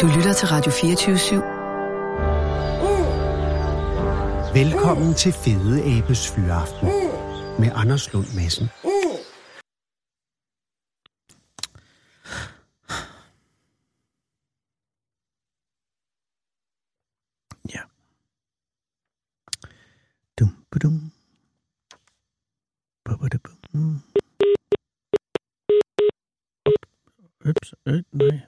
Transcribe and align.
Du 0.00 0.06
lytter 0.16 0.32
til 0.32 0.48
Radio 0.48 0.72
24 0.72 1.16
/7. 1.16 1.34
Velkommen 4.58 5.14
til 5.14 5.32
Fede 5.32 5.98
Abes 5.98 6.30
Fyraften 6.32 6.88
med 7.60 7.70
Anders 7.74 8.12
Lund 8.12 8.26
Madsen. 8.36 8.66
Ja. 17.74 17.82
Dum, 20.38 20.50
badum. 20.70 21.12
Babadabum. 23.04 24.02
Ups, 27.48 27.74
øh, 27.86 28.02
nej. 28.12 28.40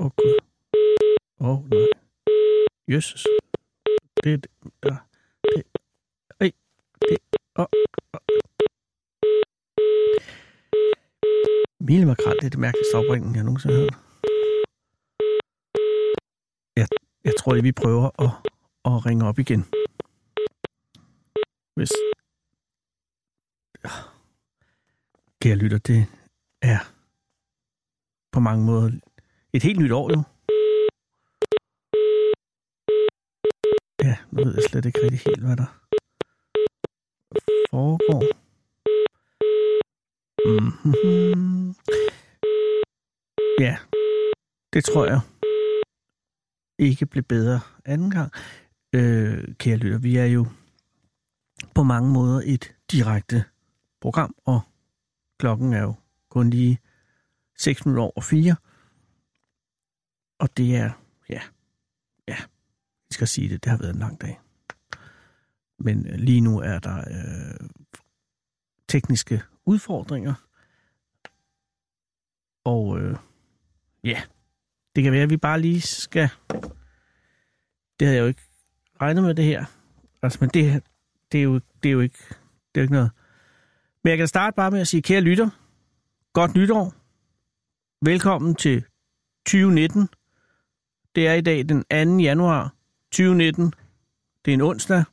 Åh, 0.00 0.06
oh, 0.06 0.10
gud. 0.16 0.43
Åh, 1.44 1.50
oh, 1.50 1.68
nej. 1.70 1.86
Jesus. 2.88 3.26
Det 4.22 4.32
er 4.32 4.36
det. 4.36 4.50
Ja. 4.84 4.96
Det. 5.42 5.62
Ej. 6.40 6.52
Det. 7.00 7.18
Åh. 7.56 7.62
Oh, 7.62 7.66
oh. 8.12 8.20
Mille 11.80 12.06
makrel, 12.06 12.36
det 12.40 12.46
er 12.46 12.50
det 12.50 12.58
mærkeligste 12.58 12.94
opringning, 12.94 13.36
jeg 13.36 13.44
nogensinde 13.44 13.74
har 13.74 13.82
hørt. 13.82 13.98
Jeg, 16.76 16.88
jeg 17.24 17.32
tror 17.38 17.52
lige, 17.52 17.62
vi 17.62 17.72
prøver 17.72 18.04
at, 18.24 18.30
at 18.84 19.06
ringe 19.06 19.26
op 19.28 19.38
igen. 19.38 19.62
Hvis... 21.76 21.92
Kære 25.40 25.56
lytter, 25.56 25.78
det 25.78 26.06
er 26.62 26.78
på 28.32 28.40
mange 28.40 28.64
måder 28.64 28.90
et 29.52 29.62
helt 29.62 29.78
nyt 29.78 29.92
år 29.92 30.10
jo. 30.10 30.22
Ja, 34.04 34.16
nu 34.30 34.44
ved 34.44 34.54
jeg 34.54 34.64
slet 34.70 34.84
ikke 34.84 35.02
rigtig 35.02 35.20
helt, 35.26 35.40
hvad 35.40 35.56
der 35.56 35.70
foregår. 37.70 38.22
Mm-hmm. 40.48 41.74
Ja, 43.60 43.76
det 44.72 44.84
tror 44.84 45.06
jeg 45.06 45.20
ikke 46.78 47.06
blev 47.06 47.24
bedre 47.24 47.60
anden 47.84 48.10
gang. 48.10 48.32
Øh, 48.94 49.54
kære 49.54 49.76
lytter, 49.76 49.98
vi 49.98 50.16
er 50.16 50.24
jo 50.26 50.46
på 51.74 51.82
mange 51.82 52.12
måder 52.12 52.42
et 52.44 52.74
direkte 52.90 53.44
program, 54.00 54.34
og 54.44 54.60
klokken 55.38 55.72
er 55.72 55.82
jo 55.82 55.94
kun 56.28 56.50
lige 56.50 56.78
6 57.58 57.86
minutter 57.86 58.02
over 58.02 58.20
4. 58.20 58.56
Og 60.38 60.56
det 60.56 60.76
er, 60.76 60.90
ja, 61.28 61.34
ja, 61.34 61.40
vi 63.14 63.16
skal 63.16 63.28
sige 63.28 63.48
det, 63.48 63.64
det 63.64 63.70
har 63.70 63.78
været 63.78 63.94
en 63.94 63.98
lang 63.98 64.20
dag. 64.20 64.40
Men 65.78 66.02
lige 66.02 66.40
nu 66.40 66.58
er 66.58 66.78
der 66.78 66.98
øh, 66.98 67.68
tekniske 68.88 69.42
udfordringer. 69.64 70.34
Og 72.64 73.00
øh, 73.00 73.16
ja, 74.04 74.22
det 74.96 75.02
kan 75.04 75.12
være, 75.12 75.22
at 75.22 75.30
vi 75.30 75.36
bare 75.36 75.60
lige 75.60 75.80
skal... 75.80 76.28
Det 78.00 78.06
havde 78.06 78.16
jeg 78.16 78.22
jo 78.22 78.26
ikke 78.26 78.42
regnet 79.00 79.24
med 79.24 79.34
det 79.34 79.44
her. 79.44 79.64
Altså, 80.22 80.38
men 80.40 80.50
det, 80.50 80.82
det, 81.32 81.38
er, 81.38 81.44
jo, 81.44 81.60
det 81.82 81.88
er 81.88 81.92
jo 81.92 82.00
ikke, 82.00 82.18
det 82.74 82.80
er 82.80 82.80
jo 82.80 82.82
ikke 82.82 82.94
noget. 82.94 83.10
Men 84.04 84.10
jeg 84.10 84.18
kan 84.18 84.28
starte 84.28 84.54
bare 84.54 84.70
med 84.70 84.80
at 84.80 84.88
sige, 84.88 85.02
kære 85.02 85.20
lytter, 85.20 85.50
godt 86.32 86.54
nytår. 86.54 86.94
Velkommen 88.04 88.54
til 88.54 88.84
2019. 89.46 90.08
Det 91.14 91.28
er 91.28 91.34
i 91.34 91.40
dag 91.40 91.68
den 91.68 91.84
2. 92.18 92.22
januar 92.22 92.73
2019. 93.14 93.72
Det 94.44 94.50
er 94.50 94.54
en 94.54 94.60
onsdag. 94.60 95.04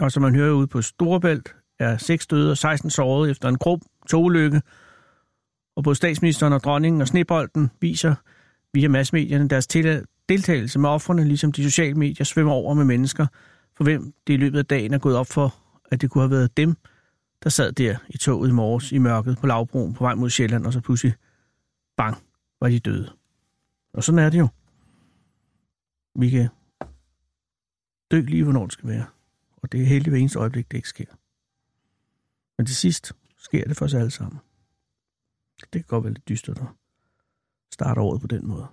Og 0.00 0.12
som 0.12 0.22
man 0.22 0.34
hører 0.34 0.52
ude 0.52 0.66
på 0.66 0.82
Storebælt, 0.82 1.54
er 1.78 1.96
6 1.96 2.26
døde 2.26 2.50
og 2.50 2.58
16 2.58 2.90
såret 2.90 3.30
efter 3.30 3.48
en 3.48 3.58
grov 3.58 3.80
togulykke. 4.10 4.62
Og 5.76 5.84
både 5.84 5.96
statsministeren 5.96 6.52
og 6.52 6.62
dronningen 6.62 7.00
og 7.00 7.08
Snebolden 7.08 7.70
viser 7.80 8.14
via 8.74 8.88
massemedierne 8.88 9.48
deres 9.48 9.66
deltagelse 10.28 10.78
med 10.78 10.88
offrene, 10.88 11.24
ligesom 11.24 11.52
de 11.52 11.62
sociale 11.62 11.94
medier 11.94 12.24
svømmer 12.24 12.52
over 12.52 12.74
med 12.74 12.84
mennesker, 12.84 13.26
for 13.76 13.84
hvem 13.84 14.12
det 14.26 14.32
i 14.32 14.36
løbet 14.36 14.58
af 14.58 14.66
dagen 14.66 14.94
er 14.94 14.98
gået 14.98 15.16
op 15.16 15.26
for, 15.26 15.54
at 15.90 16.00
det 16.00 16.10
kunne 16.10 16.22
have 16.22 16.30
været 16.30 16.56
dem, 16.56 16.76
der 17.44 17.50
sad 17.50 17.72
der 17.72 17.96
i 18.08 18.18
toget 18.18 18.48
i 18.48 18.52
morges 18.52 18.92
i 18.92 18.98
mørket 18.98 19.38
på 19.38 19.46
lavbroen 19.46 19.94
på 19.94 20.04
vej 20.04 20.14
mod 20.14 20.30
Sjælland, 20.30 20.66
og 20.66 20.72
så 20.72 20.80
pludselig, 20.80 21.14
bang, 21.96 22.16
var 22.60 22.68
de 22.68 22.78
døde. 22.78 23.12
Og 23.92 24.04
sådan 24.04 24.18
er 24.18 24.30
det 24.30 24.38
jo. 24.38 24.48
Vi 26.20 26.30
kan 26.30 26.48
dø 28.10 28.20
lige, 28.20 28.44
hvornår 28.44 28.64
det 28.64 28.72
skal 28.72 28.88
være. 28.88 29.06
Og 29.56 29.72
det 29.72 29.82
er 29.82 29.86
heldigt 29.86 30.12
hver 30.12 30.18
eneste 30.18 30.38
øjeblik, 30.38 30.70
det 30.70 30.76
ikke 30.76 30.88
sker. 30.88 31.14
Men 32.58 32.66
til 32.66 32.76
sidst 32.76 33.12
sker 33.36 33.64
det 33.64 33.76
for 33.76 33.84
os 33.84 33.94
alle 33.94 34.10
sammen. 34.10 34.40
Det 35.60 35.70
kan 35.72 35.84
godt 35.88 36.04
være 36.04 36.12
lidt 36.12 36.28
dystert 36.28 36.58
at 36.58 36.66
starte 37.72 38.00
året 38.00 38.20
på 38.20 38.26
den 38.26 38.46
måde. 38.46 38.66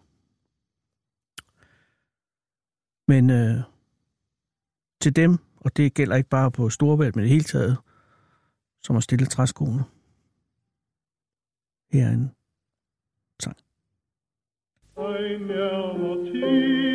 Men 3.07 3.29
øh, 3.29 3.63
til 5.01 5.15
dem, 5.15 5.37
og 5.55 5.77
det 5.77 5.93
gælder 5.93 6.15
ikke 6.15 6.29
bare 6.29 6.51
på 6.51 6.69
Storvæld, 6.69 7.13
men 7.15 7.23
det 7.23 7.31
hele 7.31 7.43
taget, 7.43 7.77
som 8.83 8.95
har 8.95 9.01
stillet 9.01 9.29
træskoene. 9.29 9.83
Her 11.91 12.07
er 12.07 12.11
en 12.11 12.31
sang. 13.39 13.57
Ej, 14.97 15.37
nærmer 15.37 16.94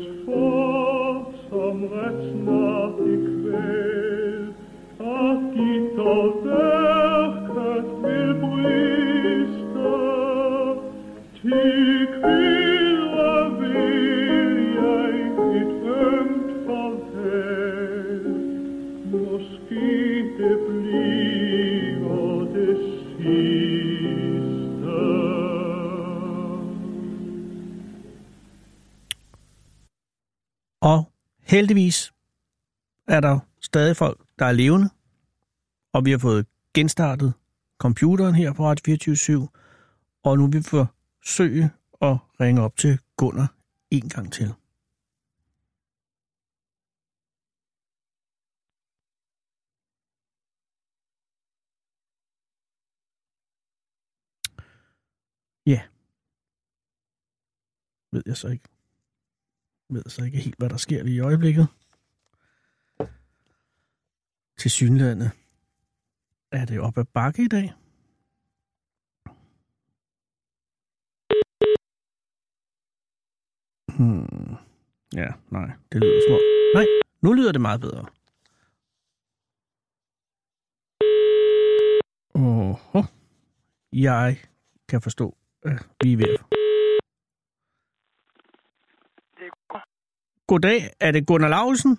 bæves 0.00 0.24
for, 0.24 1.32
som 1.50 1.84
ret 1.84 3.99
heldigvis 31.50 32.12
er 33.08 33.20
der 33.20 33.38
stadig 33.60 33.96
folk, 33.96 34.20
der 34.38 34.46
er 34.46 34.52
levende, 34.52 34.90
og 35.92 36.04
vi 36.04 36.10
har 36.10 36.18
fået 36.18 36.46
genstartet 36.74 37.32
computeren 37.78 38.34
her 38.34 38.52
på 38.52 38.64
Radio 38.64 38.82
24 38.84 39.48
og 40.22 40.38
nu 40.38 40.46
vil 40.46 40.58
vi 40.58 40.62
forsøge 40.62 41.70
at 42.02 42.16
ringe 42.40 42.62
op 42.62 42.76
til 42.76 42.98
Gunnar 43.16 43.54
en 43.90 44.08
gang 44.08 44.32
til. 44.32 44.54
Ja. 55.66 55.82
Ved 58.12 58.22
jeg 58.26 58.36
så 58.36 58.48
ikke. 58.48 58.79
Ved 59.90 60.02
jeg 60.04 60.12
så 60.12 60.24
ikke 60.24 60.38
helt, 60.38 60.58
hvad 60.58 60.68
der 60.68 60.76
sker 60.76 61.02
lige 61.02 61.16
i 61.16 61.20
øjeblikket. 61.20 61.66
Til 64.58 64.70
synlandet 64.70 65.30
er 66.52 66.64
det 66.64 66.80
op 66.80 66.98
ad 66.98 67.04
bakke 67.04 67.44
i 67.44 67.48
dag. 67.48 67.72
Hmm. 73.96 74.56
Ja, 75.14 75.28
nej, 75.50 75.70
det 75.92 76.00
lyder 76.00 76.20
små. 76.28 76.38
Nej, 76.74 76.86
nu 77.22 77.32
lyder 77.32 77.52
det 77.52 77.60
meget 77.60 77.80
bedre. 77.80 78.06
Åh, 82.34 83.04
jeg 83.92 84.38
kan 84.88 85.00
forstå, 85.00 85.36
at 85.62 85.88
vi 86.02 86.12
er 86.12 86.16
ved 86.16 86.38
Goddag, 90.50 90.90
er 91.00 91.10
det 91.10 91.26
Gunnar 91.26 91.48
Lausen? 91.48 91.96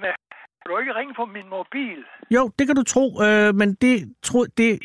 Kan 0.00 0.68
du 0.68 0.78
ikke 0.78 0.94
ringe 0.94 1.14
på 1.14 1.24
min 1.24 1.48
mobil? 1.50 1.98
Jo, 2.30 2.50
det 2.58 2.66
kan 2.66 2.76
du 2.76 2.82
tro, 2.82 3.22
øh, 3.22 3.54
men 3.54 3.74
det, 3.74 4.14
tro, 4.22 4.44
det, 4.44 4.80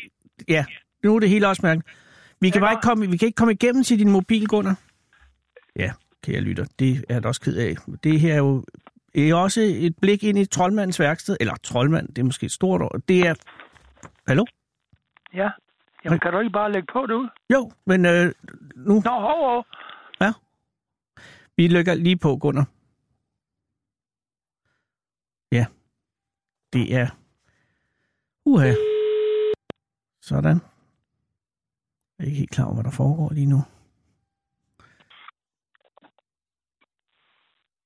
ja, 0.48 0.64
nu 1.04 1.16
er 1.16 1.20
det 1.20 1.28
hele 1.28 1.48
også 1.48 1.60
mærket. 1.66 1.84
Vi 2.40 2.50
kan 2.50 2.60
Ja. 2.60 2.64
bare 2.66 2.72
ikke 2.72 2.82
komme, 2.82 3.10
vi 3.10 3.16
kan 3.16 3.26
ikke 3.26 3.36
komme 3.36 3.52
igennem 3.52 3.82
til 3.84 3.98
din 3.98 4.10
mobil, 4.10 4.46
Gunnar. 4.48 4.76
Ja, 5.76 5.92
kan 6.22 6.34
jeg 6.34 6.42
lytte. 6.42 6.66
Det 6.78 6.90
er 7.08 7.14
jeg 7.14 7.22
da 7.22 7.28
også 7.28 7.40
ked 7.40 7.56
af. 7.56 7.74
Det 8.04 8.20
her 8.20 8.32
er 8.32 8.38
jo 8.38 8.64
er 9.14 9.34
også 9.34 9.60
et 9.60 9.94
blik 10.02 10.24
ind 10.24 10.38
i 10.38 10.44
troldmandens 10.46 11.00
værksted. 11.00 11.36
Eller 11.40 11.54
troldmand, 11.62 12.08
det 12.08 12.18
er 12.18 12.24
måske 12.24 12.46
et 12.46 12.52
stort 12.52 12.82
ord. 12.82 13.00
Det 13.08 13.26
er... 13.26 13.34
Hallo? 14.28 14.44
Ja. 15.34 15.48
Jamen, 16.04 16.18
kan 16.18 16.32
du 16.32 16.38
ikke 16.38 16.52
bare 16.52 16.72
lægge 16.72 16.86
på 16.92 17.06
det 17.06 17.14
ud? 17.14 17.28
Jo, 17.52 17.70
men 17.86 18.06
øh, 18.06 18.32
nu... 18.76 18.94
Nå, 19.04 19.10
hov, 19.10 19.50
hov. 19.50 19.66
Ja. 20.20 20.32
Vi 21.58 21.66
lægger 21.66 21.94
lige 21.94 22.16
på, 22.16 22.36
Gunnar. 22.36 22.66
Ja. 25.52 25.66
Det 26.72 26.94
er... 26.94 27.08
Uha. 28.46 28.72
Sådan. 30.22 30.60
Jeg 32.18 32.24
er 32.24 32.24
ikke 32.24 32.38
helt 32.38 32.50
klar 32.50 32.64
over, 32.64 32.74
hvad 32.74 32.84
der 32.84 32.90
foregår 32.90 33.32
lige 33.32 33.46
nu. 33.46 33.60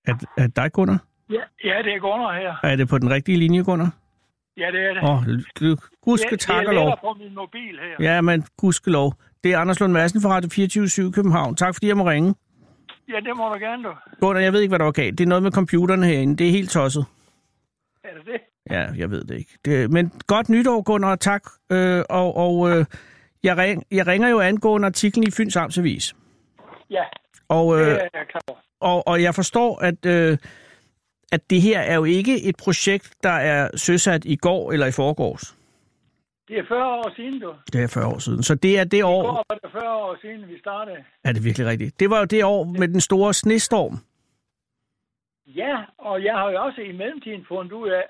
Er, 0.05 0.15
er 0.37 0.47
det 0.47 0.57
dig, 0.57 0.73
Gunnar? 0.73 1.05
Ja, 1.31 1.43
ja 1.65 1.83
det 1.83 1.95
er 1.95 1.99
Gunnar 1.99 2.35
her. 2.41 2.57
Er 2.63 2.77
det 2.77 2.89
på 2.89 2.99
den 2.99 3.11
rigtige 3.11 3.39
linje, 3.39 3.63
Gunnar? 3.63 3.91
Ja, 4.57 4.71
det 4.73 4.81
er 4.81 4.95
det. 4.95 5.03
Åh, 5.03 5.19
oh, 5.19 5.79
gudske 6.01 6.31
det, 6.31 6.41
tak 6.41 6.61
det 6.61 6.69
og 6.69 6.75
er 6.75 6.79
lov. 6.79 6.89
lettere 6.89 7.01
på 7.01 7.15
min 7.19 7.35
mobil 7.35 7.79
her. 7.79 8.13
Ja, 8.13 8.21
men 8.21 8.45
gudskelov. 8.57 9.15
Det 9.45 9.53
er 9.53 9.59
Anders 9.59 9.81
Lund 9.81 9.93
Madsen 9.93 10.23
fra 10.23 10.29
Radio 10.29 10.51
24 10.51 11.13
København. 11.13 11.57
Tak 11.57 11.75
fordi 11.75 11.87
jeg 11.87 11.97
må 11.97 12.11
ringe. 12.11 12.35
Ja, 13.09 13.17
det 13.17 13.37
må 13.37 13.49
du 13.49 13.59
gerne, 13.59 13.83
du. 13.85 13.93
Gunnar, 14.21 14.41
jeg 14.41 14.53
ved 14.53 14.61
ikke, 14.61 14.71
hvad 14.71 14.79
der 14.79 14.85
var 14.85 14.93
galt. 14.93 15.19
Det 15.19 15.25
er 15.25 15.29
noget 15.29 15.43
med 15.43 15.53
computeren 15.53 16.03
herinde. 16.03 16.37
Det 16.37 16.47
er 16.47 16.51
helt 16.51 16.71
tosset. 16.71 17.05
Er 18.05 18.09
det 18.15 18.27
det? 18.27 18.41
Ja, 18.71 18.87
jeg 18.97 19.11
ved 19.11 19.25
det 19.25 19.39
ikke. 19.39 19.59
Det, 19.65 19.91
men 19.91 20.13
godt 20.27 20.49
nytår, 20.49 20.83
Gunnar, 20.83 21.17
tak. 21.17 21.43
Øh, 21.73 22.03
og 22.11 22.37
og 22.37 22.71
øh, 22.71 22.85
jeg, 23.43 23.57
ring, 23.57 23.85
jeg 23.91 24.07
ringer 24.07 24.29
jo 24.29 24.41
angående 24.41 24.87
artiklen 24.87 25.27
i 25.27 25.31
Fyns 25.31 25.57
Amtsavis. 25.57 26.15
Ja, 26.91 27.03
Og, 27.49 27.79
det 27.79 27.83
øh, 27.83 27.89
er 27.89 28.09
jeg 28.15 28.27
klar 28.31 28.63
og, 28.81 29.09
og 29.09 29.23
jeg 29.23 29.35
forstår, 29.35 29.79
at, 29.79 30.07
øh, 30.07 30.39
at 31.33 31.51
det 31.51 31.63
her 31.63 31.81
er 31.81 31.95
jo 31.95 32.05
ikke 32.05 32.43
et 32.43 32.57
projekt, 32.57 33.15
der 33.23 33.31
er 33.31 33.77
søsat 33.77 34.25
i 34.25 34.37
går 34.37 34.73
eller 34.73 34.87
i 34.87 34.93
forgårs. 34.93 35.57
Det 36.53 36.61
er 36.61 36.65
40 36.69 36.87
år 37.01 37.13
siden, 37.17 37.41
du. 37.41 37.55
Det 37.73 37.83
er 37.83 37.89
40 37.89 38.07
år 38.07 38.19
siden. 38.19 38.43
Så 38.43 38.55
det 38.55 38.79
er 38.79 38.85
det 38.85 39.05
år... 39.05 39.23
går 39.23 39.45
var 39.51 39.59
det 39.63 39.71
40 39.73 39.95
år 39.95 40.17
siden, 40.23 40.49
vi 40.49 40.59
startede. 40.59 40.97
Er 41.25 41.33
det 41.33 41.45
virkelig 41.45 41.67
rigtigt? 41.67 42.01
Det 42.01 42.11
var 42.11 42.19
jo 42.19 42.25
det 42.25 42.45
år 42.45 42.65
med 42.65 42.89
den 42.89 43.01
store 43.01 43.35
snestorm. 43.35 43.99
Ja, 45.47 45.75
og 45.99 46.25
jeg 46.25 46.35
har 46.35 46.51
jo 46.51 46.63
også 46.65 46.81
i 46.81 46.93
mellemtiden 46.93 47.45
fundet 47.49 47.73
ud 47.73 47.89
af, 47.89 48.05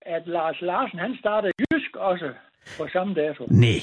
at 0.00 0.22
Lars 0.26 0.60
Larsen, 0.60 0.98
han 0.98 1.16
startede 1.20 1.52
jysk 1.60 1.96
også 1.96 2.32
på 2.78 2.88
samme 2.92 3.14
dato. 3.14 3.46
Nej. 3.50 3.80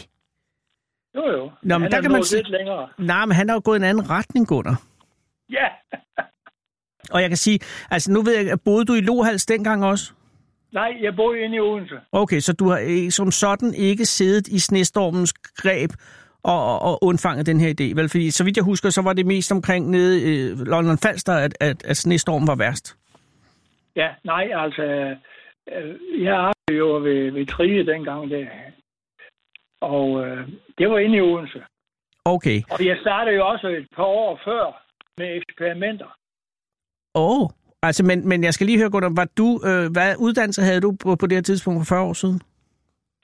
Jo, 1.16 1.26
jo. 1.38 1.52
Nå, 1.64 1.78
men 1.78 1.82
han 1.82 1.92
der 1.92 1.98
er 1.98 2.02
kan 2.02 2.12
man 2.12 2.24
lidt 2.34 2.50
længere. 2.50 2.90
Nej, 2.98 3.26
men 3.26 3.36
han 3.36 3.50
har 3.50 3.56
jo 3.56 3.62
gået 3.66 3.78
en 3.78 3.84
anden 3.84 4.10
retning, 4.10 4.48
Gunnar. 4.48 4.82
Ja, 5.50 5.68
Og 7.12 7.22
jeg 7.22 7.30
kan 7.30 7.38
sige, 7.38 7.60
altså 7.92 8.12
nu 8.12 8.22
ved 8.22 8.38
jeg, 8.38 8.52
at 8.52 8.62
boede 8.66 8.86
du 8.86 8.94
i 8.94 9.02
Lohals 9.02 9.46
dengang 9.46 9.86
også? 9.86 10.14
Nej, 10.74 10.98
jeg 11.02 11.16
bor 11.16 11.34
inde 11.34 11.56
i 11.56 11.60
Odense. 11.60 11.96
Okay, 12.12 12.40
så 12.40 12.54
du 12.54 12.70
har 12.70 12.80
øh, 12.80 13.10
som 13.12 13.32
sådan 13.32 13.74
ikke 13.74 14.06
siddet 14.06 14.48
i 14.48 14.60
snestormens 14.60 15.34
greb 15.34 15.92
og, 16.44 16.60
og, 16.74 16.82
og 16.82 17.04
undfanget 17.04 17.46
den 17.46 17.60
her 17.60 17.70
idé, 17.70 17.96
vel? 17.96 18.10
Fordi 18.10 18.32
så 18.32 18.44
vidt 18.44 18.58
jeg 18.58 18.64
husker, 18.64 18.90
så 18.90 19.02
var 19.02 19.14
det 19.14 19.26
mest 19.26 19.52
omkring 19.52 19.90
nede 19.90 20.14
i 20.22 20.52
øh, 20.52 20.58
London 20.60 20.98
Falster, 20.98 21.34
at, 21.34 21.54
at, 21.60 21.86
at 21.86 21.98
snestormen 21.98 22.48
var 22.48 22.56
værst. 22.56 22.98
Ja, 23.96 24.10
nej, 24.24 24.50
altså, 24.56 24.84
øh, 24.84 26.24
jeg 26.24 26.36
arbejdede 26.36 26.78
jo 26.78 26.88
ved, 26.96 27.32
ved 27.32 27.46
Trige 27.46 27.86
dengang 27.86 28.30
der. 28.30 28.46
Og 29.82 30.26
øh, 30.26 30.48
det 30.78 30.90
var 30.90 30.98
inde 30.98 31.18
i 31.18 31.22
Odense. 31.22 31.64
Okay. 32.26 32.62
Og 32.72 32.86
jeg 32.86 32.98
startede 33.02 33.36
jo 33.36 33.48
også 33.48 33.68
et 33.68 33.88
par 33.96 34.04
år 34.04 34.40
før 34.46 34.84
med 35.18 35.36
eksperimenter. 35.36 36.18
Åh, 37.16 37.42
oh. 37.42 37.50
Altså, 37.84 38.04
men, 38.04 38.28
men 38.28 38.44
jeg 38.44 38.54
skal 38.54 38.68
lige 38.68 38.78
høre, 38.78 38.90
Gunnar, 38.90 39.12
var 39.16 39.28
du, 39.38 39.62
øh, 39.66 39.92
hvad 39.92 40.16
uddannelse 40.18 40.62
havde 40.62 40.82
du 40.82 40.92
på, 40.92 41.16
på 41.16 41.28
det 41.28 41.36
her 41.36 41.42
tidspunkt 41.42 41.80
for 41.80 41.96
40 41.96 42.02
år 42.02 42.14
siden? 42.14 42.42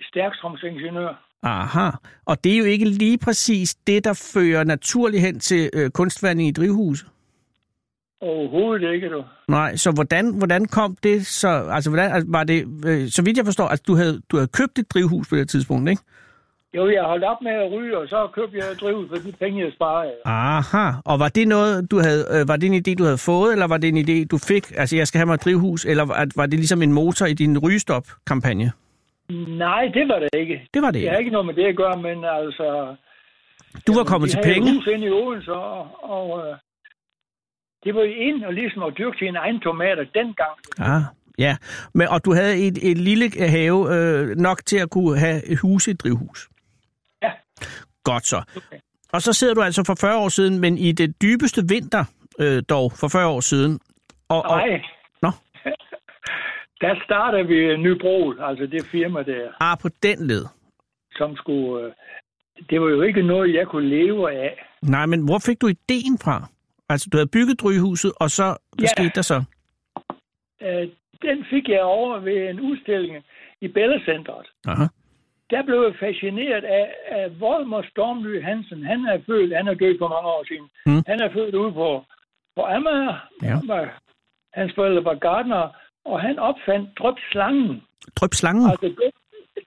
Stærkstrømsingeniør. 0.01 1.25
Aha, 1.43 1.89
og 2.25 2.43
det 2.43 2.53
er 2.53 2.57
jo 2.57 2.63
ikke 2.63 2.85
lige 2.85 3.17
præcis 3.17 3.75
det, 3.75 4.03
der 4.03 4.31
fører 4.33 4.63
naturligt 4.63 5.21
hen 5.21 5.39
til 5.39 5.69
øh, 5.73 5.89
kunstvanding 5.89 6.49
i 6.49 6.51
drivhus. 6.51 7.05
Overhovedet 8.21 8.93
ikke, 8.93 9.09
du. 9.09 9.23
Nej, 9.47 9.75
så 9.75 9.91
hvordan, 9.91 10.33
hvordan 10.37 10.65
kom 10.65 10.97
det 11.03 11.25
så, 11.25 11.47
altså 11.47 11.89
hvordan 11.89 12.11
altså, 12.11 12.27
var 12.31 12.43
det, 12.43 12.67
øh, 12.85 13.09
så 13.09 13.21
vidt 13.23 13.37
jeg 13.37 13.45
forstår, 13.45 13.67
altså 13.67 13.83
du 13.87 13.95
havde, 13.95 14.21
du 14.29 14.37
havde 14.37 14.47
købt 14.47 14.79
et 14.79 14.93
drivhus 14.93 15.29
på 15.29 15.35
det 15.35 15.49
tidspunkt, 15.49 15.89
ikke? 15.89 16.01
Jo, 16.75 16.89
jeg 16.89 17.03
holdt 17.03 17.23
op 17.23 17.41
med 17.41 17.51
at 17.51 17.71
ryge, 17.71 17.97
og 17.97 18.07
så 18.07 18.27
købte 18.33 18.57
jeg 18.57 18.65
drivhus 18.81 19.09
for 19.09 19.15
de 19.15 19.31
penge, 19.39 19.63
jeg 19.65 19.71
sparede. 19.75 20.11
Aha, 20.25 20.91
og 21.05 21.19
var 21.19 21.27
det 21.29 21.47
noget, 21.47 21.91
du 21.91 21.97
havde, 21.99 22.25
øh, 22.33 22.47
var 22.47 22.55
det 22.55 22.67
en 22.67 22.73
idé, 22.83 22.95
du 22.95 23.03
havde 23.03 23.17
fået, 23.17 23.51
eller 23.51 23.67
var 23.67 23.77
det 23.77 23.87
en 23.87 23.97
idé, 23.97 24.25
du 24.31 24.37
fik, 24.37 24.71
altså 24.77 24.95
jeg 24.95 25.07
skal 25.07 25.17
have 25.19 25.25
mig 25.25 25.33
et 25.33 25.43
drivhus, 25.45 25.85
eller 25.85 26.05
var, 26.35 26.45
det 26.45 26.53
ligesom 26.59 26.81
en 26.81 26.93
motor 26.93 27.25
i 27.25 27.33
din 27.33 27.57
rygestop-kampagne? 27.57 28.71
Nej, 29.47 29.83
det 29.93 30.07
var 30.07 30.19
det 30.19 30.29
ikke. 30.41 30.67
Det 30.73 30.81
var 30.81 30.91
det 30.91 31.01
Det 31.01 31.09
har 31.09 31.17
ikke. 31.17 31.21
ikke 31.25 31.31
noget 31.31 31.45
med 31.45 31.53
det 31.53 31.65
at 31.65 31.75
gøre, 31.75 32.01
men 32.01 32.17
altså... 32.25 32.95
Du 33.87 33.93
var 33.97 34.03
kommet 34.03 34.29
til 34.29 34.39
havde 34.43 34.53
penge. 34.53 34.73
hus 34.75 34.87
inde 34.87 35.05
i 35.07 35.09
Odense, 35.09 35.53
og, 35.53 35.87
og 36.03 36.47
øh, 36.47 36.55
det 37.83 37.95
var 37.95 38.03
ind 38.03 38.43
og 38.43 38.53
ligesom 38.53 38.83
at 38.83 38.93
dyrke 38.97 39.17
sine 39.19 39.37
egne 39.37 39.59
tomater 39.59 40.03
dengang. 40.13 40.55
Ah, 40.79 41.01
ja, 41.37 41.57
Men, 41.93 42.07
og 42.07 42.25
du 42.25 42.33
havde 42.33 42.67
et, 42.67 42.77
et 42.91 42.97
lille 42.97 43.25
have 43.39 43.95
øh, 43.95 44.37
nok 44.37 44.65
til 44.65 44.77
at 44.77 44.89
kunne 44.89 45.17
have 45.19 45.45
et 45.51 45.59
hus 45.59 45.87
i 45.87 45.93
drivhus. 45.93 46.49
Godt 48.03 48.25
så. 48.25 48.37
Okay. 48.57 48.79
Og 49.13 49.21
så 49.21 49.33
sidder 49.33 49.53
du 49.53 49.61
altså 49.61 49.83
for 49.87 49.95
40 50.01 50.17
år 50.17 50.29
siden, 50.29 50.59
men 50.59 50.77
i 50.77 50.91
det 50.91 51.21
dybeste 51.21 51.61
vinter 51.69 52.05
øh, 52.39 52.63
dog, 52.69 52.91
for 52.91 53.07
40 53.07 53.27
år 53.27 53.39
siden. 53.39 53.79
Og, 54.29 54.41
og, 54.45 54.57
Nej. 54.57 54.81
Nå. 55.21 55.31
der 56.81 56.95
startede 57.05 57.47
vi 57.47 57.77
Nybro, 57.77 58.33
altså 58.41 58.65
det 58.65 58.85
firma 58.91 59.23
der, 59.23 59.49
Ah, 59.59 59.77
på 59.81 59.89
den 60.03 60.27
led. 60.27 60.45
som 61.11 61.35
skulle... 61.35 61.85
Øh, 61.85 61.91
det 62.69 62.81
var 62.81 62.89
jo 62.89 63.01
ikke 63.01 63.21
noget, 63.23 63.53
jeg 63.53 63.67
kunne 63.67 63.89
leve 63.89 64.31
af. 64.31 64.65
Nej, 64.81 65.05
men 65.05 65.25
hvor 65.25 65.39
fik 65.45 65.61
du 65.61 65.67
ideen 65.67 66.17
fra? 66.23 66.47
Altså, 66.89 67.09
du 67.11 67.17
havde 67.17 67.29
bygget 67.33 67.59
drygehuset, 67.61 68.11
og 68.19 68.29
så, 68.29 68.43
hvad 68.75 68.83
Ja. 68.83 68.87
skete 68.97 69.11
der 69.15 69.21
så? 69.21 69.43
Øh, 70.61 70.87
den 71.21 71.45
fik 71.49 71.69
jeg 71.69 71.81
over 71.81 72.19
ved 72.19 72.49
en 72.49 72.59
udstilling 72.59 73.23
i 73.61 73.67
Bellacenteret. 73.67 74.47
Aha. 74.67 74.83
Der 75.51 75.63
blev 75.63 75.79
jeg 75.87 75.95
fascineret 75.99 76.63
af, 76.63 76.87
af 77.07 77.39
Volmer 77.39 77.81
Stormly 77.91 78.43
Hansen. 78.43 78.83
Han 78.83 78.99
er 79.05 79.19
født, 79.25 79.57
han 79.57 79.67
er 79.67 79.73
død 79.73 79.97
for 79.99 80.07
mange 80.07 80.29
år 80.35 80.43
siden. 80.47 80.67
Mm. 80.85 81.03
Han 81.07 81.21
er 81.21 81.29
født 81.33 81.55
ude 81.55 81.73
på, 81.73 82.03
på 82.55 82.61
Amager. 82.75 83.15
Ja. 83.43 83.47
Han 83.47 83.67
var, 83.67 84.01
hans 84.53 84.71
forældre 84.75 85.03
var 85.03 85.15
gardner, 85.15 85.69
og 86.05 86.21
han 86.21 86.39
opfandt 86.39 86.89
drøbslangen. 86.99 87.83
Drøb 88.15 88.33
slangen. 88.33 88.69
Altså 88.69 89.11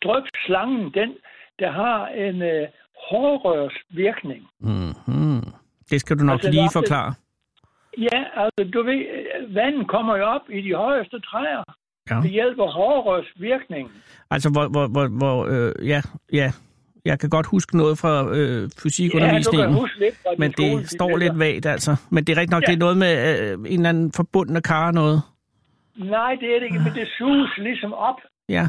drøbslangen, 0.05 0.91
den, 0.95 1.11
der 1.59 1.71
har 1.71 2.07
en 2.07 2.43
øh, 2.43 2.69
hårrørsvirkning. 3.09 4.49
Mm-hmm. 4.61 5.43
Det 5.91 6.01
skal 6.01 6.19
du 6.19 6.25
nok 6.25 6.35
Altså, 6.35 6.51
lige 6.51 6.71
forklare. 6.73 7.15
Ja, 7.99 8.19
altså 8.43 8.71
du 8.75 8.83
ved, 8.83 9.01
øh, 9.17 9.55
vandet 9.55 9.89
kommer 9.89 10.17
jo 10.17 10.25
op 10.25 10.51
i 10.51 10.61
de 10.61 10.75
højeste 10.75 11.21
træer 11.21 11.63
Ja. 12.11 12.17
ved 12.17 12.31
hjælp 12.31 12.59
af 12.61 12.73
hårrørsvirkningen. 12.73 13.93
Altså, 14.31 14.51
hvor, 14.51 14.69
hvor, 14.69 14.87
hvor, 14.87 15.09
hvor 15.09 15.47
øh, 15.47 15.89
ja, 15.89 16.01
ja, 16.33 16.53
jeg 17.05 17.19
kan 17.21 17.31
godt 17.31 17.47
huske 17.47 17.77
noget 17.77 17.99
fra 17.99 18.29
øh, 18.37 18.39
Ja, 18.63 18.63
du 18.65 18.69
fysikundervisningen. 18.83 19.67
kan 19.69 19.75
huske 19.81 19.99
lidt 19.99 20.17
fra 20.23 20.31
men 20.39 20.51
det 20.51 20.57
skoletid, 20.71 20.87
står 20.89 21.17
lidt 21.17 21.39
vagt, 21.39 21.67
altså. 21.67 21.97
Men 22.11 22.25
det 22.25 22.33
er 22.33 22.37
rigtigt 22.41 22.51
nok, 22.51 22.63
Ja. 22.63 22.67
det 22.67 22.75
er 22.75 22.79
noget 22.87 22.97
med 22.97 23.41
øh, 23.41 23.53
en 23.53 23.67
eller 23.67 23.89
anden 23.89 24.13
forbundne 24.13 24.61
kar 24.63 24.91
noget. 24.91 25.23
Nej, 25.97 26.35
det 26.41 26.49
er 26.55 26.59
det 26.59 26.65
ikke, 26.67 26.79
men 26.79 26.93
det 26.95 27.09
suges 27.19 27.51
ligesom 27.59 27.93
op 27.95 28.17
Ja, 28.49 28.69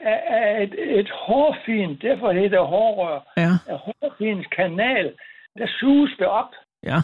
af 0.00 0.62
et, 0.62 0.98
et 1.00 1.10
hårfint, 1.26 2.02
derfor 2.02 2.32
hedder 2.32 2.48
det 2.48 2.58
hårrør, 2.58 3.18
ja, 3.36 3.50
af 3.72 3.78
hårfins 3.78 4.46
kanal, 4.56 5.12
der 5.58 5.66
suges 5.80 6.12
det 6.18 6.26
op, 6.26 6.50
ja. 6.84 6.98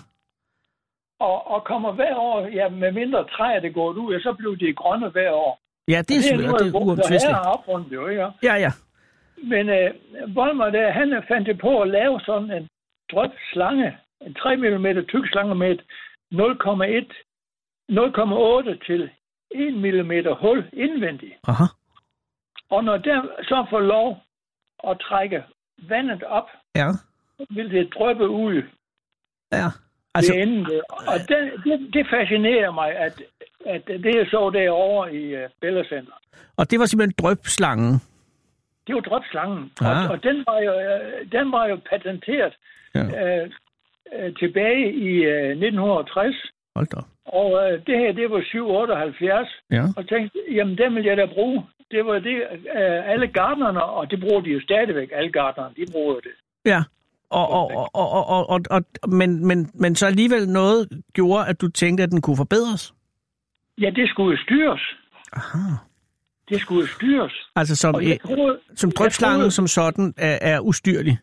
Og, 1.28 1.50
og 1.54 1.64
kommer 1.64 1.92
hver 1.92 2.16
år, 2.16 2.46
ja, 2.58 2.68
med 2.68 2.92
mindre 2.92 3.24
træer, 3.28 3.60
det 3.60 3.74
går 3.74 3.88
ud, 3.92 4.20
så 4.20 4.32
bliver 4.38 4.54
de 4.54 4.74
grønne 4.74 5.08
hver 5.08 5.30
år. 5.32 5.58
Ja, 5.88 5.98
det 6.08 6.14
er, 6.16 6.18
Og 6.18 6.24
svært, 6.40 6.60
det 6.60 6.74
er 6.74 6.80
uomtvisteligt. 6.80 7.36
her 7.36 7.42
er 7.44 7.52
oprundet 7.56 7.92
jo, 7.92 8.06
ikke? 8.06 8.26
Ja, 8.42 8.54
ja. 8.64 8.72
Men 9.52 9.68
øh, 9.68 9.90
Volmer 10.36 10.70
der, 10.70 10.90
han 10.90 11.22
fandt 11.28 11.46
det 11.48 11.58
på 11.60 11.80
at 11.82 11.88
lave 11.88 12.20
sådan 12.20 12.50
en 12.50 12.68
drøbt 13.12 13.38
slange, 13.52 13.98
en 14.26 14.34
3 14.34 14.56
mm 14.56 14.86
tyk 15.08 15.26
slange 15.32 15.54
med 15.54 15.70
et 15.70 15.82
0,1 16.32 17.08
0,8 17.90 18.86
til 18.86 19.10
1 19.50 19.74
mm 19.74 20.12
hul 20.40 20.58
indvendigt. 20.72 21.34
Aha. 21.48 21.64
Og 22.70 22.84
når 22.84 22.96
der 22.96 23.22
så 23.42 23.66
får 23.70 23.80
lov 23.80 24.18
at 24.88 25.00
trække 25.00 25.44
vandet 25.88 26.22
op, 26.22 26.48
Ja, 26.76 26.86
vil 27.50 27.70
det 27.70 27.94
drøbe 27.94 28.28
ud 28.28 28.62
ja. 29.52 29.68
Altså, 30.14 30.32
ved 30.34 30.42
enden. 30.42 30.64
der. 30.64 30.80
Og 31.12 31.18
det, 31.28 31.38
det, 31.64 31.94
det 31.94 32.06
fascinerer 32.10 32.70
mig, 32.72 32.90
at, 32.96 33.22
at 33.66 33.82
det 33.86 34.14
jeg 34.14 34.26
så 34.30 34.50
derovre 34.54 35.14
i 35.14 35.34
uh, 35.34 35.40
Bella 35.60 35.84
Center, 35.84 36.12
og 36.56 36.70
det 36.70 36.78
var 36.78 36.86
simpelthen 36.86 37.14
drøbslangen. 37.22 37.92
det 38.86 38.94
var 38.94 39.00
drøbslangen. 39.00 39.72
Ah. 39.80 40.04
Og, 40.04 40.10
og 40.12 40.22
den, 40.22 40.36
var 40.48 40.58
jo, 40.58 40.72
øh, 40.80 41.32
den 41.32 41.52
var 41.52 41.66
jo 41.68 41.76
patenteret 41.90 42.54
Ja. 42.94 43.04
øh, 43.20 43.50
øh, 44.16 44.34
tilbage 44.36 44.92
i 44.92 45.10
øh, 45.24 45.50
1960. 45.50 46.36
Hold 46.76 46.86
da. 46.86 47.00
Og 47.24 47.48
øh, 47.64 47.86
det 47.86 47.98
her, 47.98 48.12
det 48.12 48.30
var 48.30 48.42
778. 48.42 49.48
Ja. 49.70 49.82
Og 49.96 50.08
tænkte, 50.08 50.38
jamen 50.50 50.78
den 50.78 50.94
vil 50.94 51.04
jeg 51.04 51.16
da 51.16 51.26
bruge. 51.26 51.62
Det 51.90 52.06
var 52.06 52.18
det, 52.18 52.36
øh, 52.76 53.10
alle 53.12 53.26
gardnerne, 53.26 53.82
og 53.82 54.10
det 54.10 54.20
bruger 54.20 54.40
de 54.40 54.50
jo 54.50 54.60
stadigvæk, 54.60 55.10
alle 55.14 55.32
gardnerne, 55.32 55.74
de 55.76 55.84
bruger 55.92 56.14
det. 56.14 56.34
Ja. 56.64 56.80
Og, 57.32 57.50
og, 57.50 57.70
og, 57.94 58.10
og, 58.12 58.26
og, 58.26 58.46
og, 58.50 58.60
og, 58.70 59.08
men, 59.10 59.46
men, 59.46 59.70
men 59.74 59.94
så 59.96 60.06
alligevel 60.06 60.48
noget 60.48 61.02
gjorde, 61.12 61.46
at 61.46 61.60
du 61.60 61.68
tænkte, 61.68 62.02
at 62.02 62.10
den 62.10 62.20
kunne 62.20 62.36
forbedres? 62.36 62.94
Ja, 63.80 63.90
det 63.90 64.08
skulle 64.08 64.36
jo 64.36 64.42
styres. 64.44 64.80
Aha. 65.32 65.58
Det 66.48 66.60
skulle 66.60 66.80
jo 66.80 66.86
styres. 66.86 67.32
Altså 67.56 67.76
som, 67.76 67.94
Og 67.94 68.08
jeg 68.08 68.18
troede, 68.20 68.58
som 68.74 68.90
drøbslangen 68.90 69.38
troede- 69.40 69.50
som 69.50 69.66
sådan 69.66 70.14
er, 70.16 70.38
er 70.40 70.60
ustyrlig? 70.60 71.18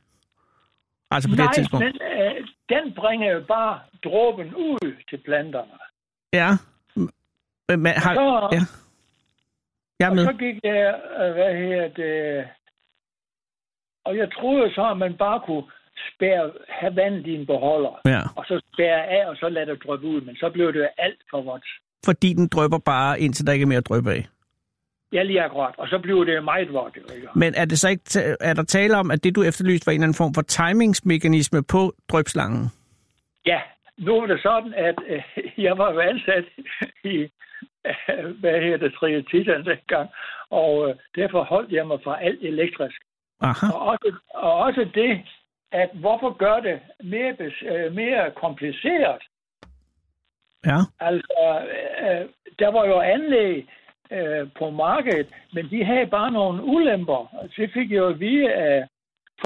Altså 1.12 1.30
på 1.30 1.32
det 1.32 1.38
nej, 1.38 1.46
her 1.48 1.54
tidspunkt? 1.54 1.86
men 1.86 1.96
øh, 2.22 2.48
den 2.70 2.94
bringer 2.96 3.32
jo 3.32 3.44
bare 3.48 3.80
dråben 4.04 4.56
ud 4.56 4.96
til 5.10 5.18
planterne. 5.18 5.72
Ja. 6.34 6.50
Men, 6.96 7.10
men, 7.84 7.92
har, 7.96 8.14
Så- 8.16 8.50
ja. 8.52 8.62
Jeg 10.00 10.06
er 10.06 10.10
Og 10.10 10.16
med. 10.16 10.26
så 10.26 10.34
gik 10.34 10.56
jeg, 10.64 11.02
øh, 11.22 11.34
hvad 11.34 11.54
her 11.58 11.88
det, 11.88 12.46
og 14.06 14.18
jeg 14.18 14.32
troede 14.34 14.74
så, 14.74 14.90
at 14.92 14.98
man 14.98 15.18
bare 15.18 15.42
kunne 15.46 15.64
spære, 16.16 16.52
have 16.70 16.96
vandet 16.96 17.28
i 17.28 17.34
en 17.36 17.46
beholder, 17.46 18.02
Ja. 18.06 18.22
og 18.36 18.46
så 18.48 18.62
spære 18.74 19.06
af, 19.08 19.30
og 19.30 19.36
så 19.36 19.50
lade 19.50 19.66
det 19.66 19.84
dryppe 19.84 20.08
ud. 20.08 20.22
Men 20.22 20.36
så 20.36 20.50
blev 20.50 20.74
det 20.74 20.90
alt 20.98 21.20
for 21.30 21.42
vådt. 21.42 21.66
Fordi 22.06 22.34
den 22.34 22.48
drøber 22.48 22.78
bare, 22.78 23.20
indtil 23.20 23.46
der 23.48 23.54
ikke 23.54 23.64
er 23.64 23.68
mere 23.68 23.78
at 23.78 23.90
dryppe 23.90 24.12
af. 24.12 24.28
Ja, 25.14 25.24
lige 25.24 25.42
akkurat. 25.42 25.76
Og 25.78 25.88
så 25.88 26.00
blev 26.00 26.26
det 26.26 26.44
meget 26.44 26.74
vådt. 26.74 26.98
Men 27.36 27.54
er, 27.58 27.66
det 27.66 27.80
så 27.80 27.90
ikke, 27.90 28.04
er 28.42 28.54
der 28.54 28.64
tale 28.64 28.98
om, 28.98 29.12
at 29.12 29.24
det 29.24 29.36
du 29.36 29.44
efterlyste 29.44 29.88
var 29.88 29.92
en 29.92 29.96
eller 30.00 30.06
anden 30.08 30.18
form 30.18 30.34
for 30.34 30.42
timingsmekanisme 30.42 31.64
på 31.64 31.94
drøbslangen? 32.12 32.66
Ja, 33.46 33.60
nu 33.98 34.16
er 34.22 34.28
det 34.28 34.40
sådan, 34.42 34.74
at 34.74 34.96
øh, 35.08 35.24
jeg 35.66 35.78
var 35.78 35.94
jo 35.94 36.00
ansat 36.00 36.46
i, 37.04 37.16
øh, 37.88 38.26
hvad 38.42 38.62
her 38.62 38.78
det, 38.78 38.94
triatitan 38.94 39.66
dengang, 39.66 40.10
og 40.50 40.90
øh, 40.90 40.96
derfor 41.16 41.44
holdt 41.44 41.72
jeg 41.72 41.88
mig 41.88 42.00
fra 42.04 42.24
alt 42.24 42.40
elektrisk. 42.44 43.02
Aha. 43.42 43.68
Og 43.74 43.80
også, 43.82 44.16
og 44.34 44.54
også 44.54 44.90
det, 44.94 45.22
at 45.72 45.90
hvorfor 45.94 46.38
gør 46.38 46.60
det 46.60 46.80
mere, 47.04 47.32
bes- 47.42 47.66
øh, 47.74 47.94
mere 47.96 48.32
kompliceret? 48.32 49.22
Ja. 50.66 50.80
Altså, 51.00 51.62
øh, 52.04 52.26
der 52.60 52.72
var 52.72 52.86
jo 52.86 53.00
anlæg 53.00 53.68
øh, 54.12 54.48
på 54.60 54.70
markedet, 54.70 55.28
men 55.54 55.70
de 55.70 55.86
havde 55.86 56.08
bare 56.08 56.32
nogle 56.32 56.64
ulemper. 56.64 57.36
Det 57.58 57.70
fik 57.74 57.92
jeg 57.92 57.98
jo 57.98 58.08
at 58.08 58.20
vide 58.20 58.54
af 58.54 58.88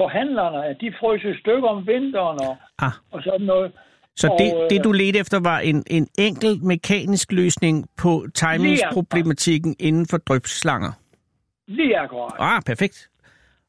forhandlerne, 0.00 0.66
at 0.66 0.76
de 0.80 0.92
frøs 1.00 1.22
i 1.24 1.40
stykker 1.40 1.68
om 1.68 1.86
vinteren 1.86 2.38
og, 2.48 2.56
Ah. 2.78 2.92
og 3.10 3.22
sådan 3.22 3.46
noget. 3.46 3.72
Så 4.16 4.28
Og, 4.32 4.38
det, 4.38 4.54
øh, 4.62 4.70
det, 4.70 4.84
du 4.84 4.92
ledte 4.92 5.18
efter, 5.18 5.40
var 5.42 5.58
en, 5.58 5.84
en 5.90 6.08
enkel 6.18 6.64
mekanisk 6.64 7.32
løsning 7.32 7.88
på 8.02 8.26
timingsproblematikken 8.34 9.76
inden 9.80 10.06
for 10.10 10.16
drøbslanger. 10.18 10.92
Lige 11.66 11.98
akkurat. 11.98 12.32
Ah, 12.38 12.62
perfekt. 12.66 13.10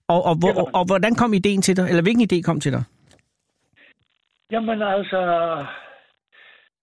Og, 0.08 0.24
og, 0.30 0.36
hvor, 0.40 0.52
det. 0.52 0.76
og 0.76 0.86
hvordan 0.86 1.16
kom 1.16 1.34
ideen 1.34 1.62
til 1.62 1.78
dig? 1.78 1.90
Eller 1.90 2.02
hvilken 2.02 2.28
idé 2.32 2.42
kom 2.42 2.60
til 2.60 2.72
dig? 2.72 2.84
Jamen 4.52 4.82
altså, 4.82 5.20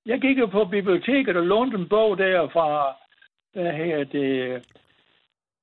jeg 0.07 0.21
gik 0.21 0.39
jo 0.39 0.47
på 0.47 0.65
biblioteket 0.65 1.37
og 1.37 1.43
lånte 1.47 1.77
en 1.77 1.89
bog 1.89 2.19
der 2.19 2.49
fra, 2.49 2.97
hvad 3.53 3.73
her 3.73 4.05
det, 4.05 4.63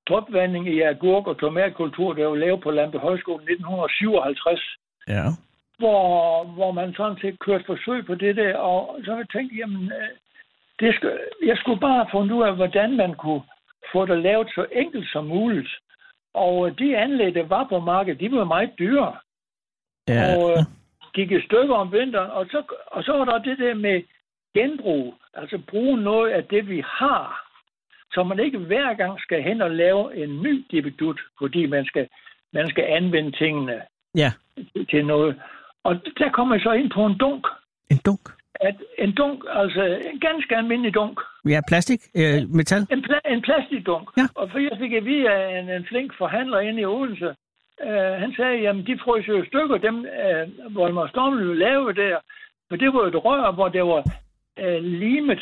drøbvanding 0.09 0.67
i 0.67 0.81
agurk 0.81 1.27
og 1.27 1.37
tomatkultur, 1.39 2.13
der 2.13 2.25
var 2.25 2.35
lavet 2.35 2.61
på 2.61 2.71
Lampe 2.71 2.97
Højskole 2.97 3.43
1957, 3.43 4.77
Ja. 5.07 5.23
hvor, 5.77 6.43
hvor 6.43 6.71
man 6.71 6.93
sådan 6.93 7.17
set 7.21 7.39
kørte 7.39 7.63
forsøg 7.65 8.05
på 8.05 8.15
det 8.15 8.35
der, 8.35 8.57
og 8.57 8.99
så 9.05 9.15
jeg 9.15 9.29
tænkte 9.29 9.55
jamen, 9.55 9.83
øh, 9.85 10.09
det 10.79 10.95
skal, 10.95 11.19
jeg 11.45 11.57
skulle 11.57 11.79
bare 11.79 12.07
fundet 12.11 12.35
ud 12.35 12.43
af, 12.43 12.55
hvordan 12.55 12.97
man 12.97 13.13
kunne 13.15 13.43
få 13.91 14.05
det 14.05 14.19
lavet 14.23 14.47
så 14.55 14.65
enkelt 14.71 15.07
som 15.11 15.25
muligt. 15.25 15.69
Og 16.33 16.67
øh, 16.67 16.77
de 16.79 16.97
anlæg, 16.97 17.35
der 17.35 17.43
var 17.43 17.67
på 17.69 17.79
markedet, 17.79 18.19
de 18.19 18.31
var 18.31 18.43
meget 18.43 18.71
dyre. 18.79 19.17
ja. 20.07 20.35
og 20.35 20.51
øh, 20.51 20.57
gik 21.13 21.31
i 21.31 21.41
stykker 21.41 21.75
om 21.75 21.91
vinteren, 21.91 22.31
og 22.31 22.45
så, 22.45 22.63
og 22.87 23.03
så 23.03 23.11
var 23.11 23.25
der 23.25 23.37
det 23.37 23.57
der 23.57 23.73
med 23.73 24.03
genbrug, 24.53 25.15
altså 25.33 25.61
bruge 25.69 25.97
noget 26.01 26.29
af 26.31 26.43
det, 26.43 26.69
vi 26.69 26.83
har, 26.85 27.49
så 28.13 28.23
man 28.23 28.39
ikke 28.39 28.57
hver 28.57 28.93
gang 28.93 29.19
skal 29.19 29.43
hen 29.43 29.61
og 29.61 29.71
lave 29.71 30.23
en 30.23 30.41
ny 30.41 30.65
dibidut, 30.71 31.19
fordi 31.37 31.65
man 31.65 31.85
skal, 31.85 32.07
man 32.53 32.69
skal 32.69 32.83
anvende 32.83 33.31
tingene 33.31 33.81
ja. 34.15 34.31
til 34.89 35.05
noget. 35.05 35.41
Og 35.83 35.95
der 36.17 36.31
kommer 36.31 36.55
jeg 36.55 36.61
så 36.61 36.71
ind 36.71 36.91
på 36.91 37.05
en 37.05 37.17
dunk. 37.17 37.47
En 37.91 37.97
dunk. 38.05 38.38
At 38.59 38.75
en 38.97 39.11
dunk, 39.15 39.43
altså 39.49 39.83
en 40.13 40.19
ganske 40.19 40.55
almindelig 40.57 40.93
dunk. 40.93 41.19
Ja, 41.47 41.59
plastik, 41.67 41.99
øh, 42.15 42.49
metal. 42.57 42.81
En, 42.91 43.05
pla- 43.05 43.31
en 43.33 43.41
plastikdunk. 43.41 44.09
Ja. 44.17 44.25
Og 44.35 44.49
for 44.51 44.59
jeg 44.59 44.77
fik 44.79 44.93
at 44.93 45.05
vide 45.05 45.29
af 45.29 45.59
en, 45.59 45.69
en 45.69 45.85
flink 45.89 46.17
forhandler 46.17 46.59
inde 46.59 46.81
i 46.81 46.85
Odense, 46.85 47.29
øh, 47.87 48.13
han 48.23 48.33
sagde, 48.37 48.57
jamen 48.61 48.85
de 48.87 48.99
frøs 49.03 49.27
jo 49.27 49.45
stykker, 49.45 49.77
dem 49.77 50.05
øh, 50.05 50.75
Volmer 50.75 51.07
Stormløb 51.07 51.55
lavede 51.57 51.95
der. 52.01 52.17
For 52.69 52.75
det 52.75 52.93
var 52.93 53.03
et 53.07 53.25
rør, 53.25 53.51
hvor 53.51 53.67
der 53.69 53.81
var 53.81 54.03
øh, 54.59 54.83
limet 54.83 55.39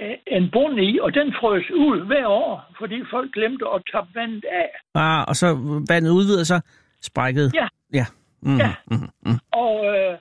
øh, 0.00 0.14
en 0.26 0.50
bund 0.50 0.80
i, 0.80 0.98
og 1.02 1.14
den 1.14 1.34
frøs 1.40 1.70
ud 1.70 2.06
hver 2.06 2.26
år, 2.26 2.72
fordi 2.78 2.98
folk 3.10 3.32
glemte 3.32 3.64
at 3.74 3.82
tage 3.92 4.06
vandet 4.14 4.44
af. 4.44 4.70
Ah, 4.94 5.24
og 5.28 5.34
så 5.36 5.46
vandet 5.88 6.10
udvider 6.10 6.44
sig, 6.44 6.60
sprækket. 7.02 7.52
Ja. 7.54 7.68
Ja. 7.92 8.06
Mm, 8.42 8.56
Ja. 8.58 8.74
Mm, 8.90 9.08
mm. 9.26 9.38
Og 9.52 9.74
øh, 9.86 10.14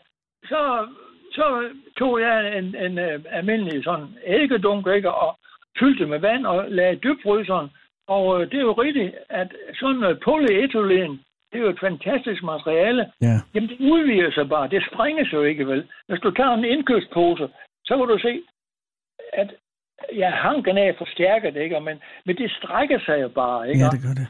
så, 0.44 0.88
så 1.38 1.46
tog 2.00 2.22
jeg 2.22 2.58
en, 2.58 2.68
en 2.86 2.94
uh, 3.08 3.38
almindelig 3.38 3.84
sådan 3.84 4.08
æggedunk, 4.26 4.88
ikke? 4.88 5.12
og 5.12 5.32
fyldte 5.80 6.06
med 6.06 6.20
vand 6.20 6.46
og 6.46 6.66
lagde 6.70 6.96
dybfryseren. 6.96 7.70
Og 8.08 8.24
øh, 8.42 8.52
det 8.52 8.58
er 8.58 8.68
jo 8.70 8.74
rigtigt, 8.74 9.16
at 9.30 9.50
sådan 9.80 9.96
noget 9.96 10.20
polyethylen, 10.26 11.12
det 11.52 11.58
er 11.58 11.64
jo 11.66 11.70
et 11.70 11.80
fantastisk 11.80 12.44
materiale. 12.44 13.12
Ja. 13.22 13.36
Jamen, 13.54 13.70
det 13.70 13.80
udvider 13.80 14.32
sig 14.32 14.50
bare. 14.50 14.68
Det 14.70 14.88
sprænges 14.92 15.34
jo 15.34 15.44
ikke, 15.44 15.68
vel? 15.68 15.88
Hvis 16.08 16.20
du 16.20 16.32
tager 16.32 16.54
en 16.54 16.66
indkøbspose, 16.66 17.50
så 17.86 17.98
kan 17.98 18.08
du 18.08 18.20
se, 18.20 18.42
at 19.34 19.50
ja, 20.16 20.30
hanken 20.30 20.78
er 20.78 20.94
forstærket, 20.98 21.56
ikke? 21.56 21.80
Men, 21.80 22.02
men 22.26 22.38
det 22.38 22.52
strækker 22.52 23.00
sig 23.00 23.22
jo 23.22 23.28
bare, 23.28 23.70
ikke? 23.70 23.80
Ja, 23.84 23.90
det 23.90 24.02
gør 24.02 24.16
det. 24.22 24.28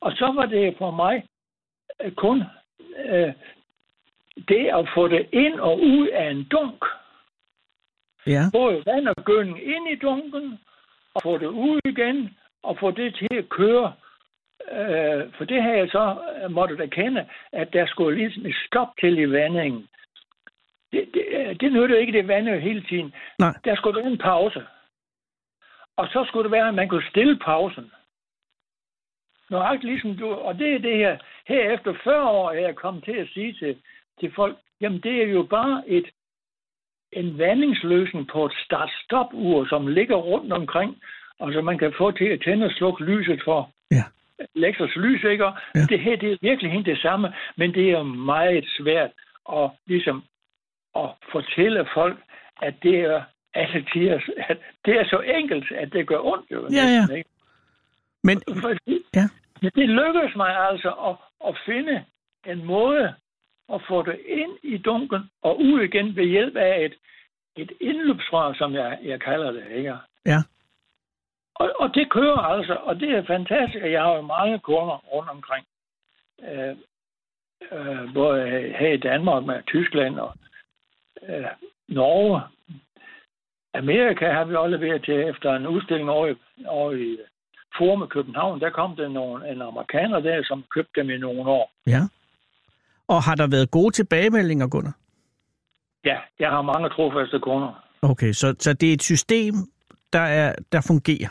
Og 0.00 0.12
så 0.12 0.32
var 0.36 0.46
det 0.46 0.74
for 0.78 0.90
mig 0.90 1.24
øh, 2.02 2.12
kun 2.12 2.42
øh, 3.04 3.32
det 4.36 4.66
at 4.66 4.88
få 4.94 5.08
det 5.08 5.28
ind 5.32 5.60
og 5.60 5.80
ud 5.80 6.08
af 6.08 6.30
en 6.30 6.44
dunk. 6.44 6.84
Ja. 8.26 8.42
Både 8.52 8.82
vand 8.86 9.08
og 9.08 9.24
gødning 9.24 9.62
ind 9.62 9.88
i 9.88 9.96
dunken, 9.96 10.60
og 11.14 11.22
få 11.22 11.38
det 11.38 11.46
ud 11.46 11.80
igen, 11.84 12.36
og 12.62 12.78
få 12.78 12.90
det 12.90 13.14
til 13.14 13.38
at 13.38 13.48
køre. 13.48 13.94
Øh, 14.72 15.32
for 15.36 15.44
det 15.44 15.62
har 15.62 15.72
jeg 15.72 15.88
så 15.88 16.16
øh, 16.44 16.50
måttet 16.50 16.80
erkende, 16.80 17.28
at 17.52 17.72
der 17.72 17.86
skulle 17.86 18.18
ligesom 18.18 18.46
et 18.46 18.56
stop 18.66 18.88
til 19.00 19.18
i 19.18 19.30
vandingen. 19.30 19.88
Det, 20.92 21.08
det, 21.14 21.24
øh, 21.30 21.56
det 21.60 21.72
nytter 21.72 21.98
ikke, 21.98 22.12
det 22.12 22.28
vandede 22.28 22.60
hele 22.60 22.82
tiden. 22.82 23.14
Nej. 23.38 23.54
Der 23.64 23.76
skulle 23.76 24.00
være 24.00 24.12
en 24.12 24.18
pause. 24.18 24.66
Og 25.96 26.06
så 26.08 26.24
skulle 26.28 26.44
det 26.44 26.52
være, 26.52 26.68
at 26.68 26.74
man 26.74 26.88
kunne 26.88 27.10
stille 27.10 27.38
pausen. 27.38 27.92
Nøjagtigt 29.50 29.84
ligesom 29.84 30.16
du, 30.16 30.32
og 30.34 30.58
det 30.58 30.74
er 30.74 30.78
det 30.78 30.96
her, 30.96 31.18
her 31.46 31.74
efter 31.74 31.94
40 32.04 32.28
år 32.30 32.50
er 32.50 32.60
jeg 32.60 32.74
kommet 32.74 33.04
til 33.04 33.16
at 33.16 33.28
sige 33.28 33.52
til, 33.52 33.76
til 34.20 34.32
folk, 34.34 34.56
jamen 34.80 35.00
det 35.00 35.22
er 35.22 35.26
jo 35.26 35.42
bare 35.42 35.82
et, 35.86 36.06
en 37.12 37.38
vandingsløsning 37.38 38.28
på 38.28 38.46
et 38.46 38.52
start-stop-ur, 38.64 39.66
som 39.68 39.86
ligger 39.86 40.16
rundt 40.16 40.52
omkring, 40.52 40.96
og 41.38 41.52
som 41.52 41.64
man 41.64 41.78
kan 41.78 41.92
få 41.98 42.10
til 42.10 42.24
at 42.24 42.40
tænde 42.44 42.66
og 42.66 42.72
slukke 42.72 43.04
lyset 43.04 43.40
for. 43.44 43.70
Ja. 43.90 44.04
Lexus 44.54 44.96
lys, 44.96 45.24
ikke? 45.24 45.44
Ja. 45.44 45.80
Det 45.88 46.00
her, 46.00 46.16
det 46.16 46.32
er 46.32 46.36
virkelig 46.42 46.86
det 46.86 46.98
samme, 46.98 47.32
men 47.56 47.74
det 47.74 47.90
er 47.90 48.02
meget 48.02 48.64
svært 48.78 49.10
at 49.52 49.70
ligesom 49.86 50.24
at 50.96 51.10
fortælle 51.32 51.88
folk, 51.94 52.18
at 52.62 52.74
det 52.82 53.00
er 53.00 53.22
alle 53.54 53.86
tider, 53.92 54.20
at 54.48 54.58
det 54.84 54.94
er 55.00 55.04
så 55.04 55.20
enkelt, 55.20 55.72
at 55.72 55.92
det 55.92 56.06
gør 56.06 56.18
ondt. 56.18 56.50
Jo, 56.50 56.68
Ja, 56.70 56.84
ja. 56.96 57.14
ikke? 57.14 57.30
Men, 58.24 58.42
Fordi, 58.60 59.02
Ja. 59.14 59.28
Men 59.62 59.70
det 59.74 59.88
lykkedes 59.88 60.36
mig 60.36 60.56
altså 60.70 60.90
at, 61.08 61.16
at 61.48 61.58
finde 61.66 62.04
en 62.46 62.64
måde 62.64 63.14
at 63.72 63.80
få 63.88 64.02
det 64.02 64.20
ind 64.26 64.58
i 64.62 64.78
dunken 64.78 65.30
og 65.42 65.60
ud 65.60 65.80
igen 65.80 66.16
ved 66.16 66.24
hjælp 66.24 66.56
af 66.56 66.84
et, 66.84 66.94
et 67.56 67.72
indløbsrør, 67.80 68.52
som 68.52 68.74
jeg, 68.74 68.98
jeg 69.02 69.20
kalder 69.20 69.50
det. 69.52 69.64
Ikke? 69.70 69.94
ja. 70.26 70.38
Og, 71.54 71.72
og 71.78 71.94
det 71.94 72.10
kører 72.10 72.38
altså, 72.38 72.74
og 72.74 73.00
det 73.00 73.10
er 73.10 73.24
fantastisk. 73.24 73.84
Jeg 73.84 74.02
har 74.02 74.14
jo 74.14 74.20
mange 74.20 74.58
kunder 74.58 74.96
rundt 75.12 75.30
omkring. 75.30 75.66
Øh, 76.42 76.76
øh, 77.72 78.14
både 78.14 78.40
her 78.78 78.92
i 78.92 78.96
Danmark 78.96 79.44
med 79.44 79.62
Tyskland 79.66 80.18
og 80.18 80.34
øh, 81.28 81.46
Norge. 81.88 82.40
Amerika 83.74 84.32
har 84.32 84.44
vi 84.44 84.54
også 84.54 84.76
leveret 84.76 85.04
til 85.04 85.14
efter 85.14 85.52
en 85.56 85.66
udstilling 85.66 86.10
over 86.10 86.26
i, 86.26 86.34
over 86.66 86.92
i 86.92 87.18
Forum 87.78 88.02
i 88.02 88.06
København. 88.06 88.60
Der 88.60 88.70
kom 88.70 88.96
der 88.96 89.08
nogle, 89.08 89.50
en 89.50 89.62
amerikaner 89.62 90.20
der, 90.20 90.42
som 90.44 90.64
købte 90.74 91.00
dem 91.00 91.10
i 91.10 91.18
nogle 91.18 91.50
år. 91.50 91.72
Ja. 91.86 92.00
Og 93.08 93.22
har 93.22 93.34
der 93.34 93.46
været 93.46 93.70
gode 93.70 93.94
tilbagemeldinger, 93.94 94.66
Gunnar? 94.68 94.96
Ja, 96.04 96.16
jeg 96.40 96.50
har 96.50 96.62
mange 96.62 96.88
trofaste 96.88 97.38
kunder. 97.38 97.84
Okay, 98.02 98.32
så, 98.32 98.54
så 98.58 98.72
det 98.72 98.88
er 98.88 98.92
et 98.92 99.02
system, 99.02 99.54
der, 100.12 100.20
er, 100.20 100.54
der 100.72 100.80
fungerer. 100.80 101.28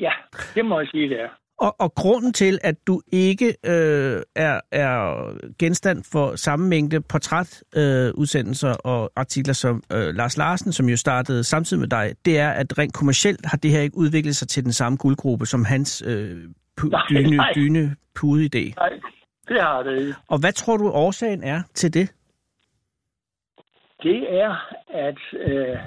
Ja, 0.00 0.12
det 0.54 0.64
må 0.64 0.80
jeg 0.80 0.88
sige, 0.88 1.08
det 1.08 1.20
er. 1.20 1.28
Og, 1.58 1.80
og 1.80 1.94
grunden 1.94 2.32
til, 2.32 2.58
at 2.62 2.86
du 2.86 3.00
ikke 3.12 3.46
øh, 3.66 4.22
er, 4.36 4.60
er 4.72 5.24
genstand 5.58 6.04
for 6.12 6.36
samme 6.36 6.68
mængde 6.68 7.00
portrætudsendelser 7.00 8.08
øh, 8.08 8.14
udsendelser 8.14 8.72
og 8.72 9.12
artikler 9.16 9.54
som 9.54 9.82
øh, 9.92 10.14
Lars 10.14 10.36
Larsen, 10.36 10.72
som 10.72 10.88
jo 10.88 10.96
startede 10.96 11.44
samtidig 11.44 11.80
med 11.80 11.88
dig, 11.88 12.14
det 12.24 12.38
er, 12.38 12.50
at 12.50 12.78
rent 12.78 12.94
kommercielt 12.94 13.46
har 13.46 13.56
det 13.56 13.70
her 13.70 13.80
ikke 13.80 13.96
udviklet 13.96 14.36
sig 14.36 14.48
til 14.48 14.64
den 14.64 14.72
samme 14.72 14.98
guldgruppe 14.98 15.46
som 15.46 15.64
hans 15.64 16.02
øh, 16.06 16.44
pu- 16.80 16.88
Nej, 16.88 17.06
dyne, 17.10 17.36
nej. 17.36 17.52
dyne 17.54 17.96
pude-idé. 18.18 18.72
Nej, 18.76 18.90
det 19.48 19.62
har 19.62 19.82
det 19.82 19.98
ikke. 20.00 20.14
Og 20.28 20.38
hvad 20.40 20.52
tror 20.52 20.76
du 20.76 20.90
årsagen 20.90 21.42
er 21.42 21.62
til 21.74 21.94
det? 21.94 22.12
Det 24.02 24.40
er, 24.40 24.72
at 24.88 25.18
øh, 25.32 25.78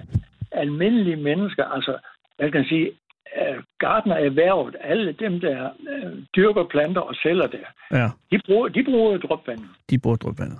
almindelige 0.51 1.15
mennesker, 1.15 1.65
altså, 1.65 1.97
jeg 2.39 2.51
kan 2.51 2.65
sige, 2.65 2.91
øh, 3.37 3.63
gardner 3.79 4.15
erhvervet, 4.15 4.75
alle 4.81 5.11
dem, 5.11 5.39
der 5.39 5.69
øh, 5.89 6.13
dyrker 6.35 6.63
planter 6.63 7.01
og 7.01 7.15
sælger 7.15 7.47
det, 7.47 7.63
Ja, 7.91 8.09
de 8.31 8.39
bruger, 8.45 8.67
de 8.67 8.83
bruger 8.83 9.11
jo 9.11 9.17
dropvand. 9.17 9.59
de 9.89 9.99
burde 9.99 10.17
drupvandet. 10.17 10.59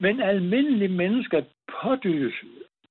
Men 0.00 0.20
almindelige 0.20 0.88
mennesker 0.88 1.42
pådydes, 1.82 2.34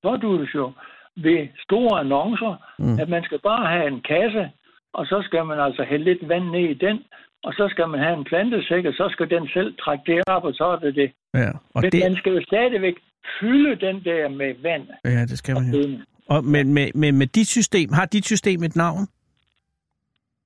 pådydes 0.03 0.55
jo 0.55 0.71
ved 1.15 1.47
store 1.63 1.99
annoncer, 1.99 2.55
mm. 2.79 2.99
at 2.99 3.10
man 3.10 3.23
skal 3.23 3.39
bare 3.39 3.67
have 3.67 3.88
en 3.88 4.01
kasse, 4.01 4.51
og 4.93 5.05
så 5.05 5.21
skal 5.25 5.45
man 5.45 5.60
altså 5.60 5.84
hælde 5.84 6.05
lidt 6.05 6.29
vand 6.29 6.45
ned 6.49 6.69
i 6.69 6.73
den, 6.73 7.03
og 7.45 7.53
så 7.53 7.65
skal 7.73 7.88
man 7.89 7.99
have 8.05 8.17
en 8.19 8.25
plantesæk, 8.31 8.86
og 8.86 8.93
så 8.93 9.05
skal 9.12 9.29
den 9.29 9.47
selv 9.47 9.69
trække 9.84 10.03
det 10.08 10.23
op, 10.27 10.43
og 10.43 10.53
så 10.53 10.65
er 10.73 10.79
det 10.86 10.95
det. 10.95 11.10
Ja, 11.34 11.49
og 11.75 11.81
Men 11.81 11.91
det, 11.91 11.99
man 12.03 12.15
skal 12.15 12.31
jo 12.38 12.41
stadigvæk 12.51 12.95
fylde 13.39 13.71
den 13.86 13.97
der 14.03 14.29
med 14.29 14.51
vand. 14.63 14.84
ja, 15.05 15.21
det 15.31 15.38
skal 15.38 15.55
man 15.55 15.73
jo. 15.73 15.99
Og, 16.27 16.43
men 16.43 16.73
med, 16.73 16.88
med, 16.95 17.12
med 17.12 17.27
dit 17.27 17.47
system, 17.47 17.93
har 17.93 18.05
dit 18.05 18.25
system 18.25 18.63
et 18.63 18.75
navn? 18.75 19.08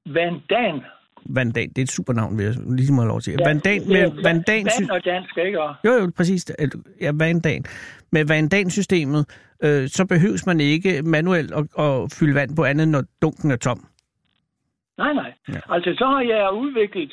Vandan. 0.05 0.81
Vandan, 1.25 1.69
det 1.69 1.77
er 1.77 1.81
et 1.81 1.91
super 1.91 2.13
navn, 2.13 2.37
vil 2.37 2.45
jeg 2.45 2.55
lige 2.67 2.93
må 2.93 3.01
have 3.01 3.07
lov 3.07 3.21
til. 3.21 3.35
Ja, 3.39 3.45
Vandan, 3.49 3.87
med 3.87 4.23
Vandan, 4.23 4.65
Vand 4.65 4.89
og 4.89 5.05
dansk, 5.05 5.37
ikke? 5.37 5.61
Og 5.61 5.75
jo 5.85 5.91
jo, 5.93 6.11
præcis, 6.17 6.51
ja, 7.01 7.11
Vandan. 7.13 7.63
Med 8.11 8.25
Vandan-systemet, 8.25 9.25
øh, 9.63 9.87
så 9.87 10.05
behøves 10.05 10.45
man 10.45 10.59
ikke 10.59 11.01
manuelt 11.01 11.51
at, 11.51 11.65
at 11.79 12.13
fylde 12.13 12.35
vand 12.35 12.55
på 12.55 12.63
andet, 12.63 12.87
når 12.87 13.03
dunken 13.21 13.51
er 13.51 13.55
tom. 13.55 13.85
Nej, 15.03 15.13
nej. 15.13 15.31
Ja. 15.53 15.61
Altså, 15.73 15.89
så 15.97 16.05
har 16.05 16.21
jeg 16.21 16.53
udviklet 16.63 17.11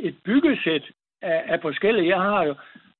et 0.00 0.16
byggesæt 0.24 0.84
af, 1.22 1.38
af 1.52 1.58
forskellige. 1.62 2.08
Jeg 2.14 2.20
har 2.20 2.42
jo 2.44 2.54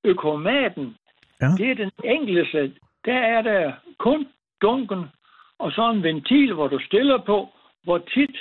økomaten. 0.04 0.96
Ja. 1.40 1.46
Det 1.58 1.70
er 1.70 1.74
den 1.74 1.90
enkleste. 2.04 2.72
Der 3.04 3.18
er 3.34 3.42
der 3.42 3.72
kun 3.98 4.26
dunken, 4.62 5.02
og 5.58 5.72
så 5.72 5.90
en 5.90 6.02
ventil, 6.02 6.54
hvor 6.54 6.68
du 6.68 6.78
stiller 6.86 7.18
på, 7.26 7.48
hvor 7.84 7.98
tit 7.98 8.36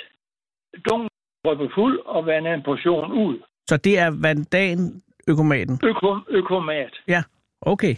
dunken 0.90 1.08
drypper 1.44 1.68
fuld, 1.74 1.98
og 2.04 2.26
vandet 2.26 2.54
en 2.54 2.62
portion 2.62 3.12
ud. 3.12 3.38
Så 3.66 3.76
det 3.76 3.98
er 3.98 4.10
Vandan-økomaten. 4.24 5.80
Øko, 5.84 6.16
økomat. 6.28 6.94
Ja, 7.08 7.22
okay. 7.60 7.94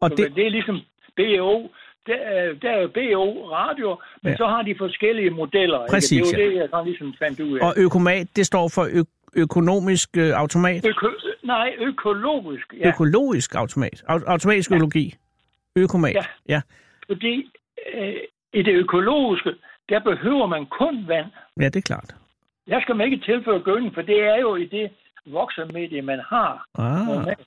Og 0.00 0.10
Det, 0.10 0.18
det, 0.18 0.36
det 0.36 0.46
er 0.46 0.50
ligesom 0.50 0.80
BO. 1.16 1.68
Der, 2.06 2.14
er- 2.14 2.54
der 2.62 2.70
er 2.70 2.80
jo 2.82 2.88
BO 2.88 3.50
radio, 3.52 3.88
men 3.88 3.98
Ja. 4.24 4.30
ja. 4.30 4.36
så 4.36 4.46
har 4.46 4.62
de 4.62 4.74
forskellige 4.78 5.30
modeller. 5.30 5.86
Præcis, 5.90 6.12
ikke? 6.12 6.26
Det 6.26 6.34
er 6.34 6.38
ja. 6.38 6.44
jo 6.44 6.50
det, 6.50 6.56
jeg 6.60 6.68
sådan 6.70 6.86
ligesom 6.86 7.14
fandt 7.18 7.40
ud 7.40 7.58
af. 7.58 7.66
og 7.66 7.74
økomat, 7.76 8.26
det 8.36 8.46
står 8.46 8.68
for 8.74 8.82
ø- 8.92 9.12
økonomisk 9.42 10.16
øh, 10.16 10.30
automat. 10.42 10.86
Øko, 10.86 11.06
nej, 11.42 11.74
økologisk. 11.78 12.74
Ja. 12.80 12.88
Økologisk 12.88 13.54
automat. 13.54 14.04
Au- 14.08 14.26
automatisk 14.30 14.70
økologi. 14.72 15.14
Økomat. 15.76 16.14
Ja. 16.14 16.24
ja. 16.48 16.60
Fordi 17.06 17.50
øh, 17.94 18.14
i 18.52 18.62
det 18.62 18.72
økologiske, 18.74 19.50
der 19.88 19.98
behøver 20.00 20.46
man 20.46 20.66
kun 20.66 21.04
vand. 21.08 21.26
Ja, 21.60 21.64
det 21.64 21.76
er 21.76 21.80
klart. 21.80 22.14
Der 22.68 22.80
skal 22.80 22.96
man 22.96 23.12
ikke 23.12 23.24
tilføre 23.24 23.60
gødning, 23.60 23.94
for 23.94 24.02
det 24.02 24.20
er 24.22 24.36
jo 24.40 24.56
i 24.56 24.66
det 24.66 24.90
voksemedie, 25.26 26.02
man 26.02 26.20
har. 26.28 26.64
Ah. 26.78 27.06
normalt. 27.06 27.38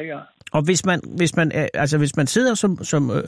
Ikke? 0.00 0.18
Og 0.54 0.60
hvis 0.64 0.86
man, 0.86 1.00
hvis 1.18 1.36
man, 1.36 1.52
er- 1.54 1.68
altså 1.74 1.98
hvis 1.98 2.16
man 2.16 2.26
sidder 2.26 2.54
som, 2.54 2.76
som 2.92 3.10
øh, 3.10 3.24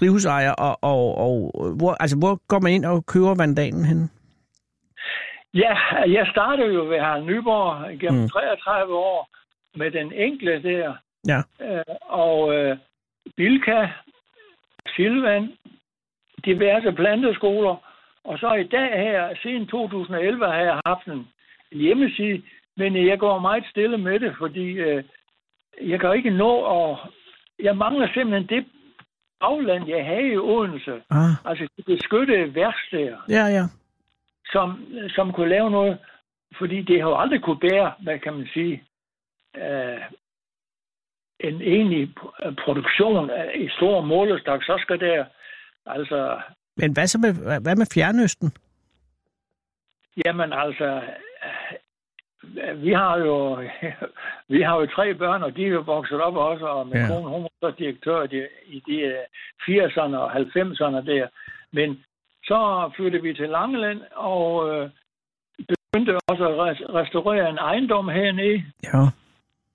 drivhusejer, 0.00 0.52
og, 0.52 0.78
og, 0.82 1.18
og 1.18 1.34
hvor, 1.78 1.92
altså 2.00 2.16
hvor 2.18 2.34
går 2.48 2.60
man 2.60 2.72
ind 2.72 2.84
og 2.84 3.06
køber 3.06 3.34
vandanen 3.42 3.84
hen? 3.84 4.10
Ja, 5.54 5.74
jeg 6.18 6.26
startede 6.30 6.72
jo 6.74 6.82
ved 6.88 6.98
Harald 7.00 7.24
Nyborg 7.24 7.98
gennem 8.00 8.22
mm. 8.22 8.28
33 8.28 8.94
år 8.94 9.28
med 9.78 9.90
den 9.90 10.12
enkle 10.12 10.62
der. 10.62 10.94
Ja. 11.28 11.40
Øh, 11.66 11.84
og 12.02 12.54
øh, 12.54 12.76
Bilka, 13.36 13.86
Silvan, 14.96 15.52
diverse 16.44 16.92
planteskoler. 16.92 17.76
Og 18.24 18.38
så 18.38 18.54
i 18.54 18.64
dag 18.64 18.90
her, 19.06 19.34
siden 19.42 19.66
2011, 19.66 20.46
har 20.46 20.60
jeg 20.60 20.80
haft 20.86 21.06
en 21.06 21.28
hjemmeside, 21.72 22.42
men 22.76 23.06
jeg 23.06 23.18
går 23.18 23.38
meget 23.38 23.64
stille 23.70 23.98
med 23.98 24.20
det, 24.20 24.34
fordi 24.38 24.66
øh, 24.70 25.04
jeg 25.80 26.00
kan 26.00 26.16
ikke 26.16 26.30
nå 26.30 26.52
at... 26.74 26.98
Jeg 27.58 27.76
mangler 27.76 28.08
simpelthen 28.14 28.48
det 28.58 28.66
afland, 29.40 29.88
jeg 29.88 30.04
havde 30.06 30.32
i 30.32 30.36
Odense. 30.36 31.02
Ah, 31.10 31.30
Altså 31.44 31.68
de 31.76 31.82
beskyttede 31.82 32.54
værksteder, 32.54 33.18
ja, 33.28 33.44
ja. 33.46 33.64
som, 34.52 34.86
som 35.08 35.32
kunne 35.32 35.48
lave 35.48 35.70
noget, 35.70 35.98
fordi 36.58 36.82
det 36.82 37.02
har 37.02 37.08
jo 37.08 37.16
aldrig 37.18 37.40
kunne 37.42 37.60
bære, 37.60 37.92
hvad 38.02 38.18
kan 38.18 38.32
man 38.34 38.48
sige, 38.52 38.82
øh, 39.56 40.00
en 41.40 41.62
egentlig 41.62 42.14
produktion 42.64 43.30
af, 43.30 43.52
i 43.54 43.68
stor 43.68 44.00
målestok, 44.00 44.62
så 44.64 44.78
skal 44.82 45.00
der 45.00 45.24
altså 45.86 46.40
Men 46.76 46.92
hvad 46.92 47.06
så 47.06 47.18
med, 47.18 47.60
hvad- 47.60 47.76
med 47.76 47.86
Fjernøsten? 47.94 48.52
Jamen 50.24 50.52
altså, 50.52 51.02
vi 52.76 52.92
har 52.92 53.18
jo 53.18 53.56
vi 54.54 54.62
har 54.62 54.76
jo 54.80 54.86
tre 54.86 55.14
børn, 55.14 55.42
og 55.42 55.56
de 55.56 55.64
er 55.64 55.68
jo 55.68 55.80
vokset 55.80 56.20
op 56.20 56.36
også, 56.36 56.64
og 56.66 56.86
min 56.86 56.94
Ja. 56.96 57.00
ja. 57.00 57.06
kone, 57.08 57.28
hun 57.28 57.46
var 57.62 57.70
direktør 57.70 58.22
i 58.22 58.26
de, 58.26 58.48
i 58.66 58.82
de 58.86 58.96
øh, 59.00 59.24
80'erne 59.68 60.16
og 60.16 60.32
90'erne 60.36 61.06
der. 61.06 61.26
Men 61.72 62.04
så 62.44 62.90
flyttede 62.96 63.22
vi 63.22 63.34
til 63.34 63.48
Langeland, 63.48 64.00
og 64.16 64.68
øh, 64.70 64.90
begyndte 65.68 66.18
også 66.28 66.44
at 66.48 66.54
res- 66.58 66.94
restaurere 66.94 67.50
en 67.50 67.58
ejendom 67.58 68.08
hernede 68.08 68.64
Ja. 68.84 69.02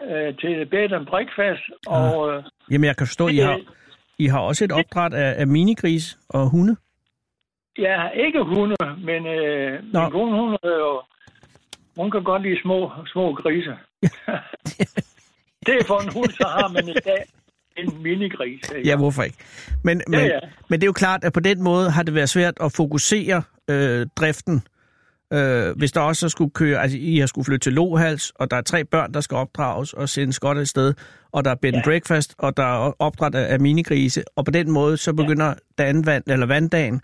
øh, 0.07 0.37
til 0.37 0.65
bed 0.65 0.91
and 0.91 1.05
breakfast, 1.05 1.63
og 1.87 2.33
øh, 2.33 2.43
Jamen, 2.71 2.85
jeg 2.87 2.97
kan 2.97 3.07
forstå, 3.07 3.27
I 3.27 3.37
har, 3.37 3.59
I 4.19 4.25
har 4.27 4.39
også 4.39 4.65
et 4.65 4.71
opdræt 4.71 5.13
af, 5.13 5.39
af 5.41 5.47
minigris 5.47 6.17
og 6.29 6.49
hunde. 6.51 6.75
Ja, 7.77 8.09
ikke 8.09 8.43
hunde, 8.43 8.75
men 8.97 9.27
øh, 9.27 9.83
Nå. 9.93 9.99
min 10.01 10.11
kone, 10.11 10.31
hun, 10.41 10.53
er 10.63 10.77
jo, 10.85 11.01
hun 11.97 12.11
kan 12.11 12.23
godt 12.23 12.41
lide 12.41 12.61
små, 12.61 12.91
små 13.05 13.33
grise. 13.33 13.69
det 15.65 15.73
er 15.79 15.83
for 15.87 15.99
en 15.99 16.13
hund, 16.13 16.31
så 16.31 16.47
har 16.47 16.67
man 16.67 16.89
i 16.89 16.93
dag 16.93 17.23
en 17.77 18.03
minigris. 18.03 18.61
Ja, 18.85 18.95
hvorfor 18.95 19.23
ikke? 19.23 19.37
Men, 19.83 20.01
men, 20.07 20.19
ja. 20.19 20.39
men 20.69 20.79
det 20.79 20.85
er 20.85 20.87
jo 20.87 20.93
klart, 20.93 21.23
at 21.23 21.33
på 21.33 21.39
den 21.39 21.63
måde 21.63 21.91
har 21.91 22.03
det 22.03 22.13
været 22.13 22.29
svært 22.29 22.53
at 22.61 22.71
fokusere 22.71 23.43
øh, 23.69 24.07
driften. 24.15 24.61
Øh, 25.33 25.77
hvis 25.77 25.91
der 25.91 26.01
også 26.01 26.29
skulle 26.29 26.51
køre, 26.51 26.81
altså 26.81 26.97
I 26.97 27.17
har 27.17 27.27
skulle 27.27 27.45
flytte 27.45 27.65
til 27.65 27.73
Lohals, 27.73 28.31
og 28.35 28.51
der 28.51 28.57
er 28.57 28.61
tre 28.61 28.85
børn, 28.85 29.13
der 29.13 29.21
skal 29.21 29.35
opdrages 29.35 29.93
og 29.93 30.09
sendes 30.09 30.39
godt 30.39 30.57
et 30.57 30.69
sted, 30.69 30.93
og 31.31 31.45
der 31.45 31.51
er 31.51 31.55
bed 31.55 31.73
and 31.73 31.77
Ja. 31.77 31.83
breakfast, 31.83 32.35
og 32.37 32.57
der 32.57 32.63
er 32.63 32.93
opdræt 32.99 33.35
af 33.35 33.59
minigrise, 33.59 34.23
og 34.35 34.45
på 34.45 34.51
den 34.51 34.71
måde 34.71 34.97
så 34.97 35.13
begynder 35.13 35.53
ja. 35.79 35.93
vand, 36.05 36.23
eller 36.27 36.45
vanddagen 36.45 37.01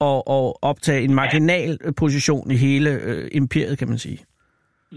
at, 0.00 0.16
at 0.16 0.52
optage 0.62 1.02
en 1.02 1.14
marginal 1.14 1.78
ja. 1.84 1.90
position 1.90 2.50
i 2.50 2.56
hele 2.56 2.90
øh, 2.90 3.28
imperiet, 3.32 3.78
kan 3.78 3.88
man 3.88 3.98
sige. 3.98 4.18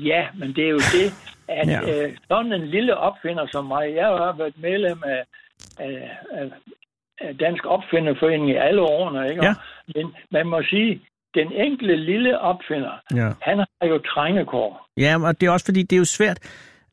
Ja, 0.06 0.22
men 0.40 0.56
det 0.56 0.64
er 0.66 0.70
jo 0.70 0.78
det, 0.98 1.08
at 1.48 1.68
Ja. 1.68 1.80
øh, 2.06 2.12
sådan 2.28 2.54
en 2.54 2.68
lille 2.68 2.98
opfinder 2.98 3.46
som 3.52 3.66
mig, 3.66 3.96
jeg 3.96 4.06
har 4.08 4.36
været 4.38 4.54
medlem 4.62 5.04
af, 5.06 5.24
af, 5.80 6.10
af, 6.34 6.46
af 7.22 7.38
Dansk 7.38 7.66
Opfinderforening 7.66 8.50
i 8.50 8.56
alle 8.56 8.82
årene, 8.82 9.30
ikke? 9.30 9.46
Ja. 9.46 9.54
Men 9.96 10.06
man 10.32 10.48
må 10.48 10.62
sige, 10.70 11.02
den 11.36 11.52
enkelte 11.52 11.96
lille 11.96 12.40
opfinder, 12.40 12.92
Ja. 13.16 13.30
han 13.42 13.58
har 13.58 13.88
jo 13.88 13.98
trængekår. 13.98 14.88
Ja, 14.98 15.16
og 15.24 15.42
det 15.42 15.48
er 15.48 15.52
også 15.52 15.66
fordi, 15.66 15.84
det 15.84 15.96
er 15.96 15.98
jo 16.00 16.06
svært. 16.06 16.40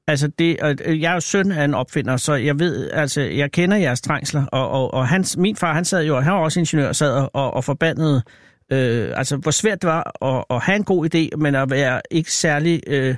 Altså, 0.08 0.28
det, 0.38 0.60
og 0.60 0.70
øh, 0.84 1.00
jeg 1.02 1.10
er 1.10 1.14
jo 1.14 1.20
søn 1.20 1.52
af 1.52 1.64
en 1.64 1.74
opfinder, 1.74 2.16
så 2.16 2.34
jeg 2.34 2.58
ved, 2.58 2.90
altså, 2.90 3.20
jeg 3.20 3.52
kender 3.52 3.76
jeres 3.76 4.00
trængsler, 4.00 4.46
og, 4.52 4.70
og, 4.70 4.94
og 4.94 5.08
hans, 5.08 5.36
min 5.36 5.56
far, 5.56 5.72
han 5.74 5.84
sad 5.84 6.04
jo, 6.06 6.20
han 6.20 6.32
var 6.32 6.40
også 6.40 6.60
ingeniør, 6.60 6.92
sad 6.92 7.28
og, 7.34 7.54
og 7.54 7.64
forbandede, 7.64 8.16
øh, 8.26 8.43
altså, 8.70 9.36
hvor 9.36 9.50
svært 9.50 9.82
det 9.82 9.88
var 9.88 10.24
at, 10.24 10.44
at 10.50 10.62
have 10.62 10.76
en 10.76 10.84
god 10.84 11.14
idé, 11.14 11.36
men 11.36 11.54
at 11.54 11.70
være 11.70 12.00
ikke 12.10 12.32
særlig, 12.32 12.80
øh, 12.86 13.16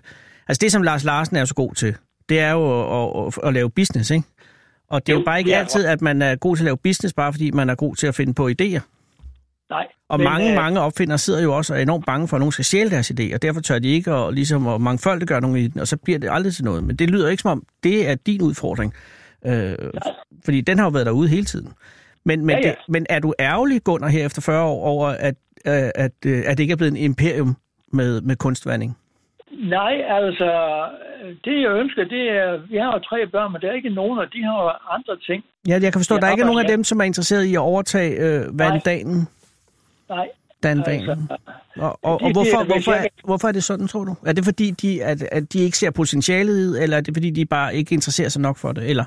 altså 0.48 0.58
det, 0.60 0.72
som 0.72 0.82
Lars 0.82 1.04
Larsen 1.04 1.36
er 1.36 1.44
så 1.44 1.54
god 1.54 1.74
til, 1.74 1.96
det 2.28 2.40
er 2.40 2.50
jo 2.50 3.02
at, 3.02 3.26
at, 3.26 3.48
at 3.48 3.54
lave 3.54 3.70
business, 3.70 4.10
ikke? 4.10 4.26
Og 4.88 5.06
det 5.06 5.12
er 5.12 5.16
jo 5.16 5.22
bare 5.24 5.38
ikke 5.38 5.50
ja, 5.50 5.58
altid, 5.58 5.84
at 5.84 6.02
man 6.02 6.22
er 6.22 6.36
god 6.36 6.56
til 6.56 6.62
at 6.62 6.64
lave 6.64 6.76
business, 6.76 7.14
bare 7.14 7.32
fordi 7.32 7.50
man 7.50 7.70
er 7.70 7.74
god 7.74 7.96
til 7.96 8.06
at 8.06 8.14
finde 8.14 8.34
på 8.34 8.48
idéer. 8.48 8.80
Nej. 9.70 9.86
Og 10.08 10.18
men, 10.18 10.24
mange, 10.24 10.50
øh, 10.50 10.56
mange 10.56 10.80
opfindere 10.80 11.18
sidder 11.18 11.42
jo 11.42 11.56
også 11.56 11.72
og 11.72 11.78
er 11.78 11.82
enormt 11.82 12.06
bange 12.06 12.28
for, 12.28 12.36
at 12.36 12.40
nogen 12.40 12.52
skal 12.52 12.64
stjæle 12.64 12.90
deres 12.90 13.10
idé, 13.10 13.34
og 13.34 13.42
derfor 13.42 13.60
tør 13.60 13.78
de 13.78 13.88
ikke 13.88 14.12
at, 14.12 14.34
ligesom, 14.34 14.66
at 14.66 14.80
mangfoldiggøre 14.80 15.40
nogen 15.40 15.56
i 15.56 15.68
den, 15.68 15.80
og 15.80 15.88
så 15.88 15.96
bliver 15.96 16.18
det 16.18 16.30
aldrig 16.32 16.54
til 16.54 16.64
noget. 16.64 16.84
Men 16.84 16.96
det 16.96 17.10
lyder 17.10 17.28
ikke 17.28 17.42
som 17.42 17.50
om, 17.50 17.62
det 17.82 18.08
er 18.08 18.14
din 18.14 18.42
udfordring. 18.42 18.94
Øh, 19.46 19.74
fordi 20.44 20.60
den 20.60 20.78
har 20.78 20.84
jo 20.84 20.90
været 20.90 21.06
derude 21.06 21.28
hele 21.28 21.44
tiden. 21.44 21.72
Men, 22.26 22.46
men, 22.46 22.56
Ja, 22.56 22.68
ja. 22.68 22.68
Det, 22.68 22.76
men 22.88 23.06
er 23.08 23.18
du 23.18 23.34
ærgerlig, 23.40 23.82
Gunnar, 23.84 24.08
her 24.08 24.26
efter 24.26 24.42
40 24.42 24.64
år, 24.64 24.84
over 24.84 25.08
at, 25.08 25.34
øh, 25.66 25.90
at, 26.04 26.12
øh, 26.26 26.42
at 26.46 26.58
det 26.58 26.60
ikke 26.64 26.72
er 26.72 26.76
blevet 26.76 26.90
en 26.90 26.96
imperium 27.10 27.56
med, 27.92 28.20
med 28.20 28.36
kunstvanding? 28.36 28.96
Nej, 29.50 29.94
altså, 30.18 30.48
det 31.44 31.62
jeg 31.62 31.70
ønsker, 31.70 32.04
det 32.04 32.22
er, 32.30 32.66
vi 32.70 32.76
har 32.76 32.92
jo 32.92 32.98
tre 32.98 33.26
børn, 33.26 33.52
men 33.52 33.60
der 33.60 33.68
er 33.68 33.72
ikke 33.72 33.90
nogen, 33.90 34.18
og 34.18 34.26
de 34.32 34.42
har 34.42 34.62
jo 34.62 34.70
andre 34.90 35.16
ting. 35.26 35.44
Ja, 35.68 35.72
jeg 35.82 35.92
kan 35.92 36.00
forstå, 36.00 36.14
at 36.14 36.22
der 36.22 36.30
ikke 36.30 36.42
er 36.42 36.46
nogen 36.46 36.64
af 36.64 36.70
dem, 36.70 36.84
som 36.84 37.00
er 37.00 37.04
interesseret 37.04 37.44
i 37.44 37.54
at 37.54 37.58
overtage 37.58 38.12
øh, 38.24 38.58
vanddagen. 38.58 39.28
Nej, 40.08 40.28
Dandagen. 40.62 41.10
altså, 41.10 41.36
Og, 41.76 41.98
og, 42.02 42.22
og 42.22 42.32
hvorfor, 42.32 42.64
hvorfor, 42.64 42.92
er, 42.92 43.06
hvorfor 43.24 43.48
er 43.48 43.52
det 43.52 43.64
sådan, 43.64 43.86
tror 43.86 44.04
du? 44.04 44.14
Er 44.26 44.32
det 44.32 44.44
fordi, 44.44 44.70
de, 44.70 45.04
at, 45.04 45.22
at 45.22 45.52
de 45.52 45.58
ikke 45.58 45.78
ser 45.78 45.90
potentialet 45.90 46.78
i, 46.78 46.82
eller 46.82 46.96
er 46.96 47.00
det 47.00 47.14
fordi, 47.14 47.30
de 47.30 47.46
bare 47.46 47.74
ikke 47.74 47.92
interesserer 47.94 48.28
sig 48.28 48.42
nok 48.42 48.56
for 48.56 48.72
det? 48.72 48.90
Eller, 48.90 49.04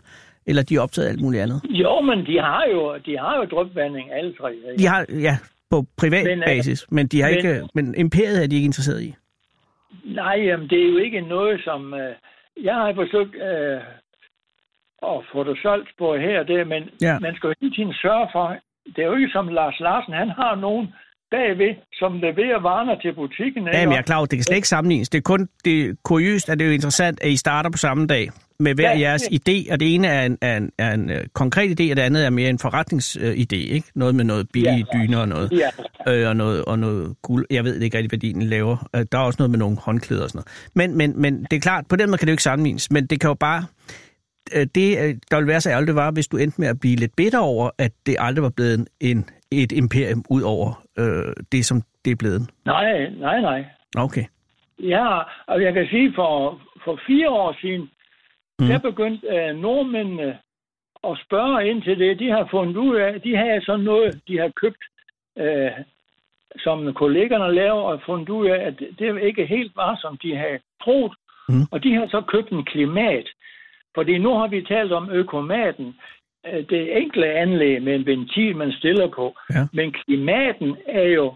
eller 0.47 0.63
de 0.63 0.75
er 0.75 0.81
optaget 0.81 1.05
af 1.07 1.11
alt 1.11 1.21
muligt 1.21 1.43
andet? 1.43 1.61
jo, 1.69 2.01
men 2.01 2.25
de 2.25 2.39
har 2.39 2.63
jo, 2.71 2.97
de 3.05 3.17
har 3.17 3.35
jo 3.37 3.43
drypvanding, 3.43 4.11
alle 4.13 4.33
tre. 4.33 4.53
ikke? 4.53 4.77
De 4.83 4.87
har, 4.87 5.05
ja, 5.09 5.37
på 5.71 5.85
privat 5.97 6.23
Men, 6.25 6.39
øh, 6.39 6.45
basis, 6.45 6.85
men 6.91 7.07
de 7.07 7.21
har 7.21 7.29
men- 7.29 7.37
ikke, 7.37 7.67
men 7.73 7.95
imperiet 7.97 8.43
er 8.43 8.47
de 8.47 8.55
ikke 8.55 8.65
interesseret 8.65 9.01
i. 9.01 9.15
Nej, 10.05 10.35
jamen, 10.47 10.69
det 10.69 10.79
er 10.85 10.89
jo 10.89 10.97
ikke 10.97 11.21
noget, 11.21 11.61
som... 11.63 11.93
Øh, 11.93 12.13
jeg 12.63 12.75
har 12.75 12.93
forsøgt 12.95 13.35
øh, 13.35 13.79
at 15.11 15.19
få 15.31 15.43
det 15.43 15.57
solgt 15.61 15.89
på 15.97 16.15
her 16.15 16.39
og 16.39 16.47
der, 16.47 16.63
men 16.65 16.83
Ja. 17.01 17.19
man 17.19 17.35
skal 17.35 17.47
jo 17.47 17.53
hele 17.61 17.75
tiden 17.75 17.93
sørge 17.93 18.27
for... 18.31 18.55
Det 18.95 18.99
er 19.03 19.07
jo 19.07 19.15
ikke 19.15 19.29
som 19.33 19.47
Lars 19.47 19.79
Larsen, 19.79 20.13
han 20.13 20.29
har 20.29 20.55
nogen 20.55 20.87
bagved, 21.31 21.75
som 21.93 22.11
leverer 22.17 22.59
varerne 22.59 23.01
til 23.01 23.13
butikken. 23.13 23.67
Ja, 23.73 23.85
men 23.85 23.91
jeg 23.93 23.97
er 23.97 24.01
klar 24.01 24.21
det 24.21 24.29
kan 24.37 24.43
slet 24.43 24.55
ikke 24.55 24.67
sammenlignes. 24.67 25.09
Det 25.09 25.17
er 25.17 25.21
kun 25.21 25.49
det 25.65 25.81
er 25.85 25.93
kuriøst, 26.03 26.49
at 26.49 26.59
det 26.59 26.65
er 26.65 26.69
jo 26.69 26.73
interessant, 26.73 27.23
at 27.23 27.29
I 27.29 27.35
starter 27.37 27.69
på 27.69 27.77
samme 27.77 28.07
dag 28.07 28.29
med 28.59 28.75
hver 28.75 28.91
Ja, 28.91 28.99
jeres 28.99 29.23
idé, 29.23 29.71
og 29.73 29.79
det 29.79 29.95
ene 29.95 30.07
er 30.07 30.25
en, 30.25 30.37
er 30.41 30.57
en, 30.57 30.71
er 30.77 30.93
en 30.93 31.09
øh, 31.09 31.25
konkret 31.33 31.69
idé, 31.81 31.91
og 31.91 31.97
det 31.97 31.99
andet 31.99 32.25
er 32.25 32.29
mere 32.29 32.49
en 32.49 32.59
forretningsidé, 32.65 33.55
ikke? 33.55 33.87
Noget 33.95 34.15
med 34.15 34.23
noget 34.25 34.47
billige 34.53 34.85
Ja. 34.93 34.99
dyner 34.99 35.17
og 35.19 35.27
noget. 35.27 35.51
Ja, 35.51 36.13
øh, 36.13 36.29
og, 36.29 36.35
noget, 36.35 36.65
og 36.65 36.79
noget 36.79 37.15
guld. 37.21 37.45
Jeg 37.51 37.63
ved 37.63 37.81
ikke 37.81 37.97
rigtig, 37.97 38.09
hvad 38.09 38.19
din 38.19 38.41
laver. 38.41 38.89
Øh, 38.95 39.05
Der 39.11 39.17
er 39.17 39.21
også 39.23 39.37
noget 39.39 39.49
med 39.51 39.59
nogle 39.59 39.77
håndklæder 39.77 40.23
og 40.23 40.29
sådan 40.29 40.43
noget. 40.47 40.71
Men, 40.75 40.97
men, 40.97 41.21
men 41.21 41.43
det 41.51 41.53
er 41.57 41.61
klart, 41.61 41.85
på 41.89 41.95
den 41.95 42.09
måde 42.09 42.17
kan 42.17 42.25
det 42.25 42.31
jo 42.31 42.33
ikke 42.33 42.43
sammenlignes. 42.43 42.91
Men 42.91 43.05
det 43.05 43.21
kan 43.21 43.27
jo 43.27 43.33
bare... 43.33 43.63
øh, 44.55 44.67
Det, 44.75 44.97
øh, 45.03 45.15
der 45.31 45.35
ville 45.37 45.47
være 45.47 45.61
så 45.61 45.69
ærgerligt, 45.69 45.87
det 45.87 45.95
var, 45.95 46.11
hvis 46.11 46.27
du 46.27 46.37
endte 46.37 46.61
med 46.61 46.67
at 46.67 46.79
blive 46.79 46.95
lidt 46.95 47.15
bitter 47.15 47.39
over, 47.39 47.69
at 47.77 47.91
det 48.05 48.15
aldrig 48.19 48.43
var 48.43 48.49
blevet 48.55 48.87
en, 49.01 49.25
et 49.51 49.71
imperium 49.71 50.23
ud 50.29 50.41
over 50.41 50.83
øh, 50.99 51.33
det, 51.51 51.65
som 51.65 51.81
det 52.05 52.11
er 52.11 52.15
blevet. 52.15 52.49
nej, 52.65 53.09
nej, 53.19 53.41
nej. 53.41 53.63
Okay. 53.97 54.23
Ja, 54.79 55.05
og 55.47 55.61
jeg 55.63 55.73
kan 55.73 55.85
sige, 55.91 56.11
for, 56.15 56.61
for 56.85 56.99
fire 57.07 57.29
år 57.29 57.55
siden, 57.61 57.89
Mm. 58.59 58.67
der 58.67 58.79
begyndte 58.79 59.27
øh, 59.27 59.55
nordmændene 59.55 60.37
at 61.03 61.17
spørge 61.25 61.69
ind 61.69 61.81
til 61.83 61.99
det. 61.99 62.19
De 62.19 62.29
har 62.29 62.47
fundet 62.51 62.77
ud 62.77 62.95
af, 62.95 63.21
de 63.21 63.35
har 63.35 63.61
sådan 63.65 63.85
noget, 63.85 64.21
de 64.27 64.37
har 64.39 64.51
købt, 64.55 64.83
øh, 65.37 65.71
som 66.57 66.93
kollegerne 66.93 67.55
laver, 67.55 67.81
og 67.81 68.01
fundet 68.05 68.29
ud 68.29 68.47
af, 68.47 68.59
at 68.67 68.79
det 68.99 69.23
ikke 69.23 69.45
helt 69.45 69.75
var, 69.75 69.97
som 70.01 70.17
de 70.17 70.35
havde 70.35 70.59
troet. 70.83 71.13
Mm. 71.49 71.65
Og 71.71 71.83
de 71.83 71.93
har 71.95 72.07
så 72.07 72.21
købt 72.21 72.49
en 72.51 72.65
klimat. 72.65 73.27
Fordi 73.95 74.17
nu 74.17 74.37
har 74.37 74.47
vi 74.47 74.61
talt 74.61 74.91
om 74.91 75.09
økomaten, 75.11 75.95
øh, 76.47 76.69
det 76.69 76.97
enkle 76.97 77.25
anlæg 77.25 77.81
med 77.81 77.95
en 77.95 78.05
ventil, 78.05 78.55
man 78.55 78.71
stiller 78.71 79.07
på. 79.07 79.35
Ja. 79.53 79.67
Men 79.73 79.91
klimaten 79.91 80.77
er 80.87 81.07
jo 81.07 81.33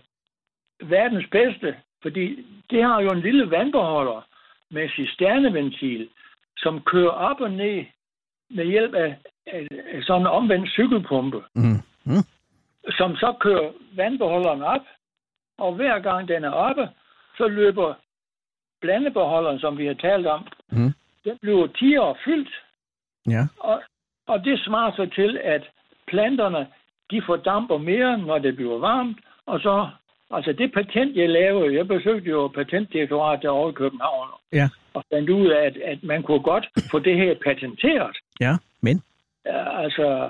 verdens 0.84 1.26
bedste, 1.32 1.76
fordi 2.02 2.46
det 2.70 2.84
har 2.84 3.02
jo 3.02 3.10
en 3.10 3.22
lille 3.22 3.52
vandbeholder 3.52 4.28
med 4.72 4.90
cisterneventil, 4.90 6.10
som 6.64 6.82
kører 6.82 7.10
op 7.12 7.42
og 7.42 7.52
ned 7.52 7.86
med 8.50 8.66
hjælp 8.66 8.94
af, 8.94 9.18
af, 9.48 9.68
af 9.94 10.04
sådan 10.04 10.22
en 10.22 10.28
omvendt 10.28 10.70
cykelpumpe, 10.70 11.42
Mm. 11.56 11.80
Mm. 12.06 12.24
som 12.98 13.16
så 13.16 13.34
kører 13.40 13.72
vandbeholderen 13.96 14.62
op, 14.62 14.82
og 15.58 15.74
hver 15.76 16.00
gang 16.00 16.28
den 16.28 16.44
er 16.44 16.50
oppe, 16.52 16.90
så 17.38 17.48
løber 17.48 17.94
blandebeholderen, 18.82 19.60
som 19.60 19.78
vi 19.78 19.86
har 19.86 19.94
talt 19.94 20.28
om, 20.28 20.48
Mm. 20.72 20.94
den 21.26 21.38
bliver 21.42 21.68
10 21.68 21.98
år 21.98 22.18
fyldt, 22.26 22.50
Ja. 23.28 23.44
og, 23.60 23.82
og 24.28 24.46
det 24.46 24.60
svarer 24.60 24.92
så 24.96 25.06
til, 25.16 25.38
at 25.44 25.70
planterne, 26.08 26.68
de 27.12 27.22
fordamper 27.26 27.78
mere, 27.78 28.18
når 28.18 28.38
det 28.40 28.56
bliver 28.56 28.78
varmt, 28.78 29.18
og 29.46 29.60
så, 29.60 29.90
altså 30.32 30.54
det 30.54 30.74
patent, 30.74 31.16
jeg 31.16 31.30
lavede, 31.30 31.76
jeg 31.76 31.88
besøgte 31.88 32.30
jo 32.30 32.48
patentdirektoratet 32.48 33.44
derovre 33.44 33.70
i 33.70 33.74
København, 33.74 34.30
Ja. 34.54 34.70
og 34.94 35.04
fandt 35.14 35.30
ud 35.30 35.48
af, 35.48 35.66
at, 35.66 35.78
at 35.78 36.04
man 36.04 36.24
kunne 36.24 36.44
godt 36.44 36.68
få 36.92 37.00
det 37.00 37.18
her 37.18 37.36
patenteret. 37.46 38.18
Ja. 38.40 38.54
Men? 38.82 39.02
Ja, 39.46 39.84
altså, 39.84 40.30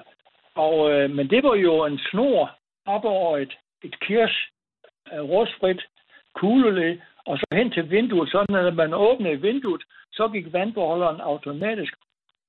og, 0.56 0.92
øh, 0.92 1.10
men 1.12 1.30
det 1.30 1.44
var 1.44 1.56
jo 1.56 1.86
en 1.86 2.00
snor 2.12 2.52
op 2.86 3.06
over 3.06 3.38
et, 3.38 3.54
et 3.84 4.00
kirs 4.00 4.36
øh, 5.14 5.22
rustfrit 5.22 5.82
kuglelæg, 6.36 7.02
og 7.26 7.38
så 7.38 7.46
hen 7.52 7.72
til 7.72 7.92
vinduet, 7.92 8.30
sådan 8.32 8.56
at 8.56 8.76
man 8.76 8.94
åbnede 8.94 9.42
vinduet, 9.42 9.82
så 10.12 10.28
gik 10.28 10.54
vandbeholderen 10.54 11.22
automatisk 11.22 11.94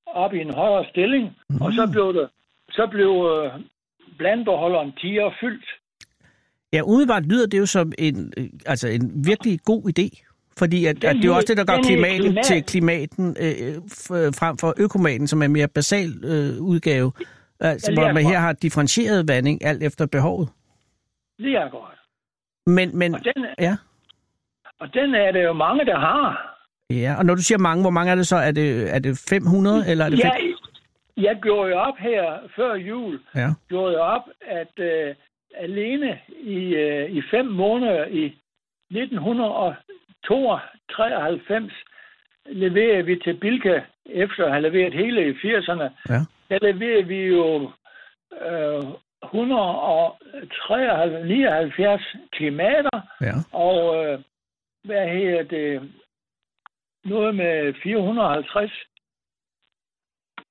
op 0.07 0.35
i 0.35 0.41
en 0.41 0.55
højere 0.55 0.87
stilling, 0.91 1.37
mm. 1.49 1.63
og 1.63 1.73
så 1.73 1.89
blev 1.93 2.15
det, 2.15 2.29
så 2.71 2.87
blev 2.87 3.13
øh, 3.33 3.61
blandbeholderen 4.19 4.93
tiger 4.93 5.31
fyldt. 5.41 5.69
Ja, 6.75 6.83
umiddelbart 6.83 7.23
lyder 7.27 7.47
det 7.47 7.59
jo 7.59 7.67
som 7.67 7.93
en, 7.99 8.33
øh, 8.37 8.45
altså 8.67 8.89
en 8.89 9.11
virkelig 9.27 9.61
god 9.65 9.83
idé. 9.99 10.31
Fordi 10.59 10.87
at, 10.87 10.97
Den 11.03 11.09
at 11.11 11.17
det 11.17 11.25
er 11.25 11.29
jo 11.29 11.35
også 11.37 11.47
det, 11.49 11.57
der 11.57 11.65
gør 11.65 11.83
klimaten 11.83 12.21
klimat. 12.23 12.45
til 12.45 12.63
klimaten 12.65 13.37
øh, 13.41 13.77
f- 13.77 14.31
frem 14.41 14.59
for 14.59 14.75
økomaten, 14.77 15.27
som 15.27 15.41
er 15.43 15.47
en 15.47 15.53
mere 15.53 15.69
basal 15.69 16.11
øh, 16.25 16.61
udgave. 16.63 17.13
Altså, 17.61 17.93
Ja, 17.93 18.01
hvor 18.01 18.13
man 18.13 18.25
her 18.27 18.39
har 18.39 18.53
differentieret 18.53 19.29
vanding 19.29 19.65
alt 19.65 19.83
efter 19.83 20.07
behovet. 20.07 20.49
Lige 21.39 21.59
akkurat. 21.59 21.99
Men, 22.67 22.99
men, 22.99 23.15
Og 23.15 23.21
den, 23.25 23.45
ja. 23.61 23.77
og 24.81 24.89
den 24.95 25.15
er 25.15 25.33
der 25.33 25.43
jo 25.43 25.53
mange, 25.53 25.85
der 25.85 25.99
har. 25.99 26.51
Ja, 26.91 27.15
og 27.19 27.27
når 27.27 27.35
du 27.35 27.43
siger 27.43 27.59
mange, 27.59 27.83
hvor 27.83 27.91
mange 27.91 28.13
er 28.13 28.15
det 28.17 28.27
så? 28.27 28.37
Er 28.37 28.51
det, 28.51 28.95
er 28.95 28.99
det 28.99 29.25
500, 29.29 29.91
eller 29.91 30.05
er 30.05 30.09
det 30.11 30.19
Ja, 30.19 30.29
fem? 30.29 30.55
jeg 31.17 31.39
gjorde 31.43 31.71
jo 31.71 31.77
op 31.79 31.95
her 31.99 32.23
før 32.57 32.75
jul, 32.75 33.21
Ja. 33.35 33.49
gjorde 33.69 33.93
jeg 33.93 34.01
op, 34.01 34.23
at 34.41 34.85
øh, 34.85 35.15
alene 35.57 36.21
i, 36.29 36.75
øh, 36.75 37.11
i 37.11 37.23
fem 37.31 37.47
måneder 37.47 38.05
i 38.07 38.37
1992 38.91 41.73
leverede 42.47 43.05
vi 43.07 43.21
til 43.25 43.35
Bilka, 43.37 43.81
efter 44.07 44.45
at 44.45 44.51
have 44.51 44.63
leveret 44.63 44.95
hele 44.95 45.29
i 45.29 45.33
80'erne, 45.33 45.89
Ja. 46.11 46.21
der 46.51 46.59
leverede 46.73 47.07
vi 47.07 47.25
jo 47.27 47.71
øh, 48.43 48.83
179 49.25 52.03
klimater, 52.33 53.01
Ja. 53.21 53.33
og 53.53 54.05
øh, 54.07 54.19
hvad 54.85 55.09
hedder 55.09 55.43
det, 55.43 55.93
noget 57.05 57.35
med 57.35 57.75
450 57.83 58.73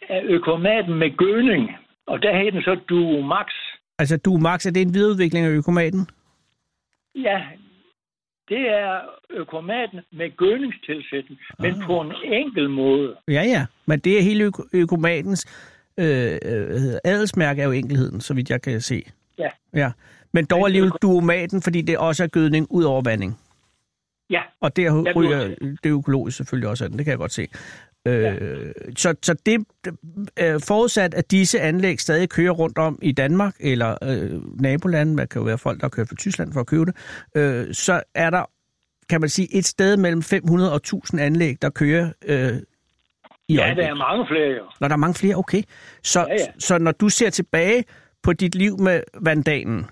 af 0.10 0.22
økomaten 0.24 0.94
med 0.94 1.18
gødning, 1.18 1.78
og 2.08 2.24
der 2.24 2.38
hed 2.38 2.52
den 2.52 2.64
så 2.64 2.76
Duo 2.90 3.22
Max. 3.22 3.48
Altså, 4.04 4.18
du, 4.18 4.38
Max, 4.38 4.66
er 4.66 4.72
det 4.72 4.82
en 4.82 4.94
videreudvikling 4.94 5.46
af 5.46 5.50
økomaten? 5.50 6.08
Ja, 7.16 7.42
det 8.50 8.70
er 8.70 9.00
økomaten 9.30 10.00
med 10.12 10.38
gødningstilsætning, 10.38 11.40
men 11.60 11.84
på 11.86 12.02
en 12.02 12.12
enkel 12.26 12.70
måde. 12.70 13.16
Ja, 13.28 13.44
ja. 13.44 13.66
Men 13.86 14.00
det 14.00 14.18
er 14.18 14.22
hele 14.22 14.44
øko- 14.46 14.70
økomatens 14.74 15.46
øh, 15.98 16.06
øh, 16.46 16.94
adelsmærke 17.04 17.62
er 17.62 17.66
jo 17.66 17.72
enkelheden, 17.72 18.22
så 18.22 18.34
vidt 18.34 18.50
jeg 18.50 18.62
kan 18.62 18.82
se. 18.82 19.04
Ja. 19.40 19.50
Ja. 19.74 19.92
Men 20.34 20.46
dog 20.46 20.66
alligevel 20.66 20.92
duomaten, 21.02 21.62
fordi 21.62 21.82
det 21.82 21.98
også 21.98 22.24
er 22.24 22.28
gødning 22.28 22.68
ud 22.70 22.84
over 22.84 23.02
vanding. 23.02 23.40
Ja, 24.30 24.42
Og 24.62 24.76
der 24.76 25.14
ryger 25.16 25.56
det 25.84 25.90
økologisk 25.92 26.38
selvfølgelig 26.38 26.70
også 26.70 26.84
af 26.84 26.90
den, 26.90 26.98
det 26.98 27.06
kan 27.06 27.12
jeg 27.12 27.18
godt 27.18 27.34
se. 27.34 27.48
Øh, 28.08 28.74
så, 28.98 29.16
så 29.22 29.36
det 29.46 29.66
øh, 30.40 30.62
forudsat, 30.62 31.14
at 31.14 31.32
disse 31.32 31.60
anlæg 31.62 32.00
stadig 32.00 32.30
kører 32.30 32.52
rundt 32.52 32.78
om 32.78 33.00
i 33.02 33.12
Danmark 33.12 33.56
eller 33.60 33.98
øh, 34.04 34.62
nabolanden, 34.62 35.18
der 35.18 35.26
kan 35.26 35.40
jo 35.40 35.46
være 35.46 35.58
folk, 35.58 35.82
der 35.82 35.90
kører 35.90 36.08
fra 36.08 36.16
Tyskland 36.16 36.54
for 36.54 36.60
at 36.60 36.68
købe 36.68 36.86
det, 36.86 36.96
øh, 37.36 37.74
så 37.74 38.02
er 38.16 38.30
der, 38.30 38.50
kan 39.10 39.22
man 39.22 39.30
sige, 39.30 39.56
et 39.56 39.66
sted 39.66 39.98
mellem 39.98 40.24
500 40.24 40.72
og 40.72 40.76
1000 40.76 41.22
anlæg, 41.22 41.62
der 41.62 41.70
kører 41.70 42.12
øh, 42.26 42.54
i 43.48 43.56
ja 43.56 43.74
der 43.78 43.88
er 43.88 43.96
mange 43.96 44.28
flere 44.28 44.48
jo. 44.48 44.64
Når 44.80 44.88
der 44.88 44.96
er 44.96 45.00
mange 45.00 45.14
flere, 45.14 45.36
okay. 45.36 45.64
Så, 46.04 46.20
Ja, 46.20 46.34
ja. 46.34 46.38
så 46.60 46.78
når 46.78 46.92
du 46.92 47.10
ser 47.10 47.30
tilbage 47.30 47.84
på 48.24 48.34
dit 48.34 48.56
liv 48.56 48.80
med 48.80 49.02
vandalen, 49.22 49.86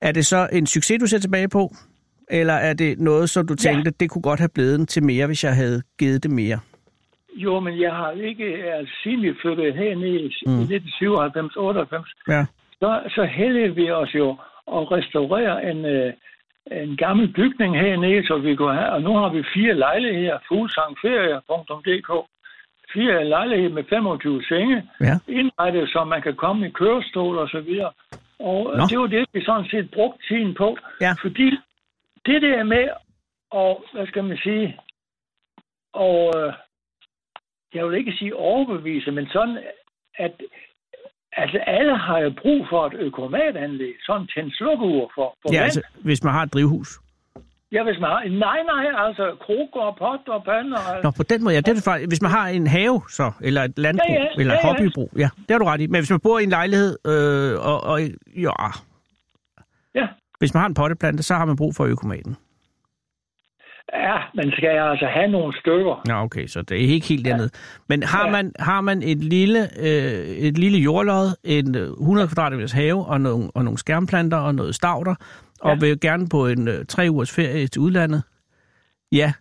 er 0.00 0.12
det 0.12 0.26
så 0.26 0.48
en 0.52 0.66
succes, 0.66 1.00
du 1.00 1.06
ser 1.06 1.18
tilbage 1.18 1.48
på? 1.48 1.74
Eller 2.30 2.52
er 2.54 2.72
det 2.74 2.98
noget, 2.98 3.30
som 3.30 3.46
du 3.46 3.52
Ja. 3.52 3.56
tænkte, 3.70 3.90
det 3.90 4.10
kunne 4.10 4.22
godt 4.22 4.40
have 4.40 4.48
blevet 4.54 4.88
til 4.88 5.02
mere, 5.04 5.26
hvis 5.26 5.44
jeg 5.44 5.54
havde 5.54 5.82
givet 5.98 6.22
det 6.22 6.30
mere? 6.30 6.58
Jo, 7.36 7.60
men 7.60 7.80
jeg 7.80 7.92
har 7.92 8.10
ikke, 8.10 8.44
altså 8.78 8.94
siden 9.02 9.22
vi 9.22 9.32
flyttede 9.42 9.72
herned 9.72 10.14
i 10.20 10.34
Mm. 10.46 10.62
1997-98, 10.62 12.14
Ja, 12.28 12.46
så, 12.80 13.00
så 13.08 13.24
hældede 13.24 13.74
vi 13.74 13.90
os 13.90 14.14
jo 14.14 14.30
at 14.76 14.92
restaurere 14.92 15.70
en, 15.70 15.84
øh, 15.84 16.12
en 16.72 16.96
gammel 16.96 17.32
bygning 17.32 17.76
hernede, 17.80 18.26
så 18.26 18.38
vi 18.38 18.54
kunne 18.56 18.74
have, 18.74 18.90
og 18.92 19.02
nu 19.02 19.16
har 19.16 19.28
vi 19.28 19.42
fire 19.54 19.74
lejligheder, 19.74 20.38
fuglsangferie.dk, 20.48 22.10
fire 22.94 23.24
lejligheder 23.28 23.74
med 23.74 23.84
25 23.88 24.42
senge, 24.48 24.82
ja. 25.00 25.18
indrettet, 25.28 25.88
så 25.88 26.04
man 26.04 26.22
kan 26.22 26.34
komme 26.34 26.66
i 26.68 26.70
kørestol 26.70 27.38
og 27.38 27.48
så 27.48 27.60
videre. 27.60 27.90
Og 28.38 28.76
Nå. 28.76 28.82
det 28.90 28.98
var 28.98 29.06
det, 29.06 29.24
vi 29.34 29.44
sådan 29.44 29.66
set 29.70 29.90
brugte 29.90 30.18
tiden 30.28 30.54
på. 30.54 30.76
Ja. 31.00 31.12
Fordi 31.22 31.48
det 32.26 32.42
der 32.42 32.62
med, 32.64 32.88
og 33.50 33.84
hvad 33.92 34.06
skal 34.06 34.24
man 34.24 34.36
sige, 34.42 34.78
og 35.94 36.32
øh, 36.36 36.52
jeg 37.74 37.86
vil 37.86 37.98
ikke 37.98 38.12
sige 38.18 38.36
overbevise, 38.36 39.10
men 39.10 39.26
sådan, 39.32 39.58
at 40.18 40.32
altså 41.32 41.58
alle 41.58 41.96
har 41.98 42.18
jo 42.18 42.30
brug 42.42 42.66
for 42.70 42.86
et 42.86 42.94
økomatanlæg, 42.94 43.94
sådan 44.06 44.22
en 44.22 44.28
tænd-slukkeur 44.34 45.10
for, 45.14 45.36
for 45.42 45.48
ja 45.52 45.58
vand. 45.58 45.64
altså, 45.64 45.82
hvis 46.04 46.24
man 46.24 46.32
har 46.32 46.42
et 46.42 46.52
drivhus. 46.54 47.00
Ja, 47.72 47.82
hvis 47.82 48.00
man 48.00 48.10
har, 48.10 48.24
nej, 48.28 48.62
nej, 48.62 49.06
altså 49.06 49.36
krukker 49.40 49.80
og 49.80 49.96
pot 49.96 50.28
og 50.28 50.44
pander. 50.44 50.78
og- 50.78 51.02
Nå, 51.02 51.10
på 51.16 51.22
den 51.22 51.44
måde, 51.44 51.54
ja. 51.54 51.60
Det 51.60 51.68
er 51.68 51.74
det 51.74 51.84
faktisk, 51.84 52.08
hvis 52.10 52.22
man 52.22 52.30
har 52.30 52.48
en 52.48 52.66
have, 52.66 53.02
så, 53.10 53.32
eller 53.42 53.62
et 53.62 53.78
landbrug, 53.78 54.10
Ja, 54.10 54.22
ja, 54.22 54.28
eller 54.40 54.54
et 54.54 54.58
ja, 54.62 54.66
hobbybrug. 54.68 55.10
Ja, 55.16 55.28
det 55.38 55.50
har 55.50 55.58
du 55.58 55.64
ret 55.64 55.80
i. 55.80 55.86
Men 55.86 56.00
hvis 56.00 56.10
man 56.10 56.20
bor 56.20 56.38
i 56.38 56.42
en 56.42 56.48
lejlighed, 56.50 56.98
øh, 57.06 57.52
og, 57.70 57.80
og 57.90 58.00
Ja, 58.36 58.50
hvis 60.44 60.54
man 60.54 60.60
har 60.60 60.68
en 60.68 60.74
potteplante, 60.74 61.22
så 61.22 61.34
har 61.34 61.44
man 61.44 61.56
brug 61.56 61.74
for 61.74 61.84
økomaten. 61.84 62.36
ja, 63.92 64.16
man 64.34 64.50
skal 64.56 64.68
altså 64.68 65.06
have 65.06 65.28
nogle 65.30 65.58
stykker. 65.60 66.02
Ja, 66.08 66.22
okay, 66.24 66.46
så 66.46 66.62
det 66.62 66.84
er 66.84 66.88
ikke 66.88 67.06
helt 67.06 67.24
dernede. 67.24 67.50
Men 67.88 68.02
har 68.02 68.26
Ja. 68.26 68.32
man, 68.32 68.52
har 68.58 68.80
man 68.80 69.02
et 69.02 69.18
lille, 69.18 69.58
øh, 69.80 70.26
et 70.48 70.58
lille 70.58 70.78
jordlod, 70.78 71.36
en 71.44 71.74
øh, 71.76 71.88
100 71.90 72.28
kvadratmeters 72.28 72.72
have 72.72 73.06
og 73.06 73.20
nogle, 73.20 73.50
og 73.54 73.64
nogle 73.64 73.78
skærmplanter 73.78 74.36
og 74.36 74.54
noget 74.54 74.74
stavter, 74.74 75.14
og 75.60 75.70
Ja. 75.70 75.78
vil 75.80 76.00
gerne 76.00 76.28
på 76.28 76.46
en 76.46 76.68
øh, 76.68 76.84
tre 76.86 77.06
ugers 77.10 77.32
ferie 77.34 77.66
til 77.66 77.80
udlandet, 77.80 78.22
ja, 79.12 79.32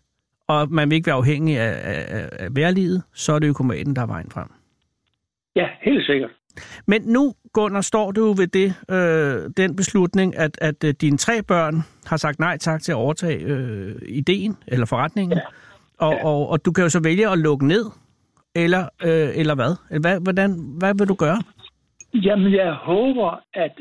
og 0.47 0.71
man 0.71 0.89
vil 0.89 0.95
ikke 0.95 1.07
være 1.07 1.15
afhængig 1.15 1.59
af, 1.59 1.75
af, 1.83 2.29
af 2.39 2.47
vejrlivet, 2.55 3.03
så 3.13 3.33
er 3.33 3.39
det 3.39 3.47
økomaten, 3.47 3.95
der 3.95 4.01
er 4.01 4.05
vejen 4.05 4.31
frem. 4.31 4.47
Ja, 5.55 5.67
helt 5.81 6.05
sikkert. 6.05 6.31
Men 6.87 7.01
nu, 7.01 7.33
Gunnar, 7.53 7.81
står 7.81 8.11
du 8.11 8.33
ved 8.33 8.47
det, 8.47 8.75
øh, 8.89 9.49
den 9.57 9.75
beslutning, 9.75 10.37
at, 10.37 10.57
at 10.61 10.83
øh, 10.83 10.93
dine 11.01 11.17
tre 11.17 11.43
børn 11.43 11.75
har 12.05 12.17
sagt 12.17 12.39
nej 12.39 12.57
tak 12.57 12.81
til 12.81 12.91
at 12.91 12.95
overtage 12.95 13.39
øh, 13.39 13.95
ideen 14.07 14.57
eller 14.67 14.85
forretningen. 14.85 15.37
Ja. 15.37 15.43
Og, 15.97 16.13
Ja. 16.13 16.25
og, 16.25 16.49
og 16.49 16.65
du 16.65 16.71
kan 16.71 16.83
jo 16.83 16.89
så 16.89 16.99
vælge 17.03 17.29
at 17.29 17.37
lukke 17.37 17.67
ned, 17.67 17.85
eller, 18.55 18.83
øh, 19.03 19.29
eller 19.35 19.55
hvad? 19.55 19.99
hvad? 20.01 20.19
Hvordan, 20.19 20.49
hvad 20.79 20.93
vil 20.97 21.07
du 21.07 21.13
gøre? 21.13 21.41
Jamen, 22.13 22.53
jeg 22.53 22.73
håber, 22.73 23.39
at 23.53 23.71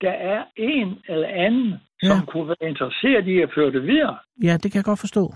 der 0.00 0.10
er 0.10 0.42
en 0.56 0.88
eller 1.08 1.28
anden, 1.28 1.74
som 2.02 2.16
Ja. 2.18 2.24
kunne 2.32 2.48
være 2.48 2.68
interesseret 2.70 3.26
i 3.26 3.40
at 3.42 3.50
føre 3.54 3.72
det 3.72 3.82
videre. 3.82 4.16
Ja, 4.42 4.52
det 4.62 4.72
kan 4.72 4.76
jeg 4.78 4.84
godt 4.84 5.00
forstå. 5.00 5.34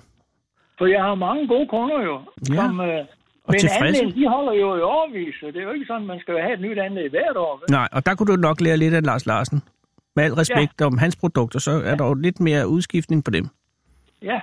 For 0.78 0.86
jeg 0.86 1.02
har 1.02 1.14
mange 1.14 1.48
gode 1.48 1.68
kunder 1.68 2.02
jo, 2.02 2.20
Ja. 2.50 2.54
som... 2.54 2.80
Øh, 2.80 3.04
men 3.52 3.60
tilfredse. 3.60 4.02
anlæg, 4.02 4.16
de 4.16 4.28
holder 4.28 4.52
jo 4.52 4.76
i 4.76 4.80
årvis, 4.80 5.34
så 5.40 5.46
det 5.46 5.56
er 5.56 5.62
jo 5.62 5.70
ikke 5.70 5.86
sådan, 5.86 6.06
man 6.06 6.20
skal 6.20 6.34
have 6.40 6.54
et 6.54 6.60
nyt 6.60 6.78
anlæg 6.78 7.10
hvert 7.10 7.36
år. 7.36 7.56
Vel? 7.56 7.66
Nej, 7.70 7.88
og 7.92 8.06
der 8.06 8.14
kunne 8.14 8.36
du 8.36 8.40
nok 8.40 8.60
lære 8.60 8.76
lidt 8.76 8.94
af 8.94 9.02
Lars 9.02 9.26
Larsen. 9.26 9.62
Med 10.16 10.24
al 10.24 10.34
respekt 10.34 10.80
ja. 10.80 10.86
om 10.86 10.98
hans 10.98 11.16
produkter, 11.16 11.58
så 11.58 11.70
er 11.70 11.94
der 11.94 12.06
jo 12.06 12.14
lidt 12.14 12.40
mere 12.40 12.68
udskiftning 12.68 13.24
på 13.24 13.30
dem. 13.30 13.44
Ja. 14.22 14.40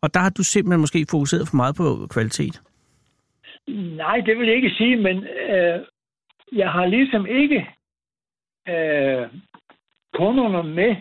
Og 0.00 0.14
der 0.14 0.20
har 0.20 0.30
du 0.30 0.42
simpelthen 0.42 0.80
måske 0.80 1.06
fokuseret 1.10 1.48
for 1.48 1.56
meget 1.56 1.76
på 1.76 2.06
kvalitet. 2.10 2.62
Nej, 4.02 4.16
det 4.26 4.38
vil 4.38 4.46
jeg 4.46 4.56
ikke 4.56 4.70
sige, 4.70 4.96
men 4.96 5.16
øh, 5.24 5.80
jeg 6.52 6.70
har 6.70 6.86
ligesom 6.86 7.26
ikke 7.26 7.58
øh, 8.68 9.26
kunderne 10.14 10.74
med. 10.74 10.96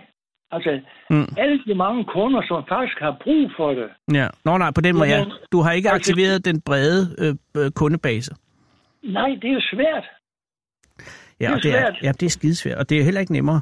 Altså, 0.52 0.80
Mm. 1.10 1.28
alle 1.38 1.60
de 1.68 1.76
mange 1.76 2.06
kunder, 2.06 2.42
som 2.48 2.64
faktisk 2.70 3.00
har 3.00 3.18
brug 3.24 3.52
for 3.58 3.70
det. 3.74 3.90
Ja. 4.14 4.28
Nå 4.46 4.58
nej, 4.58 4.72
på 4.72 4.82
den 4.82 4.96
måde, 4.98 5.10
ja. 5.10 5.26
Du 5.52 5.62
har 5.62 5.72
ikke 5.72 5.90
altså- 5.92 6.12
aktiveret 6.12 6.46
den 6.46 6.62
brede 6.62 7.16
øh, 7.20 7.64
øh, 7.64 7.72
kundebase. 7.72 8.32
Nej, 9.04 9.30
det 9.42 9.50
er 9.50 9.54
jo 9.54 9.62
svært. 9.74 10.04
Ja, 11.40 11.46
Det 11.46 11.52
er 11.56 11.60
det 11.62 11.72
er, 11.72 11.82
svært. 11.82 11.96
ja, 12.04 12.12
det 12.12 12.26
er 12.26 12.30
skidesvært, 12.30 12.78
og 12.78 12.90
det 12.90 13.00
er 13.00 13.04
heller 13.04 13.22
ikke 13.22 13.34
nemmere. 13.34 13.62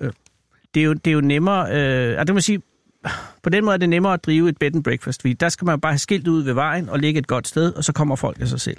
Øh, 0.00 0.12
Det 0.74 0.80
er 0.80 0.84
jo, 0.84 0.92
det 0.92 1.06
er 1.06 1.12
jo 1.12 1.20
nemmere, 1.20 1.62
øh, 2.12 2.18
og 2.20 2.26
det 2.26 2.34
må 2.34 2.40
sige, 2.40 2.62
på 3.42 3.50
den 3.50 3.64
måde 3.64 3.74
er 3.74 3.78
det 3.78 3.88
nemmere 3.88 4.12
at 4.12 4.24
drive 4.26 4.48
et 4.48 4.58
bed 4.58 4.74
and 4.74 4.84
breakfast, 4.84 5.22
fordi 5.22 5.32
der 5.34 5.48
skal 5.48 5.64
man 5.64 5.72
jo 5.72 5.78
bare 5.80 5.92
have 5.92 5.98
skilt 5.98 6.28
ud 6.28 6.42
ved 6.44 6.52
vejen 6.54 6.88
og 6.88 6.98
ligge 6.98 7.18
et 7.18 7.26
godt 7.26 7.48
sted, 7.48 7.74
og 7.74 7.84
så 7.84 7.92
kommer 7.92 8.16
folk 8.16 8.40
af 8.40 8.46
sig 8.46 8.60
selv. 8.60 8.76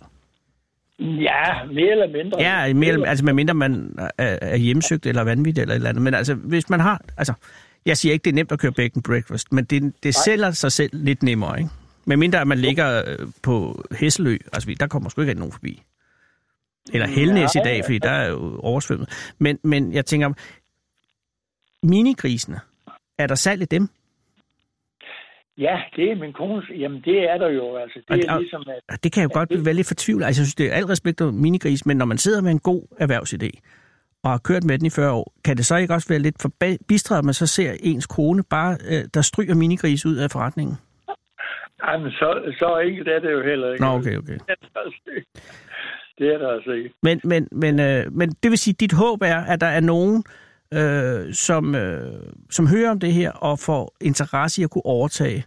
Ja, 1.00 1.66
mere 1.66 1.92
eller 1.92 2.08
mindre. 2.08 2.42
Ja, 2.42 2.74
mere, 2.74 3.08
altså 3.08 3.26
medmindre 3.26 3.54
man 3.54 3.96
er, 4.18 4.38
er 4.42 4.58
hjemsøgt 4.58 5.06
eller 5.06 5.22
vanvittig 5.22 5.62
eller 5.62 5.74
et 5.74 5.76
eller 5.76 5.90
andet, 5.90 6.04
men 6.04 6.14
altså 6.14 6.34
hvis 6.34 6.70
man 6.70 6.80
har, 6.80 7.02
altså 7.18 7.34
jeg 7.86 7.98
siger 7.98 8.14
ikke, 8.14 8.24
det 8.24 8.30
er 8.30 8.36
nemt 8.36 8.52
at 8.52 8.60
køre 8.60 8.74
and 8.78 9.04
breakfast, 9.04 9.54
men 9.54 9.66
det, 9.66 9.94
det 10.04 10.16
sælger 10.16 10.52
sig 10.52 10.72
selv 10.72 10.90
lidt 10.94 11.24
nemmere, 11.24 11.60
ikke? 11.60 11.70
Medmindre 12.06 12.42
at 12.42 12.48
man 12.48 12.58
ligger 12.58 13.04
øh, 13.08 13.28
på 13.44 13.86
Hesselø, 14.00 14.38
altså 14.54 14.76
der 14.80 14.88
kommer 14.88 15.10
sgu 15.10 15.22
ikke 15.22 15.34
nogen 15.34 15.52
forbi. 15.52 15.84
Eller 16.94 17.08
Helnæs 17.08 17.56
i 17.56 17.60
dag, 17.64 17.86
fordi 17.86 18.00
der 18.00 18.10
er 18.12 18.30
jo 18.30 18.60
oversvømmet. 18.60 19.34
Men, 19.40 19.60
men 19.64 19.94
jeg 19.94 20.06
tænker, 20.06 20.34
minigrisene, 21.84 22.60
er 23.18 23.28
der 23.28 23.36
salg 23.36 23.62
i 23.62 23.66
dem? 23.66 23.90
Ja, 25.60 25.78
det 25.96 26.12
er 26.12 26.16
min 26.16 26.34
kones. 26.34 26.66
Jamen, 26.80 27.02
det 27.06 27.30
er 27.32 27.38
der 27.38 27.50
jo. 27.50 27.76
Altså, 27.76 28.00
det 28.10 28.26
er 28.26 28.34
Og- 28.34 28.40
ligesom, 28.42 28.64
at... 28.90 29.04
Det 29.04 29.12
kan 29.12 29.22
jeg 29.22 29.30
jo 29.30 29.40
godt 29.40 29.66
være 29.66 29.74
lidt 29.74 29.88
fortvivlet. 29.88 30.26
Altså, 30.26 30.42
jeg 30.42 30.46
synes, 30.46 30.56
det 30.56 30.66
er 30.72 30.74
alt 30.76 30.90
respekt 30.90 31.22
om 31.22 31.34
minigris, 31.34 31.86
men 31.86 31.98
når 31.98 32.06
man 32.06 32.18
sidder 32.18 32.42
med 32.42 32.52
en 32.52 32.60
god 32.60 32.82
erhvervsidé, 33.02 33.50
og 34.24 34.30
har 34.32 34.38
kørt 34.38 34.64
med 34.64 34.78
den 34.78 34.86
i 34.86 34.90
40 34.90 35.12
år, 35.12 35.34
kan 35.46 35.58
det 35.58 35.66
så 35.66 35.76
ikke 35.78 35.94
også 35.94 36.08
være 36.10 36.20
lidt 36.20 36.36
forbistret, 36.42 37.18
at 37.18 37.26
man 37.26 37.34
så 37.34 37.48
ser 37.48 37.72
ens 37.80 38.08
kone 38.08 38.44
bare, 38.50 38.78
øh, 38.92 39.04
der 39.14 39.22
stryger 39.22 39.56
minigris 39.56 40.06
ud 40.06 40.16
af 40.16 40.32
forretningen? 40.32 40.76
Jamen, 41.88 42.12
så, 42.12 42.54
så 42.60 42.78
enkelt 42.88 43.08
er 43.08 43.20
det 43.20 43.32
jo 43.32 43.42
heller 43.44 43.72
ikke. 43.72 43.86
Nå, 43.86 43.92
okay, 43.92 44.18
okay. 44.18 44.34
Det 44.34 44.50
er 44.50 44.56
der 44.74 44.80
altså 44.86 45.02
ikke. 45.16 45.28
Det 46.18 46.34
er 46.34 46.38
der 46.38 46.50
altså 46.50 46.72
ikke. 46.72 46.90
Men, 47.04 47.22
men, 47.24 47.48
men, 47.52 47.80
øh, 47.80 48.12
men 48.12 48.30
det 48.44 48.52
vil 48.52 48.58
sige, 48.58 48.74
at 48.76 48.80
dit 48.80 48.94
håb 48.94 49.22
er, 49.22 49.36
at 49.54 49.62
der 49.62 49.68
er 49.68 49.80
nogen 49.80 50.18
øh, 50.18 50.24
som, 51.34 51.76
øh, 51.76 52.24
som 52.50 52.68
hører 52.68 52.92
om 52.92 53.00
det 53.00 53.14
her 53.14 53.32
og 53.32 53.60
får 53.60 53.96
interesse 54.02 54.62
i 54.62 54.64
at 54.64 54.70
kunne 54.70 54.86
overtage 54.86 55.44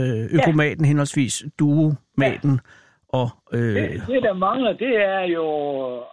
øh, 0.00 0.24
økomaten, 0.32 0.84
ja. 0.84 0.88
henholdsvis 0.88 1.44
duomaten 1.58 2.60
og... 3.08 3.28
Øh, 3.52 3.60
Det, 3.60 4.02
det, 4.08 4.22
der 4.22 4.32
mangler, 4.32 4.72
det 4.72 4.96
er 4.96 5.20
jo... 5.20 5.46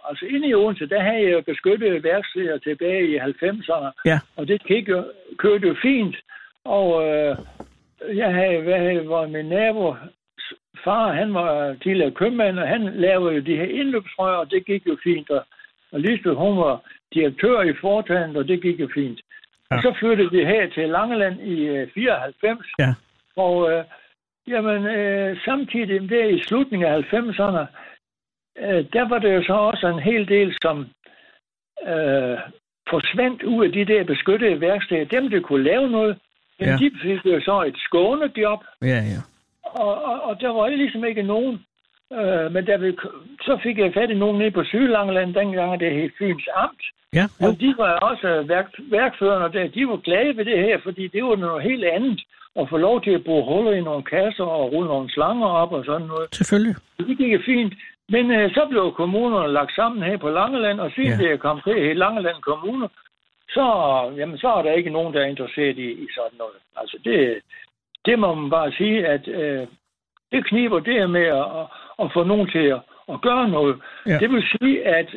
Altså, 0.08 0.24
inde 0.26 0.48
i 0.48 0.54
Odense, 0.54 0.86
der 0.86 1.00
havde 1.02 1.22
jeg 1.22 1.32
jo 1.32 1.40
beskyttet 1.46 2.04
værksteder 2.04 2.58
tilbage 2.58 3.04
i 3.12 3.18
90'erne. 3.18 4.02
Ja. 4.04 4.18
Og 4.36 4.48
det 4.48 4.62
gik 4.66 4.88
jo, 4.88 5.04
kørte 5.38 5.68
jo 5.68 5.74
fint. 5.82 6.16
Og 6.64 6.86
øh, 7.08 7.36
jeg 8.16 8.34
havde, 8.34 8.62
hvad 8.62 8.78
havde, 8.78 9.08
var 9.08 9.26
min 9.26 9.46
nabo, 9.46 9.94
far, 10.84 11.12
han 11.12 11.34
var 11.34 11.76
tidligere 11.82 12.10
købmand, 12.10 12.58
og 12.58 12.68
han 12.68 12.82
lavede 12.94 13.34
jo 13.34 13.40
de 13.40 13.56
her 13.56 13.64
indløbsrør, 13.80 14.36
og 14.36 14.50
det 14.50 14.66
gik 14.66 14.86
jo 14.86 14.96
fint. 15.04 15.30
Og, 15.30 15.42
og 15.92 16.00
Lisbeth, 16.00 16.38
hun 16.38 16.56
var 16.58 16.74
direktør 17.16 17.62
i 17.62 17.74
foretagendet, 17.80 18.36
og 18.36 18.48
det 18.48 18.62
gik 18.62 18.80
jo 18.80 18.88
fint. 18.94 19.20
Ja. 19.70 19.76
Og 19.76 19.82
så 19.82 19.90
flyttede 20.00 20.30
vi 20.30 20.44
her 20.44 20.68
til 20.76 20.88
Langeland 20.88 21.40
i 21.40 21.56
øh, 21.74 21.88
94. 21.94 22.66
Ja. 22.78 22.94
Og 23.36 23.54
øh, 23.72 23.84
jamen, 24.48 24.86
øh, 24.86 25.36
samtidig 25.44 26.10
der 26.10 26.24
i 26.24 26.42
slutningen 26.42 26.88
af 26.88 26.98
90'erne, 27.14 27.64
øh, 28.64 28.84
der 28.92 29.08
var 29.08 29.18
det 29.18 29.34
jo 29.34 29.42
så 29.42 29.52
også 29.52 29.86
en 29.88 29.98
hel 30.10 30.28
del, 30.28 30.56
som 30.62 30.76
øh, 31.92 32.38
forsvandt 32.90 33.42
ud 33.42 33.64
af 33.66 33.72
de 33.72 33.84
der 33.84 34.04
beskyttede 34.04 34.60
værksteder. 34.60 35.04
Dem, 35.04 35.30
der 35.30 35.40
kunne 35.40 35.64
lave 35.64 35.90
noget, 35.90 36.18
men 36.58 36.68
Ja. 36.68 36.76
de 36.76 36.90
fik 37.02 37.20
jo 37.32 37.40
så 37.40 37.62
et 37.62 37.76
skånejob, 37.78 38.60
ja, 38.82 39.00
ja. 39.12 39.20
og, 39.62 40.04
og, 40.04 40.22
og 40.22 40.40
der 40.40 40.48
var 40.48 40.68
ligesom 40.68 41.04
ikke 41.04 41.22
nogen. 41.22 41.64
Øh, 42.12 42.52
men 42.52 42.66
der 42.66 42.76
vi, 42.78 42.96
så 43.40 43.58
fik 43.62 43.78
jeg 43.78 43.94
fat 43.94 44.10
i 44.10 44.14
nogen 44.14 44.38
nede 44.38 44.50
på 44.50 44.64
Sydlangeland, 44.64 45.34
dengang 45.34 45.80
det 45.80 45.92
hed 45.92 46.10
Fyns 46.18 46.48
Amt. 46.54 46.82
Ja, 47.14 47.24
jo. 47.42 47.46
Og 47.46 47.60
de 47.60 47.74
var 47.78 47.92
også 47.92 48.44
værk, 48.46 48.66
værkførende 48.78 49.58
der. 49.58 49.68
De 49.68 49.88
var 49.88 49.96
glade 49.96 50.36
ved 50.36 50.44
det 50.44 50.58
her, 50.58 50.78
fordi 50.82 51.08
det 51.08 51.24
var 51.24 51.36
noget 51.36 51.62
helt 51.62 51.84
andet. 51.84 52.20
At 52.60 52.68
få 52.68 52.76
lov 52.76 53.02
til 53.02 53.10
at 53.10 53.24
bruge 53.24 53.44
huller 53.44 53.72
i 53.72 53.80
nogle 53.80 54.02
kasser 54.02 54.44
og 54.44 54.72
rulle 54.72 54.88
nogle 54.88 55.10
slanger 55.12 55.46
op 55.46 55.72
og 55.72 55.84
sådan 55.84 56.06
noget. 56.06 56.28
Selvfølgelig. 56.32 56.74
Det 56.98 57.18
gik 57.18 57.44
fint. 57.44 57.74
Men 58.08 58.30
øh, 58.30 58.50
så 58.50 58.66
blev 58.70 58.92
kommunerne 58.96 59.52
lagt 59.52 59.74
sammen 59.74 60.02
her 60.02 60.16
på 60.16 60.28
Langeland, 60.30 60.80
og 60.80 60.90
siden 60.94 61.20
Ja. 61.20 61.28
det 61.28 61.40
kom 61.40 61.60
til 61.64 61.76
i 61.90 61.94
Langeland 61.94 62.40
Kommune, 62.42 62.88
så, 63.48 63.64
jamen, 64.16 64.38
så 64.38 64.48
er 64.48 64.62
der 64.62 64.72
ikke 64.72 64.90
nogen, 64.90 65.14
der 65.14 65.20
er 65.20 65.24
interesseret 65.24 65.78
i, 65.78 65.90
i 65.92 66.06
sådan 66.16 66.38
noget. 66.38 66.58
Altså 66.76 66.98
det, 67.04 67.38
det 68.04 68.18
må 68.18 68.34
man 68.34 68.50
bare 68.50 68.72
sige, 68.72 69.06
at 69.06 69.28
øh, 69.28 69.66
det 70.32 70.46
kniber 70.46 70.78
det 70.80 71.10
med 71.10 71.26
at, 71.26 71.46
at, 72.02 72.12
få 72.12 72.24
nogen 72.24 72.48
til 72.50 72.58
at, 72.76 72.80
at 73.12 73.20
gøre 73.20 73.48
noget. 73.48 73.82
Ja. 74.06 74.18
Det 74.18 74.30
vil 74.30 74.42
sige, 74.42 74.86
at 74.86 75.08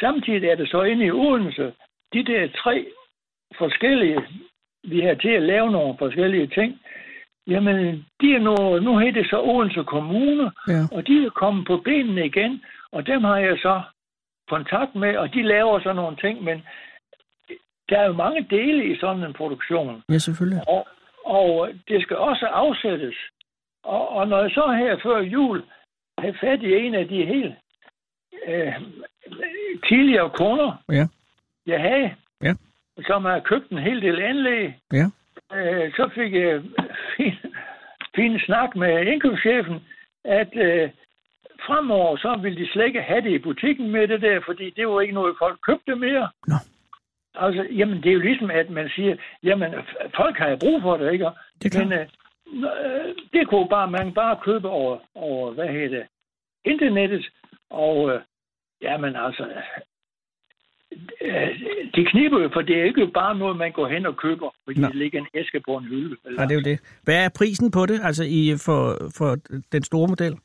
samtidig 0.00 0.48
er 0.48 0.54
det 0.54 0.68
så 0.70 0.82
inde 0.82 1.04
i 1.06 1.10
Odense, 1.10 1.72
de 2.12 2.24
der 2.24 2.48
tre 2.62 2.86
forskellige, 3.58 4.20
vi 4.84 5.00
har 5.00 5.14
til 5.14 5.28
at 5.28 5.42
lave 5.42 5.70
nogle 5.70 5.94
forskellige 5.98 6.46
ting, 6.46 6.80
jamen, 7.46 7.76
de 8.20 8.34
er 8.34 8.38
nu, 8.38 8.78
nu 8.78 8.98
hedder 8.98 9.12
det 9.22 9.30
så 9.30 9.40
Odense 9.40 9.82
Kommune, 9.84 10.50
Ja. 10.68 10.82
og 10.92 11.06
de 11.06 11.24
er 11.26 11.30
kommet 11.30 11.66
på 11.66 11.76
benene 11.76 12.26
igen, 12.26 12.62
og 12.92 13.06
dem 13.06 13.24
har 13.24 13.36
jeg 13.38 13.58
så 13.62 13.82
kontakt 14.48 14.94
med, 14.94 15.16
og 15.16 15.34
de 15.34 15.42
laver 15.42 15.80
så 15.80 15.92
nogle 15.92 16.16
ting, 16.16 16.44
men 16.44 16.62
der 17.88 17.98
er 17.98 18.06
jo 18.06 18.12
mange 18.12 18.46
dele 18.50 18.84
i 18.92 18.98
sådan 19.00 19.22
en 19.24 19.32
produktion, 19.32 20.02
Ja, 20.08 20.18
selvfølgelig. 20.18 20.62
og, 20.68 20.88
og 21.24 21.68
det 21.88 22.02
skal 22.02 22.16
også 22.16 22.46
afsættes. 22.46 23.14
Og, 23.84 24.08
og 24.08 24.28
når 24.28 24.40
jeg 24.42 24.50
så 24.50 24.72
her 24.78 24.96
før 25.02 25.18
jul 25.20 25.62
havde 26.20 26.36
fat 26.40 26.62
i 26.62 26.74
en 26.76 26.94
af 26.94 27.08
de 27.08 27.24
helt 27.26 27.54
øh, 28.48 28.74
tidligere 29.88 30.30
kunder, 30.30 30.82
Ja. 30.92 31.06
jeg 31.66 31.80
havde, 31.80 32.14
Ja. 32.42 32.54
som 33.06 33.24
har 33.24 33.40
købt 33.40 33.70
en 33.70 33.78
hel 33.78 34.02
del 34.02 34.20
anlæg, 34.22 34.74
Ja. 34.92 35.06
øh, 35.56 35.92
så 35.92 36.10
fik 36.14 36.32
jeg 36.34 36.62
fin, 37.16 37.34
fin 38.16 38.38
snak 38.46 38.76
med 38.76 39.06
indkøbschefen, 39.06 39.76
at 40.24 40.56
øh, 40.56 40.90
fremover 41.66 42.16
så 42.16 42.38
ville 42.42 42.58
de 42.64 42.70
slet 42.72 42.86
ikke 42.86 43.02
have 43.02 43.20
det 43.22 43.30
i 43.30 43.38
butikken 43.38 43.90
med 43.90 44.08
det 44.08 44.22
der, 44.22 44.40
fordi 44.46 44.70
det 44.70 44.88
var 44.88 45.00
ikke 45.00 45.14
noget, 45.14 45.36
folk 45.38 45.58
købte 45.66 45.94
mere. 45.96 46.28
Nå. 46.46 46.54
Altså, 47.34 47.66
jamen, 47.70 48.02
det 48.02 48.08
er 48.08 48.12
jo 48.12 48.20
ligesom, 48.20 48.50
at 48.50 48.70
man 48.70 48.88
siger, 48.88 49.16
jamen, 49.42 49.74
folk 50.16 50.36
har 50.38 50.56
brug 50.60 50.82
for 50.82 50.96
det, 50.96 51.12
ikke? 51.12 51.26
Det 51.62 51.74
er. 51.74 51.84
Men 51.84 51.92
øh, 51.92 52.06
det 53.32 53.48
kunne 53.48 53.68
bare, 53.68 53.90
man 53.90 54.14
bare 54.14 54.38
købe 54.44 54.68
over, 54.68 54.98
over 55.14 55.52
hvad 55.52 55.68
hedder 55.68 55.88
det, 55.88 56.06
internettet, 56.64 57.30
og 57.70 58.10
øh, 58.10 58.20
jamen, 58.82 59.16
altså, 59.16 59.44
øh, 61.20 61.48
det 61.94 62.08
kniber 62.08 62.42
jo, 62.42 62.50
for 62.52 62.62
det 62.62 62.80
er 62.80 62.84
ikke 62.84 63.06
bare 63.06 63.38
noget, 63.38 63.56
man 63.56 63.72
går 63.72 63.88
hen 63.88 64.06
og 64.06 64.16
køber, 64.16 64.50
fordi 64.64 64.80
Nå. 64.80 64.86
det 64.86 64.96
ligger 64.96 65.18
en 65.18 65.26
æske 65.34 65.60
på 65.60 65.76
en 65.76 65.84
hylde. 65.84 66.16
Ja, 66.38 66.42
det 66.42 66.50
er 66.50 66.54
jo 66.54 66.60
det. 66.60 66.80
Hvad 67.02 67.24
er 67.24 67.28
prisen 67.38 67.70
på 67.70 67.86
det, 67.86 68.00
altså 68.02 68.24
i, 68.24 68.56
for, 68.66 69.10
for 69.18 69.36
den 69.72 69.82
store 69.82 70.08
model? 70.08 70.38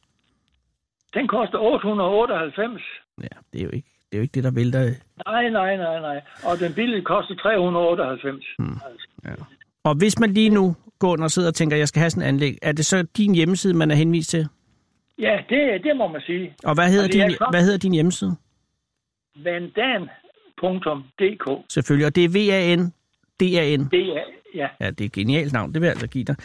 Den 1.13 1.28
koster 1.28 1.60
898. 1.60 2.82
Ja, 3.22 3.28
det 3.54 3.60
er 3.62 3.65
jo 3.65 3.72
ikke 3.72 3.89
det, 4.10 4.18
er 4.18 4.18
jo 4.18 4.22
ikke 4.22 4.34
det 4.34 4.44
der 4.44 4.52
vælter. 4.52 4.80
Nej, 5.26 5.50
nej, 5.50 5.78
nej, 5.78 6.00
nej. 6.00 6.22
Og 6.44 6.60
den 6.60 6.74
billige 6.74 7.02
koster 7.02 7.36
398. 7.36 8.46
Hmm. 8.60 8.78
Altså. 9.26 9.46
Og 9.86 9.95
hvis 9.95 10.19
man 10.19 10.34
lige 10.34 10.50
nu 10.50 10.76
går 11.00 11.17
og 11.24 11.32
sidder 11.32 11.48
og 11.48 11.56
tænker, 11.56 11.76
at 11.76 11.80
jeg 11.80 11.88
skal 11.88 12.00
have 12.00 12.10
sådan 12.10 12.24
en 12.24 12.28
anlæg, 12.36 12.58
er 12.62 12.71
det 12.71 12.86
så 12.86 13.04
din 13.17 13.36
hjemmeside, 13.36 13.74
man 13.74 13.91
er 13.91 13.95
henvist 13.95 14.30
til? 14.30 14.48
Ja, 15.19 15.38
det, 15.50 15.84
det 15.84 15.98
må 15.98 16.08
man 16.08 16.21
sige. 16.21 16.54
Og 16.63 16.74
hvad 16.74 16.91
hedder, 16.91 17.08
din, 17.08 17.36
kom- 17.39 17.48
hvad 17.52 17.63
hedder 17.63 17.78
din 17.78 17.93
hjemmeside? 17.93 18.36
vandan.dk. 19.43 21.50
Selvfølgelig, 21.74 22.06
og 22.06 22.15
det 22.15 22.24
er 22.26 22.30
V-A-N, 22.30 22.93
D-A-N. 23.39 23.89
Det 23.91 24.13
ja, 24.56 24.67
Ja, 24.80 24.89
det 24.89 25.02
er 25.02 25.06
et 25.06 25.12
genialt 25.12 25.54
navn, 25.54 25.74
det 25.74 25.82
vil 25.82 25.88
jeg 25.88 25.93
altså 25.93 26.08
give 26.08 26.24
dig. 26.24 26.36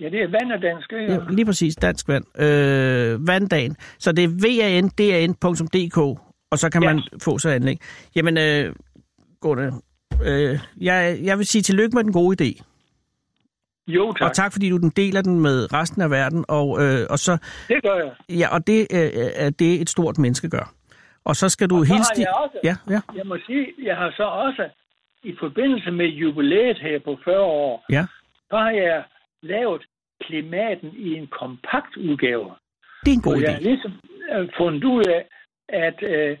ja, 0.00 0.08
det 0.08 0.22
er 0.22 0.28
vand 0.28 0.52
og 0.52 0.62
dansk. 0.62 0.92
ikke? 0.92 1.12
Ja, 1.12 1.18
lige 1.30 1.46
præcis, 1.46 1.76
dansk 1.76 2.08
vand. 2.08 2.24
Øh, 2.42 3.26
vanddagen. 3.26 3.76
Så 3.98 4.12
det 4.12 4.24
er 4.24 4.28
vandan.dk, 4.28 5.96
og 6.50 6.58
så 6.58 6.70
kan 6.70 6.82
Ja. 6.82 6.92
man 6.94 7.02
få 7.22 7.38
sig 7.38 7.54
anlæg. 7.54 7.76
Jamen, 8.16 8.38
øh, 8.38 8.74
Gunnar, 9.40 9.80
øh, 10.22 10.58
jeg, 10.80 11.18
jeg 11.22 11.38
vil 11.38 11.46
sige 11.46 11.62
tillykke 11.62 11.94
med 11.96 12.04
den 12.04 12.12
gode 12.12 12.36
idé. 12.44 12.62
Jo, 13.86 14.12
tak. 14.12 14.28
Og 14.28 14.32
tak, 14.34 14.52
fordi 14.52 14.70
du 14.70 14.76
den 14.76 14.90
deler 14.90 15.22
den 15.22 15.40
med 15.40 15.72
resten 15.72 16.02
af 16.02 16.10
verden. 16.10 16.44
Og, 16.48 16.82
øh, 16.82 17.06
og, 17.10 17.18
så, 17.18 17.38
Det 17.68 17.82
gør 17.82 17.94
jeg. 17.94 18.12
ja, 18.38 18.48
og 18.54 18.66
det 18.66 18.80
øh, 18.80 19.10
er 19.34 19.50
det, 19.50 19.80
et 19.80 19.90
stort 19.90 20.18
menneske 20.18 20.48
gør. 20.48 20.72
Og 21.24 21.36
så 21.36 21.48
skal 21.48 21.70
du 21.70 21.78
Og 21.78 21.86
så 21.86 21.94
hilse... 21.94 22.26
har 22.26 22.32
også- 22.44 22.58
Ja, 22.64 22.76
ja, 22.90 23.00
Jeg 23.16 23.26
må 23.26 23.36
sige, 23.46 23.66
jeg 23.82 23.96
har 23.96 24.12
så 24.16 24.22
også, 24.22 24.68
i 25.22 25.34
forbindelse 25.40 25.90
med 25.90 26.06
jubilæet 26.06 26.78
her 26.78 26.98
på 27.04 27.18
40 27.24 27.40
år, 27.40 27.84
ja. 27.90 28.06
så 28.50 28.56
har 28.56 28.70
jeg 28.70 29.04
lavet 29.42 29.82
klimaten 30.22 30.90
i 30.96 31.08
en 31.14 31.26
kompakt 31.26 31.96
udgave. 31.96 32.50
Det 33.04 33.10
er 33.10 33.14
en 33.14 33.22
god 33.22 33.34
Og 33.34 33.40
jeg 33.42 33.48
idé. 33.48 33.52
har 33.52 33.60
ligesom 33.60 33.92
øh, 34.32 34.48
fundet 34.58 34.84
ud 34.84 35.04
af, 35.16 35.22
at 35.68 35.98
øh, 36.02 36.38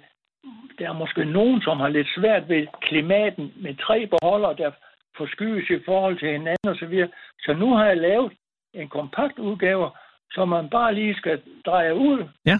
der 0.78 0.88
er 0.88 0.92
måske 0.92 1.24
nogen, 1.24 1.60
som 1.62 1.80
har 1.80 1.88
lidt 1.88 2.08
svært 2.16 2.48
ved 2.48 2.66
klimaten 2.82 3.52
med 3.56 3.74
tre 3.76 4.06
beholdere, 4.06 4.54
der 4.56 4.70
forskydes 5.16 5.70
i 5.70 5.84
forhold 5.84 6.18
til 6.18 6.28
hinanden 6.28 6.68
osv. 6.68 6.94
Så, 7.04 7.08
så 7.44 7.52
nu 7.52 7.74
har 7.74 7.84
jeg 7.86 7.96
lavet 7.96 8.32
en 8.74 8.88
kompakt 8.88 9.38
udgave, 9.38 9.90
som 10.30 10.48
man 10.48 10.70
bare 10.70 10.94
lige 10.94 11.14
skal 11.14 11.42
dreje 11.66 11.94
ud 11.94 12.28
Ja. 12.46 12.58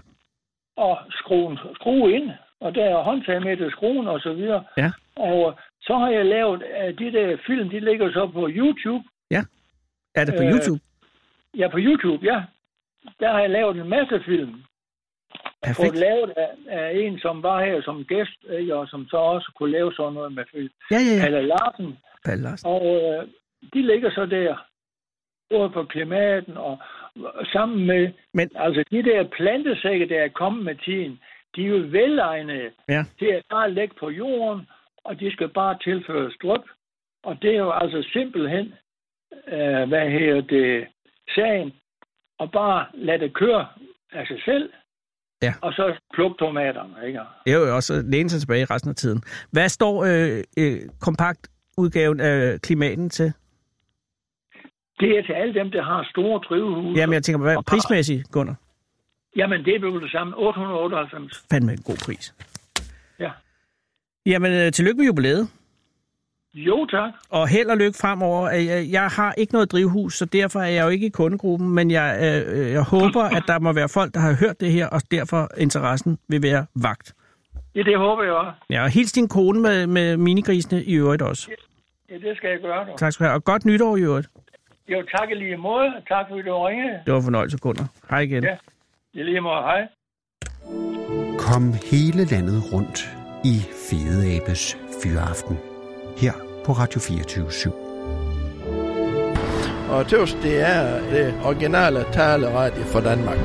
og 0.77 0.99
skrue, 1.11 1.59
skrue 1.75 2.12
ind. 2.12 2.31
Og 2.61 2.75
der 2.75 2.85
er 2.85 3.03
håndtag 3.03 3.42
med 3.42 3.57
til 3.57 3.70
skruen 3.70 4.09
og 4.09 4.20
så 4.20 4.33
videre. 4.33 4.64
Ja. 4.77 4.90
Og 5.16 5.49
øh, 5.51 5.57
så 5.83 5.94
har 5.99 6.09
jeg 6.09 6.25
lavet, 6.27 6.62
at 6.62 6.99
de 6.99 7.12
der 7.12 7.37
film, 7.47 7.70
de 7.70 7.81
ligger 7.81 8.12
så 8.12 8.27
på 8.27 8.49
YouTube. 8.51 9.05
Er 10.16 10.25
det 10.25 10.35
på 10.37 10.42
øh, 10.42 10.51
YouTube? 10.51 10.81
Ja, 11.59 11.68
på 11.68 11.79
YouTube, 11.81 12.25
ja. 12.25 12.42
Der 13.20 13.33
har 13.33 13.40
jeg 13.40 13.51
lavet 13.51 13.77
en 13.77 13.88
masse 13.88 14.20
film. 14.25 14.62
Perfekt. 15.66 15.77
fået 15.79 15.94
lavet 16.07 16.31
af, 16.37 16.50
af 16.68 16.92
en, 17.03 17.18
som 17.18 17.42
var 17.42 17.64
her 17.64 17.83
som 17.83 18.05
gæst, 18.05 18.39
ikke, 18.59 18.74
og 18.76 18.89
som 18.89 19.07
så 19.11 19.16
også 19.16 19.53
kunne 19.57 19.72
lave 19.72 19.93
sådan 19.93 20.12
noget 20.12 20.32
med 20.32 20.45
film. 20.55 20.70
Ja, 20.91 20.97
ja, 21.09 21.14
ja. 21.16 21.22
Palle 21.22 21.43
Larsen. 21.49 21.99
Palle 22.24 22.43
Larsen. 22.43 22.66
Og 22.70 22.82
øh, 23.03 23.28
de 23.74 23.82
ligger 23.82 24.11
så 24.11 24.26
der, 24.26 24.66
både 25.51 25.70
på 25.70 25.84
klimaten 25.84 26.57
og, 26.57 26.78
og 27.24 27.47
sammen 27.53 27.86
med... 27.86 28.12
Men- 28.34 28.51
Altså, 28.57 28.84
de 28.91 29.03
der 29.03 29.28
plantesække, 29.28 30.09
der 30.09 30.20
er 30.22 30.28
kommet 30.28 30.64
med 30.64 30.74
tiden, 30.84 31.20
de 31.57 31.64
er 31.64 31.68
jo 31.68 31.76
velegnede 31.91 32.70
Ja. 32.89 33.03
til 33.18 33.26
at 33.26 33.43
bare 33.51 33.70
lægge 33.70 33.95
på 34.01 34.11
jorden, 34.11 34.68
og 35.05 35.20
de 35.20 35.32
skal 35.32 35.49
bare 35.49 35.78
tilføre 35.84 36.32
strøb. 36.32 36.61
Og 37.24 37.43
det 37.43 37.51
er 37.55 37.59
jo 37.59 37.70
altså 37.72 38.09
simpelthen, 38.12 38.74
øh, 39.49 39.89
hvad 39.89 40.11
hedder 40.11 40.41
det, 40.41 40.86
sagen, 41.34 41.72
og 42.39 42.53
bare 42.53 42.86
lade 42.95 43.18
det 43.18 43.34
køre 43.34 43.66
af 44.12 44.26
sig 44.26 44.41
selv, 44.45 44.72
Ja. 45.43 45.55
og 45.61 45.72
så 45.72 45.99
plukke 46.14 46.37
tomaterne, 46.39 47.07
ikke? 47.07 47.20
Det 47.47 47.53
er 47.53 47.59
jo 47.59 47.76
også 47.76 48.03
læne 48.07 48.30
sig 48.30 48.41
tilbage 48.41 48.64
resten 48.64 48.91
af 48.91 48.97
tiden. 48.97 49.22
Hvad 49.51 49.68
står 49.68 50.05
øh, 50.05 50.43
øh, 50.59 50.80
kompakt 51.01 51.49
udgaven 51.78 52.20
af 52.20 52.61
klimaten 52.61 53.11
til? 53.11 53.32
Det 55.01 55.18
er 55.18 55.22
til 55.22 55.32
alle 55.32 55.55
dem, 55.55 55.70
der 55.70 55.82
har 55.82 56.09
store 56.11 56.41
drivhuse. 56.49 57.01
Jamen, 57.01 57.14
jeg 57.14 57.22
tænker, 57.22 57.43
hvad 57.43 57.57
prismæssigt, 57.66 58.30
Gunnar? 58.32 58.55
Jamen, 59.37 59.64
det 59.64 59.74
er 59.74 59.80
vel 59.80 60.03
det 60.03 60.11
samme. 60.11 60.37
898. 60.37 61.45
Fandme 61.51 61.72
en 61.72 61.82
god 61.82 61.97
pris. 62.07 62.35
Ja. 63.18 63.30
Jamen, 64.26 64.53
øh, 64.53 64.72
tillykke 64.72 64.99
med 64.99 65.07
jubilæet. 65.07 65.49
Jo, 66.55 66.86
tak. 66.86 67.12
Og 67.30 67.48
held 67.48 67.68
og 67.68 67.76
lykke 67.76 67.98
fremover. 68.00 68.50
Øh, 68.50 68.66
Jeg, 68.66 68.86
jeg 68.90 69.07
har 69.07 69.32
ikke 69.32 69.52
noget 69.52 69.72
drivhus, 69.72 70.14
så 70.18 70.24
derfor 70.24 70.61
er 70.61 70.68
jeg 70.68 70.84
jo 70.84 70.88
ikke 70.88 71.07
i 71.07 71.11
kundegruppen, 71.11 71.68
men 71.74 71.90
jeg, 71.90 72.18
øh, 72.22 72.70
jeg 72.72 72.82
håber, 72.82 73.22
at 73.22 73.42
der 73.46 73.59
må 73.59 73.72
være 73.72 73.88
folk, 73.88 74.14
der 74.14 74.20
har 74.20 74.32
hørt 74.40 74.61
det 74.61 74.72
her, 74.72 74.86
og 74.88 75.00
derfor 75.11 75.48
interessen 75.59 76.18
vil 76.28 76.42
være 76.42 76.66
vagt. 76.74 77.14
Ja, 77.74 77.82
det 77.82 77.98
håber 77.98 78.22
jeg 78.22 78.32
også. 78.32 78.52
Ja, 78.70 78.82
og 78.82 78.90
hils 78.90 79.12
din 79.12 79.28
kone 79.28 79.61
med, 79.61 79.86
med 79.86 80.16
minigrisene 80.16 80.82
i 80.84 80.94
øvrigt 80.94 81.22
også. 81.22 81.50
Ja, 82.11 82.14
det 82.14 82.36
skal 82.36 82.50
jeg 82.50 82.59
gøre. 82.62 82.86
Dog. 82.86 82.98
Tak 82.98 83.12
skal 83.12 83.24
du 83.24 83.28
have, 83.28 83.34
og 83.36 83.44
godt 83.44 83.64
nytår 83.64 83.96
i 83.96 84.00
øvrigt. 84.00 84.28
Jo, 84.88 85.02
tak 85.18 85.30
i 85.30 85.34
lige 85.34 85.57
måde. 85.57 85.90
Tak 86.09 86.24
fordi 86.28 86.42
du 86.42 86.62
ringede. 86.62 86.98
Det 87.07 87.14
var 87.14 87.20
fornøjelse, 87.20 87.59
Gunnar. 87.59 87.86
Hej 88.11 88.20
igen. 88.20 88.44
Ja. 88.44 88.57
I 89.14 89.22
lige 89.22 89.40
måde. 89.40 89.62
Hej. 89.62 89.80
Kom 91.38 91.72
hele 91.90 92.24
landet 92.24 92.72
rundt 92.72 93.11
i 93.44 93.57
Fede 93.88 94.36
Abes 94.36 94.76
Fyraften. 95.02 95.74
Her 96.17 96.33
på 96.65 96.73
Radio 96.73 97.01
24 97.01 97.49
/7. 97.49 97.71
Og 99.91 100.09
tøvs, 100.09 100.33
det 100.33 100.61
er 100.61 101.01
det 101.11 101.41
originale 101.45 102.05
taleradio 102.12 102.85
for 102.85 103.01
Danmark. 103.01 103.39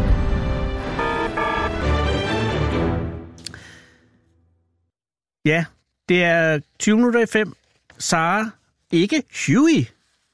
Ja, 5.45 5.65
det 6.09 6.23
er 6.23 6.59
20 6.79 6.95
minutter 6.95 7.19
i 7.19 7.25
5. 7.25 7.53
Sara, 7.97 8.49
ikke 8.91 9.23
Huey, 9.47 9.85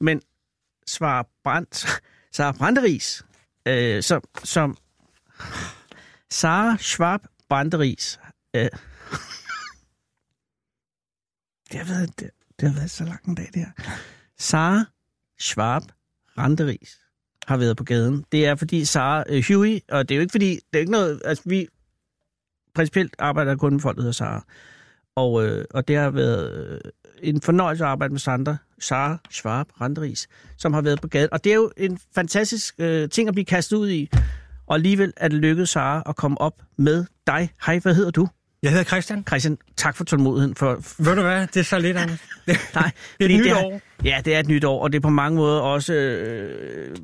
men 0.02 0.22
svarer 0.88 1.24
Brandt, 1.44 2.02
Sara 2.32 2.52
Branderis, 2.52 3.26
øh, 3.68 4.04
som, 4.04 4.24
som 4.44 4.78
Sara 6.30 6.78
Schwab 6.78 7.20
Branderis. 7.50 8.20
Øh, 8.56 8.70
det, 11.72 11.80
har 11.80 11.94
været, 11.94 12.20
det, 12.20 12.30
det 12.60 12.70
har 12.70 12.76
været 12.76 12.92
så 12.92 13.04
lang 13.04 13.28
en 13.28 13.36
dag, 13.36 13.50
det 13.54 13.56
her. 13.56 13.72
Sara 14.40 14.86
Schwab 15.40 15.82
Randeris 16.38 17.00
har 17.48 17.58
været 17.58 17.78
på 17.78 17.84
gaden. 17.84 18.26
Det 18.32 18.46
er 18.46 18.56
fordi 18.56 18.86
Sara 18.86 19.24
øh, 19.30 19.44
Huey, 19.48 19.80
og 19.92 20.10
det 20.10 20.16
er 20.16 20.18
jo 20.18 20.22
ikke 20.22 20.32
fordi, 20.32 20.50
det 20.50 20.74
er 20.74 20.80
ikke 20.80 20.92
noget, 20.92 21.22
altså 21.26 21.44
vi 21.46 21.68
principielt 22.76 23.16
arbejder 23.20 23.56
kun 23.56 23.74
med 23.74 23.80
folk, 23.82 23.96
der 23.96 24.02
hedder 24.02 24.14
Sara. 24.14 24.46
Og, 25.16 25.46
øh, 25.46 25.66
og 25.74 25.88
det 25.88 25.96
har 25.96 26.10
været 26.10 26.54
øh, 26.54 26.92
en 27.22 27.42
fornøjelse 27.42 27.84
at 27.84 27.90
arbejde 27.90 28.14
med 28.14 28.20
Sandra, 28.20 28.58
Sara 28.80 29.18
Schwab 29.30 29.82
Randeris, 29.82 30.28
som 30.58 30.74
har 30.74 30.82
været 30.82 31.02
på 31.02 31.08
gaden. 31.08 31.30
Og 31.32 31.44
det 31.44 31.52
er 31.52 31.56
jo 31.56 31.72
en 31.78 32.00
fantastisk 32.16 32.76
øh, 32.80 33.10
ting 33.10 33.28
at 33.28 33.34
blive 33.34 33.46
kastet 33.46 33.78
ud 33.78 33.90
i. 33.90 34.10
Og 34.68 34.76
alligevel 34.76 35.14
er 35.18 35.28
det 35.28 35.38
lykkedes 35.38 35.70
Sara 35.70 36.04
at 36.06 36.16
komme 36.16 36.42
op 36.42 36.62
med 36.78 37.06
dig. 37.28 37.50
Hej, 37.66 37.80
hvad 37.80 37.96
hedder 37.96 38.12
du? 38.12 38.28
Jeg 38.66 38.72
hedder 38.74 38.84
Christian. 38.86 39.24
Christian, 39.28 39.58
tak 39.78 39.96
for 39.96 40.04
tålmodigheden. 40.04 40.56
For, 40.56 40.78
Ved 40.98 41.16
du 41.16 41.22
hvad? 41.22 41.48
Det 41.48 41.58
er 41.58 41.64
så 41.64 41.80
lidt, 41.80 41.98
Anders. 41.98 42.20
Nej, 42.76 42.92
det 43.20 43.32
er 43.32 43.36
et 43.40 43.46
nyt 43.46 43.52
år. 43.54 43.82
Ja, 44.04 44.22
det 44.26 44.36
er 44.36 44.40
et 44.40 44.48
nyt 44.48 44.64
år, 44.64 44.84
og 44.84 44.92
det 44.92 44.98
er 44.98 45.02
på 45.02 45.10
mange 45.10 45.36
måder 45.36 45.60
også 45.60 45.94
øh, 45.94 46.96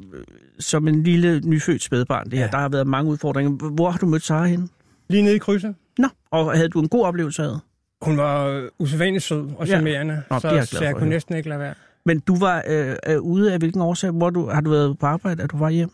som 0.59 0.87
en 0.87 1.03
lille 1.03 1.39
nyfødt 1.39 1.83
spædbarn. 1.83 2.25
Det 2.29 2.33
her. 2.37 2.45
Ja. 2.45 2.51
Der 2.51 2.57
har 2.57 2.69
været 2.69 2.87
mange 2.87 3.11
udfordringer. 3.11 3.69
Hvor 3.69 3.89
har 3.91 3.97
du 3.97 4.05
mødt 4.05 4.23
Sara 4.23 4.45
henne? 4.45 4.67
Lige 5.09 5.21
nede 5.23 5.35
i 5.35 5.39
krydset. 5.39 5.75
Nå, 5.97 6.07
og 6.31 6.55
havde 6.55 6.69
du 6.69 6.79
en 6.81 6.89
god 6.89 7.05
oplevelse 7.05 7.43
af 7.43 7.49
det? 7.49 7.59
Hun 8.01 8.17
var 8.17 8.45
øh, 8.47 8.63
usædvanligt 8.79 9.23
sød 9.23 9.49
og 9.57 9.67
Ja. 9.67 9.73
charmerende, 9.73 10.23
Nå, 10.29 10.39
så, 10.39 10.49
jeg 10.49 10.67
så 10.67 10.77
jeg 10.81 10.89
at 10.89 10.95
kunne 10.95 11.09
næsten 11.09 11.35
ikke 11.35 11.49
lade 11.49 11.59
være. 11.59 11.73
Men 12.05 12.19
du 12.19 12.39
var 12.39 12.63
øh, 12.67 12.95
øh, 13.07 13.19
ude 13.21 13.53
af 13.53 13.59
hvilken 13.59 13.81
årsag? 13.81 14.11
Hvor 14.11 14.29
du, 14.29 14.49
har 14.49 14.61
du 14.61 14.69
været 14.69 14.99
på 14.99 15.05
arbejde? 15.05 15.43
Er 15.43 15.47
du 15.47 15.57
var 15.57 15.69
hjem? 15.69 15.91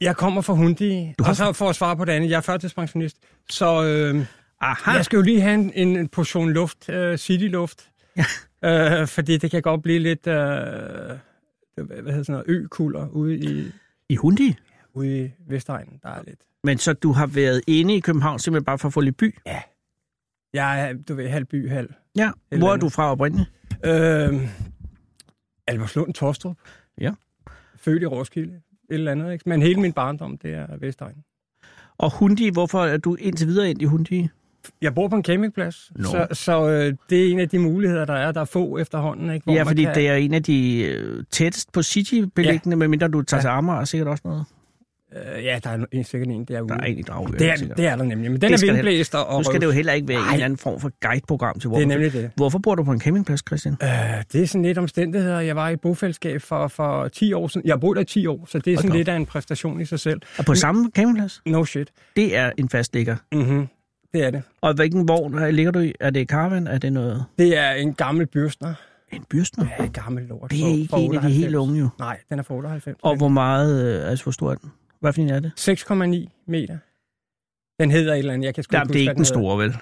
Jeg 0.00 0.16
kommer 0.16 0.40
fra 0.40 0.54
Hundi, 0.54 1.12
Du 1.18 1.24
har- 1.24 1.30
og 1.30 1.36
så 1.36 1.52
for 1.52 1.68
at 1.68 1.76
svare 1.76 1.96
på 1.96 2.04
det 2.04 2.12
andet, 2.12 2.30
jeg 2.30 2.36
er 2.36 2.40
førtidspensionist, 2.40 3.16
så 3.50 3.84
øh, 3.84 4.24
Aha. 4.60 4.90
jeg 4.90 5.04
skal 5.04 5.16
jo 5.16 5.22
lige 5.22 5.40
have 5.40 5.54
en, 5.54 5.72
en 5.96 6.08
portion 6.08 6.50
luft, 6.50 6.88
øh, 6.88 7.18
cityluft, 7.18 7.90
Ja. 8.16 8.24
øh, 9.00 9.06
fordi 9.08 9.36
det 9.36 9.50
kan 9.50 9.62
godt 9.62 9.82
blive 9.82 9.98
lidt, 9.98 10.26
øh, 10.26 10.34
hvad 10.34 11.96
hedder 11.96 12.22
sådan 12.22 12.32
noget, 12.32 12.44
økulder 12.48 13.08
ude 13.08 13.36
i, 13.38 13.72
I 14.08 14.16
Hundi? 14.16 14.54
ude 14.94 15.24
i 15.24 15.30
Vestegnen, 15.48 16.00
der 16.02 16.08
er 16.08 16.22
lidt. 16.26 16.40
Men 16.64 16.78
så 16.78 16.92
du 16.92 17.12
har 17.12 17.26
været 17.26 17.62
inde 17.66 17.96
i 17.96 18.00
København 18.00 18.38
simpelthen 18.38 18.64
bare 18.64 18.78
for 18.78 18.88
at 18.88 18.92
få 18.92 19.00
lidt 19.00 19.16
by? 19.16 19.34
Jeg 20.52 20.88
er, 20.88 20.94
du 21.08 21.14
ved, 21.14 21.28
halv 21.28 21.44
by, 21.44 21.68
halv. 21.68 21.90
Ja. 22.16 22.30
Hvor 22.58 22.72
er 22.72 22.76
du 22.76 22.88
fra 22.88 23.10
oprindeligt? 23.10 23.50
Øh, 23.84 24.48
Alberslund, 25.66 26.14
Torstrup. 26.14 26.56
Ja. 27.00 27.12
Født 27.76 28.02
i 28.02 28.06
Roskilde. 28.06 28.52
Et 28.54 28.94
eller 28.94 29.12
andet, 29.12 29.32
ikke? 29.32 29.48
Men 29.48 29.62
hele 29.62 29.80
min 29.80 29.92
barndom, 29.92 30.38
det 30.38 30.54
er 30.54 30.76
Vestegn. 30.76 31.24
Og 31.98 32.18
Hundi, 32.18 32.50
hvorfor 32.50 32.84
er 32.84 32.96
du 32.96 33.14
indtil 33.14 33.46
videre 33.46 33.70
ind 33.70 33.82
i 33.82 33.84
Hundi? 33.84 34.28
Jeg 34.82 34.94
bor 34.94 35.08
på 35.08 35.16
en 35.16 35.24
campingplads, 35.24 35.90
Nå. 35.96 36.04
så, 36.04 36.26
så 36.32 36.68
øh, 36.68 36.94
det 37.10 37.26
er 37.26 37.32
en 37.32 37.38
af 37.40 37.48
de 37.48 37.58
muligheder, 37.58 38.04
der 38.04 38.14
er. 38.14 38.32
Der 38.32 38.40
er 38.40 38.44
få 38.44 38.78
efterhånden, 38.78 39.30
ikke? 39.30 39.52
Ja, 39.52 39.58
man 39.58 39.66
fordi 39.66 39.84
kan, 39.84 39.94
det 39.94 40.08
er 40.08 40.14
en 40.14 40.34
af 40.34 40.42
de 40.42 40.82
øh, 40.84 41.24
tættest 41.30 41.72
på 41.72 41.82
City 41.82 42.22
beliggende, 42.34 42.74
ja. 42.74 42.78
medmindre 42.78 43.08
du 43.08 43.22
tager 43.22 43.38
Ja. 43.38 43.42
til 43.42 43.48
Amager, 43.48 43.78
og 43.78 43.88
sikkert 43.88 44.08
også 44.08 44.22
noget. 44.24 44.44
Øh, 45.36 45.44
ja, 45.44 45.58
der 45.64 45.70
er 45.70 45.84
en, 45.92 46.04
sikkert 46.04 46.28
en, 46.30 46.44
der 46.44 46.56
er 46.56 46.60
ude. 46.60 46.68
Der 46.68 46.74
er 46.80 46.84
en 46.84 46.98
i 46.98 47.02
Dragør. 47.02 47.38
det, 47.38 47.50
er, 47.50 47.56
sikkert. 47.56 47.76
det 47.78 47.86
er 47.86 47.96
der 47.96 48.04
nemlig, 48.04 48.30
men 48.30 48.40
den 48.40 48.52
Det 48.52 48.62
er 48.62 48.72
vindblæst 48.72 49.14
og, 49.14 49.38
Nu 49.38 49.44
skal 49.44 49.60
det 49.60 49.66
jo 49.66 49.70
heller 49.70 49.92
ikke 49.92 50.08
være 50.08 50.18
Nej. 50.18 50.26
en 50.28 50.32
eller 50.32 50.44
anden 50.44 50.56
form 50.58 50.80
for 50.80 50.90
guideprogram 51.08 51.60
til, 51.60 51.68
hvor 51.68 51.76
Det 51.76 51.82
er 51.84 51.88
nemlig 51.88 52.12
det. 52.12 52.30
Hvorfor 52.36 52.58
bor 52.58 52.74
du 52.74 52.84
på 52.84 52.92
en 52.92 53.00
campingplads, 53.00 53.40
Christian? 53.48 53.76
Øh, 53.82 53.88
det 54.32 54.42
er 54.42 54.46
sådan 54.46 54.62
lidt 54.62 54.78
omstændigheder. 54.78 55.40
Jeg 55.40 55.56
var 55.56 55.68
i 55.68 55.76
bofællesskab 55.76 56.42
for, 56.42 56.68
for 56.68 57.08
10 57.08 57.32
år 57.32 57.48
siden. 57.48 57.66
Jeg 57.66 57.80
boet 57.80 57.96
der 57.96 58.02
i 58.02 58.04
10 58.04 58.26
år, 58.26 58.46
så 58.48 58.58
det 58.58 58.66
er 58.72 58.76
Hold 58.76 58.82
sådan 58.82 58.90
da 58.90 58.96
lidt 58.96 59.08
af 59.08 59.16
en 59.16 59.26
præstation 59.26 59.80
i 59.80 59.84
sig 59.84 60.00
selv. 60.00 60.20
Og 60.38 60.44
på 60.44 60.54
samme 60.54 60.90
campingplads? 60.94 61.42
No 61.46 61.64
shit. 61.64 61.88
Det 62.16 62.36
er 62.36 62.50
en 62.58 62.68
fast 62.68 62.94
ligger. 62.94 63.16
Mm-hmm. 63.32 63.66
Det 64.12 64.24
er 64.24 64.30
det. 64.30 64.42
Og 64.60 64.74
hvilken 64.74 65.08
vogn 65.08 65.54
ligger 65.54 65.72
du 65.72 65.78
i? 65.78 65.92
Er 66.00 66.10
det 66.10 66.28
caravan? 66.28 66.66
Er 66.66 66.78
det 66.78 66.92
noget? 66.92 67.24
Det 67.38 67.56
er 67.58 67.70
en 67.70 67.94
gammel 67.94 68.26
byrstner. 68.26 68.74
En 69.12 69.24
byrstner? 69.30 69.66
Ja, 69.78 69.84
en 69.84 69.92
gammel 69.92 70.24
lort. 70.24 70.50
Det 70.50 70.58
er 70.60 70.62
for- 70.64 70.68
ikke 70.76 70.88
for 70.90 70.96
en 70.96 71.02
af 71.04 71.10
de 71.10 71.16
98. 71.16 71.36
helt 71.36 71.54
unge 71.54 71.78
jo. 71.80 71.88
Nej, 71.98 72.18
den 72.30 72.38
er 72.38 72.42
for 72.42 72.54
98. 72.54 72.98
Og 73.02 73.16
hvor 73.16 73.28
meget, 73.28 74.00
øh, 74.02 74.10
altså 74.10 74.24
hvor 74.24 74.32
stor 74.32 74.50
er 74.50 74.54
den? 74.54 74.72
Hvad 75.00 75.12
for 75.12 75.20
en 75.20 75.30
er 75.30 75.40
det? 75.40 75.52
6,9 75.56 76.28
meter. 76.46 76.78
Den 77.82 77.90
hedder 77.90 78.12
et 78.12 78.18
eller 78.18 78.32
andet, 78.34 78.46
jeg 78.46 78.54
kan 78.54 78.64
sgu 78.64 78.76
Jamen, 78.76 78.88
det 78.88 78.96
er 78.96 79.00
ikke 79.00 79.10
den 79.10 79.18
hedder. 79.18 79.34
store, 79.34 79.58
vel? 79.58 79.76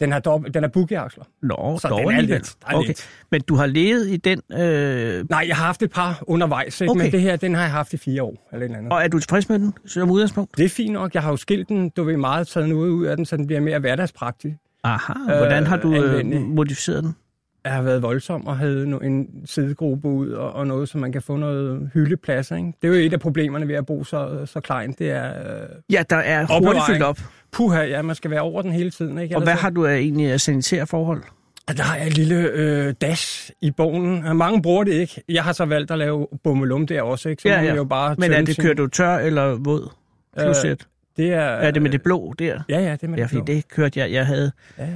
Den 0.00 0.12
har, 0.12 0.18
dobbelt, 0.18 0.54
den 0.54 0.62
har 0.62 0.68
boogie-aksler. 0.70 1.24
Nå, 1.42 1.78
Så 1.82 1.88
dog 1.88 1.98
den 2.00 2.10
er 2.10 2.20
lidt. 2.20 2.54
Er 2.68 2.74
Okay. 2.74 2.86
lidt. 2.86 3.08
Men 3.30 3.40
du 3.40 3.54
har 3.54 3.66
levet 3.66 4.06
i 4.08 4.16
den, 4.16 4.40
øh, 4.52 5.24
Nej, 5.30 5.44
jeg 5.48 5.56
har 5.56 5.64
haft 5.66 5.82
et 5.82 5.90
par 5.90 6.22
undervejs, 6.26 6.80
ikke? 6.80 6.90
Okay. 6.90 7.02
men 7.02 7.12
det 7.12 7.20
her, 7.20 7.36
den 7.36 7.54
har 7.54 7.62
jeg 7.62 7.70
haft 7.70 7.92
i 7.92 7.96
fire 7.96 8.22
år. 8.22 8.48
Eller 8.52 8.64
et 8.64 8.64
eller 8.64 8.78
andet. 8.78 8.92
og 8.92 9.02
er 9.04 9.08
du 9.08 9.18
tilfreds 9.18 9.48
med 9.48 9.58
den 9.58 9.74
som 9.86 10.10
udgangspunkt? 10.10 10.56
Det 10.56 10.64
er 10.64 10.68
fint 10.68 10.92
nok. 10.92 11.14
Jeg 11.14 11.22
har 11.22 11.30
jo 11.30 11.36
skilt 11.36 11.68
den, 11.68 11.88
du 11.88 12.04
ved, 12.04 12.16
meget 12.16 12.46
taget 12.48 12.68
noget 12.68 12.88
ud 12.90 13.06
af 13.06 13.16
den, 13.16 13.26
så 13.26 13.36
den 13.36 13.46
bliver 13.46 13.60
mere 13.60 13.78
hverdagspraktisk. 13.78 14.54
Aha, 14.84 15.12
hvordan 15.38 15.66
har 15.66 15.76
du 15.76 15.92
øh, 15.94 16.10
anvendelig. 16.10 16.40
modificeret 16.48 17.04
den? 17.04 17.14
Jeg 17.64 17.72
har 17.72 17.82
været 17.82 18.02
voldsom 18.02 18.46
og 18.46 18.58
havde 18.58 18.82
en 19.02 19.26
sidegruppe 19.44 20.08
ud 20.08 20.30
og, 20.30 20.52
og 20.52 20.66
noget, 20.66 20.88
så 20.88 20.98
man 20.98 21.12
kan 21.12 21.22
få 21.22 21.36
noget 21.36 21.90
hyldeplads. 21.94 22.50
Ikke? 22.50 22.72
Det 22.82 22.88
er 22.88 22.88
jo 23.00 23.06
et 23.06 23.12
af 23.12 23.20
problemerne 23.20 23.68
ved 23.68 23.74
at 23.74 23.86
bo 23.86 24.04
så, 24.04 24.42
så 24.46 24.60
kleint. 24.60 24.98
Det 24.98 25.10
er, 25.10 25.28
øh, 25.28 25.68
Ja, 25.92 26.02
der 26.10 26.16
er 26.16 26.46
hurtigt 26.64 26.84
fyldt 26.86 27.02
op. 27.02 27.18
puha, 27.52 27.82
ja, 27.82 28.02
man 28.02 28.16
skal 28.16 28.30
være 28.30 28.40
over 28.40 28.62
den 28.62 28.72
hele 28.72 28.90
tiden. 28.90 29.18
Ikke? 29.18 29.36
Og 29.36 29.42
hvad 29.42 29.52
har 29.54 29.70
du 29.70 29.86
egentlig 29.86 30.32
af 30.32 30.40
sanitære 30.40 30.86
forhold? 30.86 31.22
Der 31.76 31.82
har 31.82 31.96
jeg 31.96 32.06
et 32.06 32.14
lille 32.18 32.34
øh, 32.36 32.94
dash 33.00 33.50
i 33.62 33.70
bogen. 33.70 34.36
Mange 34.36 34.62
bruger 34.62 34.84
det 34.84 34.92
ikke. 34.92 35.22
Jeg 35.28 35.44
har 35.44 35.52
så 35.52 35.64
valgt 35.64 35.90
at 35.90 35.98
lave 35.98 36.26
bummelum 36.44 36.86
der 36.86 37.02
også, 37.02 37.28
ikke? 37.28 37.42
Så 37.42 37.48
Ja, 37.48 37.62
ja. 37.62 37.74
jo 37.74 37.84
bare 37.84 38.14
Men 38.18 38.32
er 38.32 38.42
det, 38.42 38.58
kører 38.60 38.74
du 38.74 38.86
tør 38.86 39.16
eller 39.18 39.54
våd? 39.64 39.90
Kloset. 40.38 40.86
Det 41.16 41.32
er, 41.32 41.40
er 41.40 41.70
det 41.70 41.82
med 41.82 41.90
det 41.90 42.02
blå 42.02 42.34
der? 42.38 42.60
Ja, 42.68 42.80
ja, 42.80 42.92
det 42.92 43.02
er 43.02 43.08
med 43.08 43.18
Ja, 43.18 43.22
det 43.22 43.30
blå. 43.30 43.44
det 43.44 43.68
kørte 43.68 44.00
jeg. 44.00 44.12
Jeg 44.12 44.26
havde... 44.26 44.52
Ja. 44.78 44.86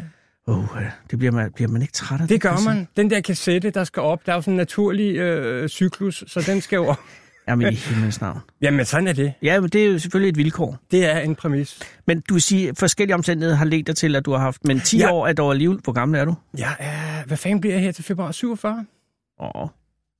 Oh, 0.46 0.64
det 1.10 1.18
bliver 1.18 1.32
man, 1.32 1.52
bliver 1.54 1.70
man 1.70 1.82
ikke 1.82 1.92
træt 1.92 2.20
af 2.20 2.28
Det 2.28 2.40
gør 2.40 2.48
Christian? 2.48 2.76
man. 2.76 2.88
Den 2.96 3.10
der 3.10 3.20
kassette, 3.20 3.70
der 3.70 3.84
skal 3.84 4.02
op, 4.02 4.26
der 4.26 4.32
er 4.32 4.36
jo 4.36 4.42
sådan 4.42 4.52
en 4.52 4.56
naturlig 4.56 5.16
øh, 5.16 5.68
cyklus, 5.68 6.24
så 6.26 6.44
den 6.46 6.60
skal 6.60 6.76
jo 6.76 6.86
op. 6.86 6.98
Jamen 7.60 7.72
i 7.72 7.76
himlens 7.76 8.20
navn. 8.20 8.38
Jamen, 8.62 8.84
sådan 8.84 9.08
er 9.08 9.12
det. 9.12 9.32
Ja, 9.42 9.60
men 9.60 9.70
det 9.70 9.82
er 9.82 9.86
jo 9.86 9.98
selvfølgelig 9.98 10.28
et 10.28 10.36
vilkår. 10.36 10.78
Det 10.90 11.04
er 11.04 11.18
en 11.20 11.34
præmis. 11.34 11.78
Men 12.06 12.20
du 12.28 12.38
siger, 12.38 12.70
at 12.70 12.78
forskellige 12.78 13.14
omstændigheder 13.14 13.56
har 13.56 13.64
ledt 13.64 13.86
dig 13.86 13.96
til, 13.96 14.16
at 14.16 14.24
du 14.24 14.32
har 14.32 14.38
haft... 14.38 14.64
Men 14.64 14.80
10 14.80 14.98
Ja. 14.98 15.12
år 15.12 15.26
er 15.26 15.32
dog 15.32 15.50
alligevel... 15.52 15.78
Hvor 15.84 15.92
gammel 15.92 16.20
er 16.20 16.24
du? 16.24 16.34
Er... 16.58 17.26
Hvad 17.26 17.36
fanden 17.36 17.60
bliver 17.60 17.74
jeg 17.74 17.82
her 17.82 17.92
til 17.92 18.04
februar? 18.04 18.32
47? 18.32 18.84
Åh, 19.40 19.68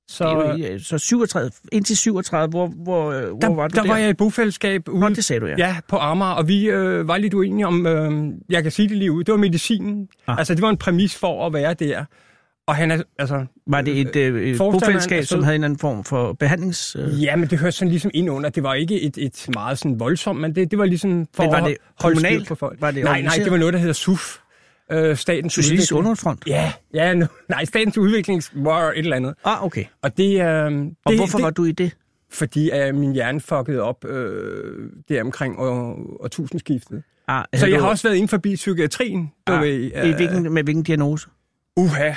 Så, 0.07 0.23
det 0.23 0.45
er 0.45 0.47
jo, 0.49 0.55
ikke- 0.73 0.79
så 0.79 0.97
37, 0.97 1.51
indtil 1.71 1.97
37, 1.97 2.49
hvor, 2.49 2.67
hvor, 2.67 3.11
øh, 3.11 3.27
hvor 3.29 3.39
der, 3.39 3.49
var 3.55 3.67
du 3.67 3.75
der 3.75 3.81
der? 3.81 3.89
var 3.89 3.97
jeg 3.97 4.09
i 4.09 4.13
bofællesskab 4.13 4.89
ude 4.89 4.99
Nå, 4.99 5.09
det 5.09 5.25
sagde 5.25 5.39
du, 5.39 5.45
ja. 5.47 5.55
Ja, 5.57 5.77
på 5.87 5.97
Amager, 5.97 6.31
og 6.31 6.47
vi 6.47 6.65
øh, 6.69 7.07
var 7.07 7.17
lidt 7.17 7.33
uenige 7.33 7.67
om, 7.67 7.85
øh, 7.87 8.33
jeg 8.49 8.63
kan 8.63 8.71
sige 8.71 8.89
det 8.89 8.97
lige 8.97 9.11
ud, 9.11 9.23
det 9.23 9.31
var 9.31 9.37
medicinen. 9.37 10.07
Ah. 10.27 10.37
Altså, 10.37 10.53
det 10.55 10.61
var 10.61 10.69
en 10.69 10.77
præmis 10.77 11.15
for 11.15 11.45
at 11.47 11.53
være 11.53 11.73
der. 11.73 12.05
Og 12.67 12.75
han 12.75 12.91
er, 12.91 13.01
altså... 13.19 13.45
Var 13.67 13.81
det 13.81 13.99
et, 14.01 14.15
øh, 14.15 14.57
bofællesskab, 14.57 15.21
er 15.21 15.25
som 15.25 15.43
havde 15.43 15.55
en 15.55 15.63
anden 15.63 15.79
form 15.79 16.03
for 16.03 16.33
behandlings... 16.33 16.95
Øh, 16.99 17.23
Ja, 17.23 17.35
men 17.35 17.49
det 17.49 17.59
hørte 17.59 17.71
sådan 17.71 17.89
ligesom 17.89 18.11
ind 18.13 18.29
under. 18.29 18.49
Det 18.49 18.63
var 18.63 18.73
ikke 18.73 19.01
et, 19.01 19.17
et 19.17 19.45
meget 19.53 19.77
sådan 19.77 19.99
voldsomt, 19.99 20.41
men 20.41 20.55
det, 20.55 20.71
det 20.71 20.79
var 20.79 20.85
ligesom 20.85 21.27
for 21.35 21.43
Men 21.43 21.51
var 21.51 21.57
at 21.57 21.63
det 21.69 21.77
holde 22.01 22.15
styr 22.19 22.27
kommunalt? 22.27 22.47
på 22.47 22.55
folk. 22.55 22.81
Var 22.81 22.91
det 22.91 23.03
nej, 23.03 23.21
nej, 23.21 23.35
det 23.35 23.51
var 23.51 23.57
noget, 23.57 23.73
der 23.73 23.79
hedder 23.79 23.93
SUF. 23.93 24.37
Øh, 24.91 25.17
Statens 25.17 25.53
Socialistisk. 25.53 25.93
Underfront? 25.95 26.43
Ja, 26.47 26.73
ja 26.93 27.13
nu, 27.13 27.25
nej, 27.49 27.65
Statens 27.65 27.97
Udviklings... 27.97 28.53
War, 28.55 28.89
et 28.91 28.97
eller 28.97 29.15
andet. 29.15 29.33
Ah, 29.45 29.63
okay. 29.65 29.85
Og 30.01 30.17
det... 30.17 30.41
Øh, 30.41 30.45
Og 30.45 30.71
det, 31.11 31.19
hvorfor 31.19 31.37
det, 31.37 31.43
var 31.45 31.49
du 31.49 31.63
i 31.65 31.71
det? 31.71 31.91
Fordi 32.31 32.71
øh, 32.71 32.95
min 32.95 33.13
hjerne 33.13 33.41
fuckede 33.41 33.81
op 33.81 34.05
øh, 34.05 34.89
der 35.09 35.21
omkring 35.23 35.59
år, 35.59 35.99
årtusindskiftet. 36.23 37.03
Ah, 37.27 37.45
Så 37.55 37.65
jeg 37.67 37.75
du- 37.77 37.83
har 37.83 37.89
også 37.89 38.07
været 38.07 38.15
inden 38.15 38.29
forbi 38.29 38.55
psykiatrien. 38.55 39.31
Du 39.47 39.53
ah, 39.53 39.61
ved, 39.61 39.79
i 39.79 39.91
øh, 39.95 40.15
hvilken, 40.15 40.53
med 40.53 40.63
hvilken 40.63 40.83
diagnose? 40.83 41.27
Uha, 41.77 42.13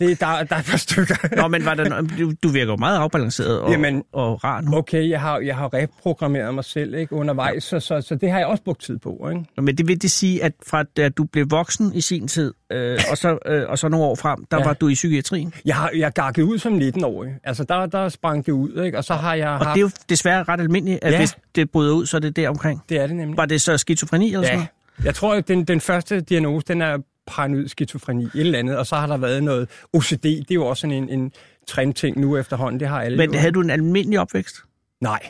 Det, 0.00 0.20
der, 0.20 0.26
der 0.26 0.56
er 0.56 0.60
et 0.60 0.66
par 0.66 0.76
stykker. 0.76 1.36
Nå, 1.36 1.48
men 1.48 1.64
var 1.64 1.74
der, 1.74 2.00
du, 2.18 2.32
du 2.42 2.48
virker 2.48 2.72
jo 2.72 2.76
meget 2.76 2.98
afbalanceret 2.98 3.60
og, 3.60 3.70
Jamen, 3.70 4.02
og 4.12 4.44
rar 4.44 4.60
nu. 4.60 4.76
Okay, 4.76 5.08
jeg 5.08 5.20
har, 5.20 5.38
jeg 5.40 5.56
har 5.56 5.74
reprogrammeret 5.74 6.54
mig 6.54 6.64
selv 6.64 6.94
ikke, 6.94 7.12
undervejs, 7.14 7.64
så, 7.64 7.80
så, 7.80 8.00
så 8.00 8.14
det 8.14 8.30
har 8.30 8.38
jeg 8.38 8.46
også 8.46 8.62
brugt 8.64 8.82
tid 8.82 8.98
på. 8.98 9.28
Ikke? 9.30 9.44
Nå, 9.56 9.62
Men 9.62 9.78
det 9.78 9.88
vil 9.88 10.02
det 10.02 10.10
sige, 10.10 10.44
at 10.44 10.52
fra 10.68 10.82
da 10.82 11.08
du 11.08 11.24
blev 11.24 11.46
voksen 11.50 11.92
i 11.94 12.00
sin 12.00 12.28
tid, 12.28 12.54
øh, 12.72 12.98
og, 13.10 13.16
så, 13.18 13.38
øh, 13.46 13.62
og 13.68 13.78
så 13.78 13.88
nogle 13.88 14.06
år 14.06 14.14
frem, 14.14 14.44
der 14.50 14.56
ja. 14.56 14.62
Ja. 14.62 14.66
var 14.68 14.74
du 14.74 14.88
i 14.88 14.94
psykiatrien. 14.94 15.52
Jeg 15.64 15.76
har 15.76 15.90
jeg 15.96 16.12
gakkede 16.12 16.46
ud 16.46 16.58
som 16.58 16.78
19-årig. 16.78 17.30
Altså, 17.44 17.64
der, 17.64 17.86
der 17.86 18.08
sprang 18.08 18.46
det 18.46 18.52
ud, 18.52 18.82
ikke? 18.84 18.98
og 18.98 19.04
så 19.04 19.14
har 19.14 19.34
jeg 19.34 19.48
Og 19.48 19.58
haft... 19.58 19.74
det 19.74 19.80
er 19.80 19.84
jo 19.84 19.90
desværre 20.08 20.42
ret 20.42 20.60
almindeligt, 20.60 20.98
at 21.02 21.08
ja. 21.12 21.12
Ja. 21.12 21.20
hvis 21.20 21.36
det 21.54 21.70
bryder 21.70 21.92
ud, 21.94 22.06
så 22.06 22.16
er 22.16 22.20
det 22.20 22.36
der 22.36 22.48
omkring. 22.48 22.82
det 22.88 23.00
er 23.00 23.06
det 23.06 23.16
nemlig. 23.16 23.36
Var 23.36 23.46
det 23.46 23.60
så 23.62 23.76
skizofreni 23.78 24.26
eller 24.26 24.42
sådan 24.42 24.50
Ja. 24.50 24.56
noget? 24.56 24.68
Jeg 25.04 25.14
tror, 25.14 25.34
at 25.34 25.48
den, 25.48 25.64
den 25.64 25.80
første 25.80 26.20
diagnose, 26.20 26.66
den 26.66 26.82
er 26.82 26.98
paranoid 27.26 27.68
skizofreni, 27.68 28.24
et 28.24 28.30
eller 28.34 28.58
andet, 28.58 28.76
og 28.78 28.86
så 28.86 28.96
har 28.96 29.06
der 29.06 29.16
været 29.16 29.42
noget 29.42 29.68
OCD, 29.92 30.22
det 30.22 30.50
er 30.50 30.54
jo 30.54 30.66
også 30.66 30.80
sådan 30.80 30.96
en, 30.96 31.08
en 31.08 31.32
trendting 31.68 32.18
nu 32.20 32.36
efterhånden, 32.36 32.80
det 32.80 32.88
har 32.88 33.02
alle 33.02 33.16
Men 33.18 33.32
jo. 33.32 33.38
havde 33.38 33.52
du 33.52 33.60
en 33.60 33.70
almindelig 33.70 34.20
opvækst? 34.20 34.56
Nej. 35.00 35.20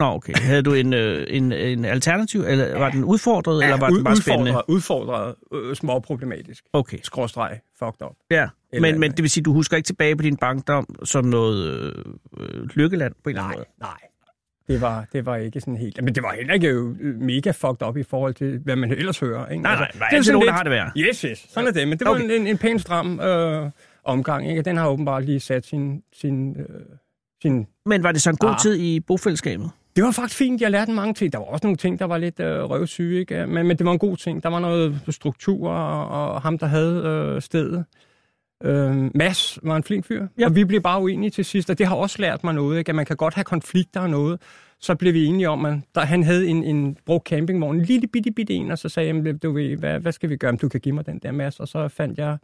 Nå, 0.00 0.06
okay. 0.06 0.32
Havde 0.36 0.62
du 0.62 0.72
en, 0.72 0.92
øh, 0.92 1.26
en, 1.30 1.52
en 1.52 1.84
alternativ, 1.84 2.40
eller 2.40 2.78
var 2.78 2.90
den 2.90 3.04
udfordret, 3.04 3.62
eller 3.64 3.76
var 3.78 3.90
ud- 3.90 3.96
den 3.96 4.04
bare 4.04 4.16
spændende? 4.16 4.50
udfordret, 4.68 5.34
udfordret 5.54 5.68
øh, 5.70 5.76
småproblematisk. 5.76 6.64
Okay, 6.72 6.98
Skråstreg, 7.02 7.60
fucked 7.78 8.02
up. 8.06 8.16
ja. 8.30 8.48
Eller- 8.72 8.90
Men, 8.92 9.00
men 9.00 9.10
det 9.10 9.22
vil 9.22 9.30
sige, 9.30 9.44
du 9.44 9.52
husker 9.52 9.76
ikke 9.76 9.86
tilbage 9.86 10.16
på 10.16 10.22
din 10.22 10.36
bankdom 10.36 10.94
som 11.04 11.24
noget 11.24 11.66
øh, 11.72 12.04
øh, 12.40 12.64
lykkeland 12.74 13.14
på 13.24 13.30
en 13.30 13.36
eller 13.36 13.42
Nej, 13.42 13.52
anden 13.52 13.58
måde? 13.80 13.90
nej. 13.90 13.98
Det 14.68 14.80
var, 14.80 15.06
det 15.12 15.26
var 15.26 15.36
ikke 15.36 15.60
sådan 15.60 15.76
helt... 15.76 16.04
Men 16.04 16.14
det 16.14 16.22
var 16.22 16.32
heller 16.36 16.54
ikke 16.54 16.68
øh, 16.68 17.20
mega 17.20 17.50
fucked 17.50 17.86
up 17.88 17.96
i 17.96 18.02
forhold 18.02 18.34
til, 18.34 18.58
hvad 18.58 18.76
man 18.76 18.90
ellers 18.92 19.18
hører. 19.18 19.46
Ikke? 19.48 19.62
Nej, 19.62 19.74
nej, 19.76 19.88
der 19.92 19.98
er 20.04 20.06
jo 20.12 20.16
altid 20.16 20.22
sådan 20.24 20.32
nogen, 20.34 20.46
der 20.46 20.52
lidt- 20.52 20.56
har 20.56 20.62
det 20.62 20.70
værre. 20.70 21.08
Yes, 21.08 21.20
yes. 21.20 21.46
Sådan 21.48 21.68
er 21.68 21.72
det. 21.72 21.88
Men 21.88 21.98
det 21.98 22.04
var 22.06 22.14
Okay. 22.14 22.38
en, 22.40 22.46
en 22.46 22.58
pæn 22.58 22.78
stram 22.78 23.20
øh, 23.20 23.70
omgang. 24.04 24.48
Ikke? 24.50 24.62
Den 24.62 24.76
har 24.76 24.88
åbenbart 24.88 25.24
lige 25.24 25.40
sat 25.40 25.66
sin... 25.66 26.02
sin, 26.12 26.56
øh, 26.60 26.66
sin 27.42 27.66
Men 27.86 28.02
var 28.02 28.12
det 28.12 28.22
så 28.22 28.30
en 28.30 28.36
god 28.36 28.50
Ah. 28.50 28.58
tid 28.58 28.76
i 28.76 29.00
bofællesskabet? 29.00 29.70
det 29.96 30.04
var 30.04 30.10
faktisk 30.10 30.38
fint. 30.38 30.60
Jeg 30.62 30.70
lærte 30.70 30.92
mange 30.92 31.14
ting. 31.14 31.32
Der 31.32 31.38
var 31.38 31.44
også 31.46 31.66
nogle 31.66 31.76
ting, 31.76 31.98
der 31.98 32.04
var 32.04 32.18
lidt 32.18 32.40
øh, 32.40 32.62
røvsyge. 32.62 33.20
Ikke? 33.20 33.46
Men, 33.46 33.66
men 33.66 33.78
det 33.78 33.86
var 33.86 33.92
en 33.92 33.98
god 33.98 34.16
ting. 34.16 34.42
Der 34.42 34.48
var 34.48 34.58
noget 34.58 35.00
struktur, 35.10 35.70
og, 35.70 36.32
og 36.34 36.42
ham, 36.42 36.58
der 36.58 36.66
havde 36.66 37.02
øh, 37.04 37.42
stedet. 37.42 37.84
Øh, 38.62 39.10
Mads 39.14 39.58
var 39.62 39.76
en 39.76 39.82
flink 39.82 40.04
fyr, 40.06 40.26
Ja. 40.38 40.46
og 40.46 40.54
vi 40.54 40.64
blev 40.64 40.80
bare 40.80 41.02
uenige 41.02 41.30
til 41.30 41.44
sidst, 41.44 41.70
og 41.70 41.78
det 41.78 41.86
har 41.86 41.94
også 41.96 42.16
lært 42.22 42.44
mig 42.44 42.54
noget, 42.54 42.78
ikke? 42.78 42.88
at 42.88 42.94
man 42.94 43.06
kan 43.06 43.16
godt 43.16 43.34
have 43.34 43.44
konflikter 43.44 44.00
og 44.00 44.10
noget. 44.10 44.40
Så 44.80 44.94
blev 44.94 45.14
vi 45.14 45.24
enige 45.24 45.48
om, 45.48 45.64
at 45.64 45.78
der, 45.94 46.00
han 46.00 46.22
havde 46.22 46.46
en, 46.48 46.64
en 46.64 46.96
brugt 47.06 47.28
campingvogn, 47.28 47.76
en 47.76 47.82
lille 47.82 48.06
bitte, 48.06 48.30
bitte 48.30 48.52
en, 48.54 48.70
og 48.70 48.78
så 48.78 48.88
sagde 48.88 49.14
jeg, 49.24 49.42
du 49.42 49.52
ved, 49.52 49.76
hvad, 49.76 50.00
hvad 50.00 50.12
skal 50.12 50.30
vi 50.30 50.36
gøre, 50.36 50.50
om 50.50 50.58
du 50.58 50.68
kan 50.68 50.80
give 50.80 50.94
mig 50.94 51.06
den 51.06 51.18
der 51.18 51.32
Mads? 51.32 51.60
Og 51.60 51.68
så 51.68 51.88
fandt 51.88 52.18
jeg 52.18 52.36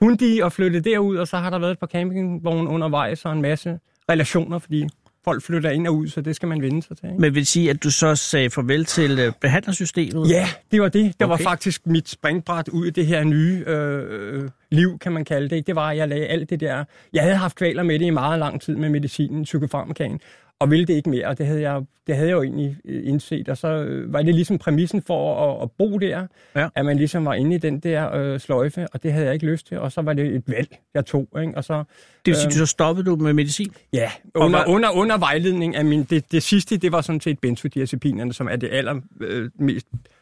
hundi 0.00 0.40
og 0.42 0.52
flyttede 0.52 0.90
derud, 0.90 1.16
og 1.16 1.28
så 1.28 1.36
har 1.36 1.50
der 1.50 1.58
været 1.58 1.72
et 1.72 1.78
par 1.78 1.86
campingvogne 1.86 2.70
undervejs 2.70 3.24
og 3.24 3.32
en 3.32 3.42
masse 3.42 3.78
relationer, 4.10 4.58
fordi 4.58 4.86
folk 5.24 5.42
flytter 5.42 5.70
ind 5.70 5.86
og 5.86 5.94
ud, 5.94 6.08
så 6.08 6.20
det 6.20 6.36
skal 6.36 6.48
man 6.48 6.62
vende 6.62 6.82
sig 6.82 6.96
til. 6.96 7.06
Ikke? 7.06 7.20
Men 7.20 7.34
vil 7.34 7.46
sige, 7.46 7.70
at 7.70 7.84
du 7.84 7.90
så 7.90 8.14
sagde 8.14 8.50
farvel 8.50 8.84
til 8.84 9.18
øh, 9.18 9.32
behandlersystemet? 9.40 10.30
Ja, 10.30 10.48
det 10.70 10.82
var 10.82 10.88
det. 10.88 11.04
Det 11.04 11.14
okay. 11.26 11.26
var 11.30 11.36
faktisk 11.36 11.86
mit 11.86 12.08
springbræt 12.08 12.68
ud 12.68 12.86
i 12.86 12.90
det 12.90 13.06
her 13.06 13.24
nye 13.24 13.64
øh, 13.66 14.02
øh, 14.08 14.50
liv, 14.70 14.98
kan 14.98 15.12
man 15.12 15.24
kalde 15.24 15.48
det. 15.48 15.66
Det 15.66 15.76
var, 15.76 15.90
at 15.90 15.96
jeg 15.96 16.08
lagde 16.08 16.26
alt 16.26 16.50
det 16.50 16.60
der... 16.60 16.84
Jeg 17.12 17.22
havde 17.22 17.36
haft 17.36 17.56
kvaler 17.56 17.82
med 17.82 17.98
det 17.98 18.06
i 18.06 18.10
meget 18.10 18.38
lang 18.38 18.60
tid 18.60 18.76
med 18.76 18.88
medicinen, 18.88 19.44
psykofarmakaen, 19.44 20.20
og 20.64 20.70
ville 20.70 20.86
det 20.86 20.94
ikke 20.94 21.10
mere, 21.10 21.26
og 21.26 21.38
det 21.38 21.46
havde 21.46 21.60
jeg, 21.60 21.82
det 22.06 22.16
havde 22.16 22.28
jeg 22.28 22.34
jo 22.36 22.42
egentlig 22.42 22.76
øh, 22.84 23.08
indset. 23.08 23.48
Og 23.48 23.56
så 23.56 23.68
øh, 23.68 24.12
var 24.12 24.22
det 24.22 24.34
ligesom 24.34 24.58
præmissen 24.58 25.02
for 25.02 25.50
at, 25.56 25.62
at 25.62 25.70
bo 25.78 25.98
der, 25.98 26.26
Ja. 26.56 26.68
at 26.74 26.84
man 26.84 26.96
ligesom 26.96 27.24
var 27.24 27.34
inde 27.34 27.54
i 27.54 27.58
den 27.58 27.80
der 27.80 28.14
øh, 28.14 28.40
sløjfe, 28.40 28.86
og 28.92 29.02
det 29.02 29.12
havde 29.12 29.24
jeg 29.26 29.34
ikke 29.34 29.46
lyst 29.46 29.66
til. 29.66 29.78
Og 29.78 29.92
så 29.92 30.02
var 30.02 30.12
det 30.12 30.26
et 30.34 30.42
valg, 30.46 30.76
jeg 30.94 31.06
tog. 31.06 31.28
Ikke? 31.40 31.52
Og 31.56 31.64
så, 31.64 31.74
Det 31.78 31.84
vil 32.26 32.36
sige, 32.36 32.46
du 32.50 32.54
så 32.56 32.66
stoppede 32.66 33.06
du 33.06 33.16
med 33.16 33.32
medicin? 33.32 33.72
Ja, 33.92 34.10
under, 34.34 34.58
hvad- 34.64 34.74
under, 34.74 34.90
under 34.90 35.18
vejledning 35.18 35.76
af 35.76 35.84
min... 35.84 36.04
Det, 36.04 36.32
det 36.32 36.42
sidste, 36.42 36.76
det 36.76 36.92
var 36.92 37.00
sådan 37.00 37.20
set 37.20 37.38
benzodiazepinerne, 37.38 38.32
som 38.32 38.48
er 38.50 38.56
det 38.56 38.68
aller 38.72 39.00
øh, 39.20 39.50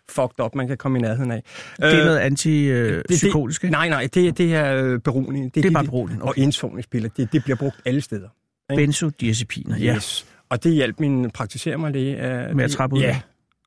fucked 0.08 0.44
up, 0.44 0.54
man 0.54 0.68
kan 0.68 0.76
komme 0.76 0.98
i 0.98 1.02
nærheden 1.02 1.30
af. 1.30 1.42
Det 1.76 1.84
er 1.84 1.98
Øh, 1.98 2.04
noget 2.04 2.18
antipsykotisk, 2.18 3.64
ikke? 3.64 3.72
Nej, 3.72 3.88
nej, 3.88 4.08
det, 4.14 4.38
det 4.38 4.54
er 4.54 4.84
øh, 4.84 4.98
beroligende. 5.00 5.50
Det 5.54 5.64
er 5.64 5.70
bare 5.70 5.82
de- 5.82 5.88
beroligende, 5.88 6.22
Og 6.22 6.28
okay. 6.28 6.42
indsovningspiller, 6.42 7.08
det, 7.16 7.32
det 7.32 7.42
bliver 7.44 7.56
brugt 7.56 7.76
alle 7.84 8.00
steder. 8.00 8.28
ikke? 8.70 8.82
Benzodiazepiner, 8.82 9.76
ja. 9.78 9.94
Yes. 9.96 10.26
Og 10.52 10.64
det 10.64 10.72
hjalp 10.74 11.00
min 11.00 11.30
praktiserende 11.30 11.92
læge. 11.92 12.54
Med 12.54 12.64
at 12.64 12.70
trappe 12.70 12.96
ud? 12.96 13.00
Ja, 13.00 13.20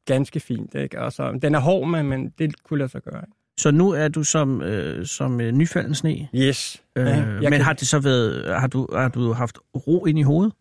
ganske 0.05 0.39
fint. 0.39 0.75
Ikke? 0.75 0.99
Altså, 0.99 1.39
den 1.41 1.55
er 1.55 1.59
hård, 1.59 1.87
men, 1.87 2.05
men 2.05 2.29
det 2.39 2.63
kunne 2.63 2.77
lade 2.79 2.89
sig 2.89 3.01
gøre. 3.01 3.17
ikke? 3.21 3.37
Så 3.59 3.71
nu 3.71 3.89
er 3.91 4.07
du 4.07 4.23
som, 4.23 4.61
øh, 4.61 5.05
som 5.05 5.41
øh, 5.41 5.51
nyfalden 5.51 5.95
sne. 5.95 6.27
Yes. 6.35 6.81
Øh, 6.95 7.07
Ja, 7.07 7.15
men 7.15 7.51
kan- 7.51 7.61
har 7.61 7.73
det 7.73 7.87
så 7.87 7.99
været, 7.99 8.59
har 8.59 8.67
du, 8.67 8.87
har 8.95 9.09
du 9.09 9.33
haft 9.33 9.57
ro 9.87 10.05
ind 10.05 10.19
i 10.19 10.21
hovedet? 10.21 10.53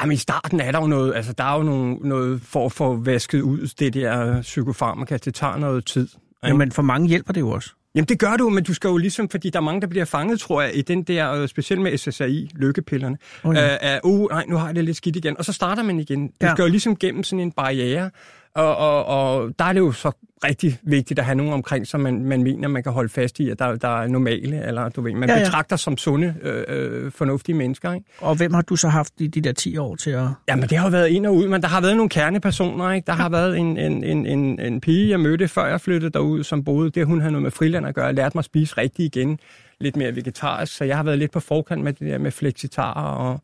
Jamen 0.00 0.12
i 0.12 0.16
starten 0.16 0.60
er 0.60 0.72
der 0.72 0.80
jo 0.80 0.86
noget, 0.86 1.14
altså 1.14 1.32
der 1.32 1.44
er 1.44 1.56
jo 1.56 1.62
nogle, 1.62 1.94
noget 1.94 2.42
for 2.42 2.66
at 2.66 2.72
få 2.72 2.96
vasket 2.96 3.40
ud 3.40 3.68
det 3.78 3.94
der 3.94 4.42
psykofarmaka. 4.42 5.16
Det 5.16 5.34
tager 5.34 5.56
noget 5.56 5.86
tid. 5.86 6.02
ikke? 6.02 6.18
Jamen, 6.44 6.72
for 6.72 6.82
mange 6.82 7.08
hjælper 7.08 7.32
det 7.32 7.40
jo 7.40 7.50
også. 7.50 7.70
Jamen 7.94 8.06
det 8.08 8.18
gør 8.18 8.36
du, 8.36 8.48
men 8.48 8.64
du 8.64 8.74
skal 8.74 8.88
jo 8.88 8.96
ligesom, 8.96 9.28
fordi 9.28 9.50
der 9.50 9.58
er 9.58 9.62
mange, 9.62 9.80
der 9.80 9.86
bliver 9.86 10.04
fanget, 10.04 10.40
tror 10.40 10.62
jeg, 10.62 10.76
i 10.76 10.82
den 10.82 11.02
der, 11.02 11.32
øh, 11.32 11.48
specielt 11.48 11.82
med 11.82 11.98
SSRI, 11.98 12.50
lykkepillerne, 12.54 13.18
Oh, 13.44 13.54
ja. 13.54 13.62
ja. 13.62 13.76
af, 13.80 14.00
uh, 14.04 14.30
nej, 14.30 14.44
nu 14.48 14.56
har 14.56 14.66
jeg 14.66 14.74
det 14.74 14.84
lidt 14.84 14.96
skidt 14.96 15.16
igen, 15.16 15.38
og 15.38 15.44
så 15.44 15.52
starter 15.52 15.82
man 15.82 16.00
igen. 16.00 16.26
Du 16.26 16.46
ja. 16.46 16.54
skal 16.54 16.62
jo 16.62 16.68
ligesom 16.68 16.96
gennem 16.96 17.22
sådan 17.22 17.40
en 17.40 17.52
barriere, 17.52 18.10
og, 18.58 18.76
og, 18.76 19.04
og 19.04 19.50
der 19.58 19.64
er 19.64 19.72
det 19.72 19.80
jo 19.80 19.92
så 19.92 20.12
rigtig 20.44 20.78
vigtigt 20.82 21.18
at 21.18 21.24
have 21.24 21.34
nogen 21.34 21.52
omkring, 21.52 21.86
som 21.86 22.00
man, 22.00 22.24
man 22.24 22.42
mener, 22.42 22.68
man 22.68 22.82
kan 22.82 22.92
holde 22.92 23.08
fast 23.08 23.40
i, 23.40 23.50
at 23.50 23.58
der, 23.58 23.76
der 23.76 24.02
er 24.02 24.06
normale, 24.06 24.66
eller 24.66 24.88
du 24.88 25.00
ved, 25.00 25.12
man 25.12 25.28
Ja, 25.28 25.34
ja, 25.34 25.38
ja. 25.38 25.40
ja. 25.40 25.46
betragter 25.46 25.76
som 25.76 25.96
sunde, 25.96 26.34
øh, 26.42 26.64
øh, 26.68 27.12
fornuftige 27.12 27.56
mennesker, 27.56 27.92
ikke? 27.92 28.06
Og 28.18 28.34
hvem 28.34 28.54
har 28.54 28.62
du 28.62 28.76
så 28.76 28.88
haft 28.88 29.12
i 29.18 29.26
de 29.26 29.40
der 29.40 29.52
10 29.52 29.76
år 29.76 29.96
til 29.96 30.10
at... 30.10 30.28
Jamen, 30.48 30.68
det 30.68 30.78
har 30.78 30.86
jo 30.86 30.90
været 30.90 31.08
ind 31.08 31.26
og 31.26 31.34
ud, 31.36 31.48
men 31.48 31.62
der 31.62 31.68
har 31.68 31.80
været 31.80 31.96
nogle 31.96 32.10
kernepersoner, 32.10 32.92
ikke? 32.92 33.06
Der 33.06 33.12
har 33.12 33.28
været 33.28 33.58
en, 33.58 33.76
en, 33.76 34.04
en, 34.04 34.26
en, 34.26 34.60
en 34.60 34.80
pige, 34.80 35.10
jeg 35.10 35.20
mødte, 35.20 35.48
før 35.48 35.66
jeg 35.66 35.80
flyttede 35.80 36.12
derud, 36.12 36.44
som 36.44 36.64
boede. 36.64 36.90
Det, 36.90 37.06
hun 37.06 37.20
havde 37.20 37.32
noget 37.32 37.42
med 37.42 37.50
friland 37.50 37.86
at 37.86 37.94
gøre, 37.94 38.12
lærte 38.12 38.36
mig 38.36 38.40
at 38.40 38.44
spise 38.44 38.78
rigtigt 38.78 39.16
igen. 39.16 39.38
Lidt 39.80 39.96
mere 39.96 40.16
vegetarisk, 40.16 40.76
så 40.76 40.84
jeg 40.84 40.96
har 40.96 41.02
været 41.02 41.18
lidt 41.18 41.30
på 41.30 41.40
forkant 41.40 41.84
med 41.84 41.92
det 41.92 42.08
der 42.08 42.18
med 42.18 42.30
flexitarer, 42.30 43.14
og 43.14 43.40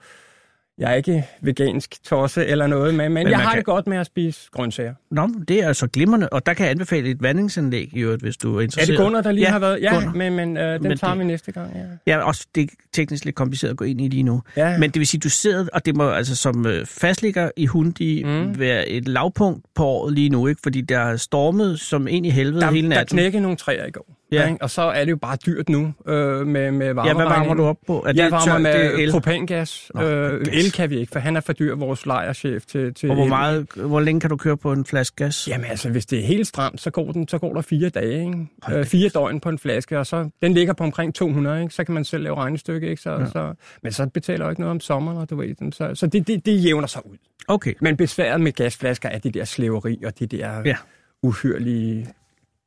jeg 0.78 0.90
er 0.90 0.94
ikke 0.94 1.24
vegansk 1.42 2.04
tosse 2.04 2.46
eller 2.46 2.66
noget, 2.66 2.94
men, 2.94 3.12
men, 3.12 3.28
jeg 3.30 3.38
har 3.38 3.50
kan- 3.50 3.56
det 3.58 3.64
godt 3.64 3.86
med 3.86 3.96
at 3.96 4.06
spise 4.06 4.40
grøntsager. 4.52 4.94
Nå, 5.10 5.28
det 5.48 5.62
er 5.62 5.68
altså 5.68 5.86
glimrende, 5.86 6.28
og 6.28 6.46
der 6.46 6.54
kan 6.54 6.64
jeg 6.64 6.70
anbefale 6.70 7.08
et 7.10 7.22
vandingsanlæg, 7.22 7.88
i 7.92 7.98
øvrigt, 8.00 8.22
hvis 8.22 8.36
du 8.36 8.54
er 8.54 8.58
Er 8.58 8.62
interesseret. 8.62 8.98
det 8.98 9.04
Gunnar, 9.04 9.20
der 9.20 9.32
lige 9.32 9.44
ja, 9.44 9.50
har 9.50 9.58
været? 9.58 9.82
Ja, 9.82 9.94
Gunnar. 9.94 10.12
men, 10.14 10.36
men 10.36 10.56
øh, 10.56 10.74
den 10.74 10.82
Men 10.88 10.98
tager 10.98 11.12
det- 11.12 11.20
vi 11.20 11.24
næste 11.24 11.52
gang, 11.52 11.70
ja. 12.06 12.12
Ja, 12.12 12.22
også 12.22 12.46
det 12.54 12.62
er 12.62 12.66
teknisk 12.92 13.24
lidt 13.24 13.36
kompliceret 13.36 13.70
at 13.70 13.76
gå 13.76 13.84
ind 13.84 14.00
i 14.00 14.08
lige 14.08 14.22
nu. 14.22 14.42
ja. 14.56 14.78
Men 14.78 14.90
det 14.90 14.98
vil 15.00 15.06
sige, 15.06 15.20
du 15.20 15.30
sidder, 15.30 15.66
og 15.72 15.86
det 15.86 15.96
må 15.96 16.10
altså 16.10 16.36
som 16.36 16.66
øh, 16.66 16.86
fastligger 16.86 17.50
i 17.56 17.66
Hundi 17.66 18.22
mm. 18.24 18.58
Være 18.58 18.88
et 18.88 19.08
lavpunkt 19.08 19.64
på 19.74 19.84
året 19.84 20.14
lige 20.14 20.28
nu, 20.28 20.46
ikke? 20.46 20.60
Fordi 20.62 20.80
der 20.80 20.98
er 20.98 21.16
stormet 21.16 21.80
som 21.80 22.08
ind 22.08 22.26
i 22.26 22.30
helvede 22.30 22.60
der, 22.60 22.70
hele 22.70 22.88
der 22.90 22.94
natten. 22.94 23.16
knækkede 23.18 23.42
nogle 23.42 23.56
træer 23.56 23.86
i 23.86 23.90
går. 23.90 24.06
Ja. 24.32 24.46
Ikke? 24.48 24.62
Og 24.62 24.70
så 24.70 24.82
er 24.82 25.04
det 25.04 25.10
jo 25.10 25.16
bare 25.16 25.36
dyrt 25.46 25.68
nu 25.68 25.94
øh, 26.06 26.46
med, 26.46 26.70
med 26.70 26.86
ja, 26.86 26.92
hvad 26.92 27.14
varmer 27.14 27.54
du 27.54 27.64
op 27.64 27.76
på? 27.86 28.04
Er 28.06 28.12
Jeg 28.16 28.30
varmer 28.30 28.52
tør- 28.52 28.58
med 28.58 28.72
det 28.72 28.84
er 28.86 28.90
el? 29.04 29.10
propangas. 29.10 29.90
Nå, 29.94 30.02
øh, 30.02 30.46
el 30.52 30.72
kan 30.72 30.90
vi 30.90 30.98
ikke, 30.98 31.12
for 31.12 31.18
han 31.18 31.36
er 31.36 31.40
for 31.40 31.52
dyr, 31.52 31.74
vores 31.74 32.06
lejerchef 32.06 32.66
til, 32.66 32.94
til 32.94 33.08
Og 33.10 33.14
hvor, 33.14 33.24
el. 33.24 33.28
meget, 33.28 33.66
hvor 33.76 34.00
længe 34.00 34.20
kan 34.20 34.30
du 34.30 34.36
køre 34.36 34.56
på 34.56 34.72
en 34.72 34.84
flaske 34.84 35.16
gas? 35.16 35.48
Jamen 35.48 35.64
altså, 35.66 35.90
hvis 35.90 36.06
det 36.06 36.18
er 36.18 36.22
helt 36.24 36.46
stramt, 36.46 36.80
så 36.80 36.90
går, 36.90 37.12
den, 37.12 37.28
så 37.28 37.38
går 37.38 37.54
der 37.54 37.60
fire 37.60 37.88
dage, 37.88 38.20
ikke? 38.26 38.46
Hold 38.62 38.78
Øh, 38.78 38.84
fire 38.84 39.08
døgn 39.08 39.40
på 39.40 39.48
en 39.48 39.58
flaske, 39.58 39.98
og 39.98 40.06
så, 40.06 40.28
den 40.42 40.54
ligger 40.54 40.72
på 40.72 40.84
omkring 40.84 41.14
200, 41.14 41.62
ikke? 41.62 41.74
så 41.74 41.84
kan 41.84 41.94
man 41.94 42.04
selv 42.04 42.22
lave 42.22 42.36
regnestykke, 42.36 42.88
ikke? 42.90 43.02
Så, 43.02 43.10
Ja. 43.12 43.26
så, 43.26 43.54
men 43.82 43.92
så 43.92 44.06
betaler 44.14 44.44
jeg 44.44 44.52
ikke 44.52 44.60
noget 44.60 44.70
om 44.70 44.80
sommeren, 44.80 45.18
og 45.18 45.30
du 45.30 45.36
ved, 45.36 45.54
den, 45.54 45.72
så, 45.72 45.94
så 45.94 46.06
det, 46.06 46.26
det, 46.26 46.46
det 46.46 46.64
jævner 46.64 46.86
sig 46.86 47.06
ud. 47.06 47.16
Okay. 47.48 47.74
Men 47.80 47.96
besværet 47.96 48.40
med 48.40 48.52
gasflasker 48.52 49.08
er 49.08 49.18
det 49.18 49.34
der 49.34 49.44
slaveri 49.44 50.02
og 50.06 50.18
det 50.18 50.30
der 50.30 50.62
Ja. 50.64 50.76
uhyrlige 51.22 52.06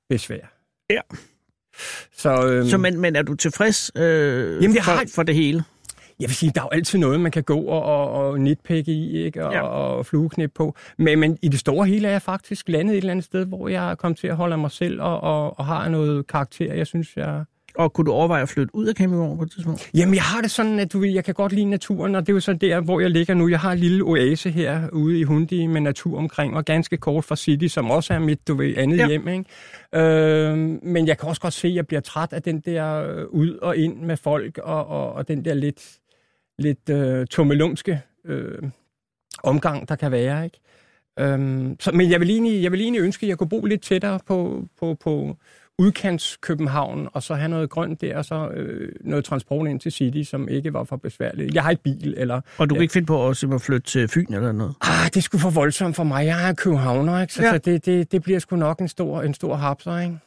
besvær. 0.10 0.53
Ja. 0.89 0.99
Så, 2.17 2.47
øhm, 2.47 2.67
Så, 2.69 2.78
men, 2.78 2.99
men 2.99 3.15
er 3.15 3.21
du 3.21 3.36
tilfreds 3.36 3.91
øh, 3.95 4.03
Jamen, 4.63 4.75
jeg 4.75 4.84
for, 4.84 4.91
har- 4.91 5.05
for 5.15 5.23
det 5.23 5.36
hele? 5.36 5.63
Jeg 6.19 6.28
vil 6.30 6.36
sige, 6.36 6.51
der 6.55 6.61
er 6.61 6.65
jo 6.65 6.69
altid 6.78 6.99
noget, 6.99 7.19
man 7.19 7.32
kan 7.32 7.43
gå 7.43 7.59
og, 7.59 7.84
og, 7.84 8.11
og 8.11 8.39
nitpikke 8.39 8.91
i, 8.91 9.17
ikke? 9.25 9.45
Og, 9.45 9.53
Ja. 9.53 9.61
og 9.61 10.05
flueknip 10.05 10.51
på. 10.55 10.75
Men, 10.97 11.19
men 11.19 11.38
i 11.41 11.47
det 11.47 11.59
store 11.59 11.86
hele 11.88 12.07
er 12.07 12.11
jeg 12.11 12.21
faktisk 12.21 12.69
landet 12.69 12.93
et 12.93 12.97
eller 12.97 13.11
andet 13.11 13.25
sted, 13.25 13.45
hvor 13.45 13.67
jeg 13.67 13.91
er 13.91 13.95
kommet 13.95 14.19
til 14.19 14.28
at 14.28 14.36
holde 14.36 14.57
mig 14.57 14.71
selv 14.71 15.01
og, 15.01 15.21
og, 15.21 15.59
og 15.59 15.65
har 15.65 15.89
noget 15.89 16.28
karakter, 16.28 16.73
jeg 16.73 16.88
synes, 16.88 17.07
jeg... 17.15 17.43
Og 17.78 17.93
kunne 17.93 18.05
du 18.05 18.11
overveje 18.11 18.41
at 18.41 18.49
flytte 18.49 18.75
ud 18.75 18.86
af 18.86 18.95
campingvognen 18.95 19.38
på 19.38 19.43
et 19.43 19.51
tidspunkt? 19.51 19.89
Jamen, 19.93 20.15
jeg 20.15 20.23
har 20.23 20.41
det 20.41 20.51
sådan, 20.51 20.80
at 20.80 20.93
du 20.93 21.03
jeg 21.03 21.23
kan 21.23 21.34
godt 21.34 21.51
lide 21.53 21.65
naturen, 21.65 22.15
og 22.15 22.21
det 22.21 22.30
er 22.30 22.34
jo 22.34 22.39
så 22.39 22.53
der, 22.53 22.80
hvor 22.80 22.99
jeg 22.99 23.11
ligger 23.11 23.34
nu. 23.34 23.47
Jeg 23.49 23.59
har 23.59 23.71
en 23.71 23.80
lille 23.80 24.03
oase 24.03 24.49
her 24.49 24.89
ude 24.89 25.19
i 25.19 25.23
Hundi 25.23 25.67
med 25.67 25.82
natur 25.82 26.17
omkring, 26.17 26.55
og 26.55 26.65
ganske 26.65 26.97
kort 26.97 27.23
fra 27.23 27.36
City, 27.36 27.67
som 27.67 27.91
også 27.91 28.13
er 28.13 28.19
mit, 28.19 28.47
du 28.47 28.55
ved, 28.55 28.78
andet 28.78 28.97
Ja. 28.97 29.01
ja. 29.01 29.07
hjem, 29.09 29.28
ikke? 29.28 29.45
Øh, 29.95 30.57
men 30.84 31.07
jeg 31.07 31.17
kan 31.17 31.30
også 31.30 31.41
godt 31.41 31.53
se, 31.53 31.67
at 31.67 31.75
jeg 31.75 31.88
bliver 31.88 32.01
træt 32.01 32.34
af 32.34 32.41
den 32.41 32.59
der 32.59 32.95
øh, 32.95 33.25
ud 33.25 33.57
og 33.61 33.78
ind 33.78 34.01
med 34.01 34.17
folk, 34.17 34.57
og, 34.57 34.88
og, 34.88 35.13
og 35.13 35.28
den 35.28 35.45
der 35.45 35.53
lidt, 35.53 35.97
lidt 36.59 36.89
øh, 36.89 37.28
tummelumske 37.28 38.01
øh, 38.25 38.69
omgang, 39.43 39.89
der 39.89 39.95
kan 39.95 40.11
være, 40.11 40.43
ikke? 40.45 40.59
Øhm, 41.19 41.75
så, 41.80 41.91
men 41.91 42.11
jeg 42.11 42.19
vil, 42.19 42.30
egentlig, 42.30 42.63
jeg 42.63 42.71
vil 42.71 42.82
egentlig 42.82 43.01
ønske, 43.01 43.25
at 43.25 43.30
jeg 43.30 43.38
kunne 43.38 43.49
bo 43.49 43.65
lidt 43.65 43.82
tættere 43.82 44.19
på, 44.28 44.65
på, 44.80 44.97
på 45.03 45.38
udkants 45.80 46.38
København, 46.41 47.07
og 47.13 47.23
så 47.23 47.34
have 47.36 47.49
noget 47.49 47.69
grønt 47.69 48.01
der, 48.01 48.17
og 48.17 48.25
så 48.25 48.49
øh, 48.49 48.91
noget 49.01 49.25
transport 49.25 49.67
ind 49.69 49.80
til 49.80 49.91
City, 49.91 50.30
som 50.30 50.49
ikke 50.49 50.73
var 50.73 50.84
for 50.84 50.95
besværligt. 50.95 51.55
Jeg 51.55 51.63
har 51.63 51.69
ikke 51.71 51.84
bil, 51.84 52.13
eller... 52.17 52.41
Og 52.57 52.69
du 52.69 52.75
kan 52.75 52.82
ikke 52.82 52.91
finde 52.91 53.05
på 53.05 53.17
også 53.17 53.47
at 53.47 53.61
flytte 53.61 53.88
til 53.88 54.07
Fyn 54.07 54.34
eller 54.34 54.51
noget? 54.51 54.75
Ah, 54.82 55.09
det 55.13 55.23
skulle 55.23 55.41
for 55.41 55.49
voldsomt 55.49 55.95
for 55.95 56.03
mig. 56.03 56.25
Jeg 56.25 56.49
er 56.49 56.53
københavner, 56.53 57.21
ikke? 57.21 57.34
Så, 57.34 57.41
Ja. 57.41 57.47
ja. 57.47 57.53
så 57.53 57.57
det, 57.57 57.86
det, 57.86 58.11
det 58.11 58.23
bliver 58.23 58.39
sgu 58.39 58.55
nok 58.55 58.80
en 58.80 58.88
stor, 58.88 59.21
en 59.21 59.34
stor 59.34 59.55
hapser, 59.55 59.99
ikke? 59.99 60.17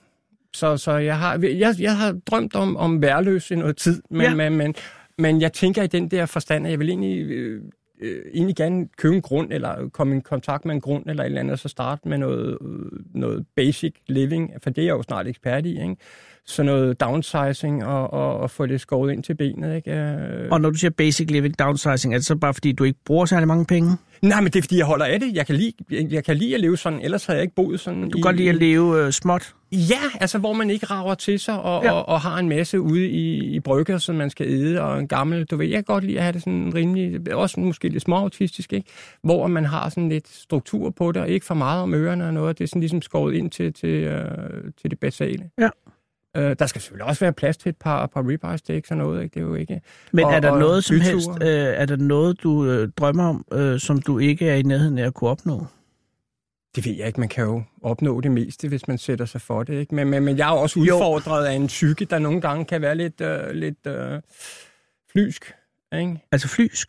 Så, 0.55 0.77
så 0.77 0.93
jeg, 0.97 1.19
har, 1.19 1.39
jeg, 1.43 1.75
jeg 1.79 1.97
har 1.97 2.13
drømt 2.27 2.55
om, 2.55 2.77
om 2.77 3.03
værløs 3.03 3.51
i 3.51 3.55
noget 3.55 3.77
tid, 3.77 4.03
men, 4.11 4.21
Ja. 4.21 4.29
ja. 4.29 4.35
men, 4.35 4.57
men, 4.57 4.75
men 5.19 5.41
jeg 5.41 5.53
tænker 5.53 5.83
i 5.83 5.87
den 5.87 6.09
der 6.11 6.27
forstand, 6.27 6.67
at 6.67 6.71
jeg 6.71 6.79
vil 6.79 6.89
egentlig, 6.89 7.21
øh, 7.31 7.63
øh, 8.01 8.23
egentlig 8.35 8.57
gerne 8.57 8.89
købe 8.97 9.15
en 9.15 9.23
grund, 9.23 9.53
eller 9.53 9.89
komme 9.89 10.17
i 10.17 10.21
kontakt 10.21 10.65
med 10.65 10.75
en 10.75 10.81
grund, 10.81 11.05
eller 11.07 11.23
et 11.23 11.27
eller 11.27 11.41
andet, 11.41 11.53
og 11.53 11.59
så 11.59 11.69
starte 11.69 12.09
med 12.09 12.19
noget, 12.19 12.59
øh, 12.61 13.01
noget 13.15 13.47
basic 13.57 13.95
living, 14.07 14.53
for 14.63 14.71
det 14.71 14.83
er 14.83 14.87
jeg 14.87 14.93
jo 14.93 15.03
snart 15.03 15.27
ekspert 15.27 15.67
i, 15.67 15.83
ikke? 15.83 15.97
Så 16.47 16.63
noget 16.63 17.01
downsizing 17.01 17.85
og, 17.85 18.13
og, 18.13 18.37
og 18.37 18.51
få 18.51 18.67
det 18.67 18.81
skåret 18.81 19.13
ind 19.13 19.23
til 19.23 19.35
benet, 19.35 19.77
ikke? 19.77 19.93
Øh, 19.93 20.49
Og 20.51 20.61
når 20.61 20.71
du 20.71 20.77
siger 20.77 20.91
basic 20.91 21.31
living 21.31 21.59
downsizing, 21.59 22.15
er 22.15 22.19
det 22.19 22.27
så 22.27 22.37
bare 22.37 22.55
fordi, 22.55 22.73
du 22.73 22.85
ikke 22.85 22.99
bruger 23.05 23.27
særlig 23.27 23.49
mange 23.49 23.65
penge? 23.65 23.97
Nej, 24.23 24.41
men 24.41 24.53
det 24.53 24.59
er 24.59 24.63
fordi, 24.63 24.79
jeg 24.79 24.87
holder 24.87 25.05
af 25.05 25.21
det. 25.21 25.35
Jeg 25.35 25.47
kan 25.47 25.55
lide, 25.55 25.73
jeg, 25.91 26.25
kan 26.25 26.37
lide 26.37 26.55
at 26.55 26.61
leve 26.61 26.77
sådan, 26.77 27.01
ellers 27.01 27.27
havde 27.27 27.37
jeg 27.37 27.43
ikke 27.43 27.55
boet 27.55 27.81
sådan. 27.81 28.03
Du 28.03 28.11
kan 28.11 28.21
godt 28.21 28.37
lide 28.37 28.49
at 28.49 28.55
leve 28.55 29.05
øh, 29.07 29.13
småt. 29.13 29.55
Ja, 29.73 30.01
altså 30.21 30.39
hvor 30.39 30.53
man 30.53 30.71
ikke 30.71 30.87
rager 30.87 31.15
til 31.15 31.41
sig 31.41 31.61
og, 31.61 31.85
ja. 31.85 31.93
og, 31.93 32.09
og 32.09 32.21
har 32.21 32.39
en 32.39 32.49
masse 32.49 32.81
ude 32.81 33.09
i, 33.09 33.55
i 33.55 33.61
brygger, 33.61 33.99
som 33.99 34.15
man 34.15 34.31
skal 34.31 34.47
æde, 34.49 34.81
og 34.81 34.99
en 34.99 35.09
gammel, 35.09 35.45
du 35.45 35.57
ved, 35.57 35.67
jeg 35.67 35.77
kan 35.77 35.85
godt 35.85 36.05
lide 36.05 36.17
at 36.19 36.23
have 36.23 36.33
det 36.33 36.43
sådan 36.43 36.73
rimelig, 36.75 37.35
også 37.35 37.61
måske 37.61 37.89
lidt 37.89 38.03
småautistisk, 38.03 38.73
ikke? 38.73 38.91
Hvor 39.23 39.47
man 39.47 39.65
har 39.65 39.89
sådan 39.89 40.09
lidt 40.09 40.29
struktur 40.29 40.91
på 40.91 41.13
det, 41.13 41.23
og 41.23 41.29
ikke 41.29 41.47
for 41.47 41.55
meget 41.55 41.83
om 41.83 41.95
ørerne 41.95 42.27
og 42.27 42.35
noget. 42.35 42.59
Det 42.59 42.65
er 42.65 42.69
sådan 42.69 42.81
ligesom 42.81 43.03
skåret 43.03 43.35
ind 43.35 43.51
til, 43.51 43.73
til, 43.73 43.89
øh, 43.89 44.25
til 44.81 44.91
det 44.91 44.99
basale. 44.99 45.51
Ja. 45.61 45.69
Øh, 46.37 46.57
der 46.59 46.67
skal 46.67 46.81
selvfølgelig 46.81 47.07
også 47.07 47.25
være 47.25 47.33
plads 47.33 47.57
til 47.57 47.69
et 47.69 47.77
par, 47.77 48.07
par 48.07 48.29
ribeye 48.29 48.59
steaks 48.59 48.91
og 48.91 48.97
noget, 48.97 49.23
ikke? 49.23 49.35
Det 49.35 49.41
er 49.41 49.45
jo 49.45 49.55
ikke... 49.55 49.81
Men 50.13 50.25
Og- 50.25 50.33
er 50.33 50.41
der 50.41 50.51
og 50.51 50.59
noget 50.59 50.85
som 50.85 51.01
helst, 51.01 51.29
øh, 51.43 51.49
er 51.49 51.87
der 51.87 51.97
noget, 51.97 52.43
du 52.43 52.67
øh, 52.67 52.89
drømmer 52.97 53.25
om, 53.29 53.45
øh, 53.53 53.81
som 53.81 54.03
du 54.03 54.19
ikke 54.19 54.49
er 54.49 54.55
i 54.55 54.63
nærheden 54.63 54.99
af 54.99 55.07
at 55.07 55.15
kunne 55.15 55.31
opnå? 55.31 55.67
Det 56.77 56.87
ved 56.87 56.93
jeg 56.93 57.07
ikke. 57.07 57.21
Man 57.21 57.29
kan 57.29 57.45
jo 57.45 57.63
opnå 57.83 58.21
det 58.21 58.31
meste, 58.31 58.69
hvis 58.69 58.89
man 58.89 58.99
sætter 58.99 59.25
sig 59.25 59.41
for 59.41 59.63
det. 59.63 59.75
Ikke? 59.75 59.95
Men, 59.95 60.09
men, 60.09 60.25
men 60.25 60.39
jeg 60.39 60.49
er 60.51 60.55
jo 60.55 60.61
også 60.61 60.81
Jo. 60.81 60.95
udfordret 60.95 61.47
af 61.47 61.53
en 61.53 61.67
psyke, 61.67 62.05
der 62.05 62.19
nogle 62.19 62.41
gange 62.41 62.65
kan 62.65 62.81
være 62.83 62.95
lidt, 62.95 63.21
øh, 63.21 63.51
lidt 63.51 63.87
øh, 63.87 64.21
flysk. 65.13 65.53
Ikke? 65.95 66.19
Altså 66.33 66.49
flysk? 66.49 66.89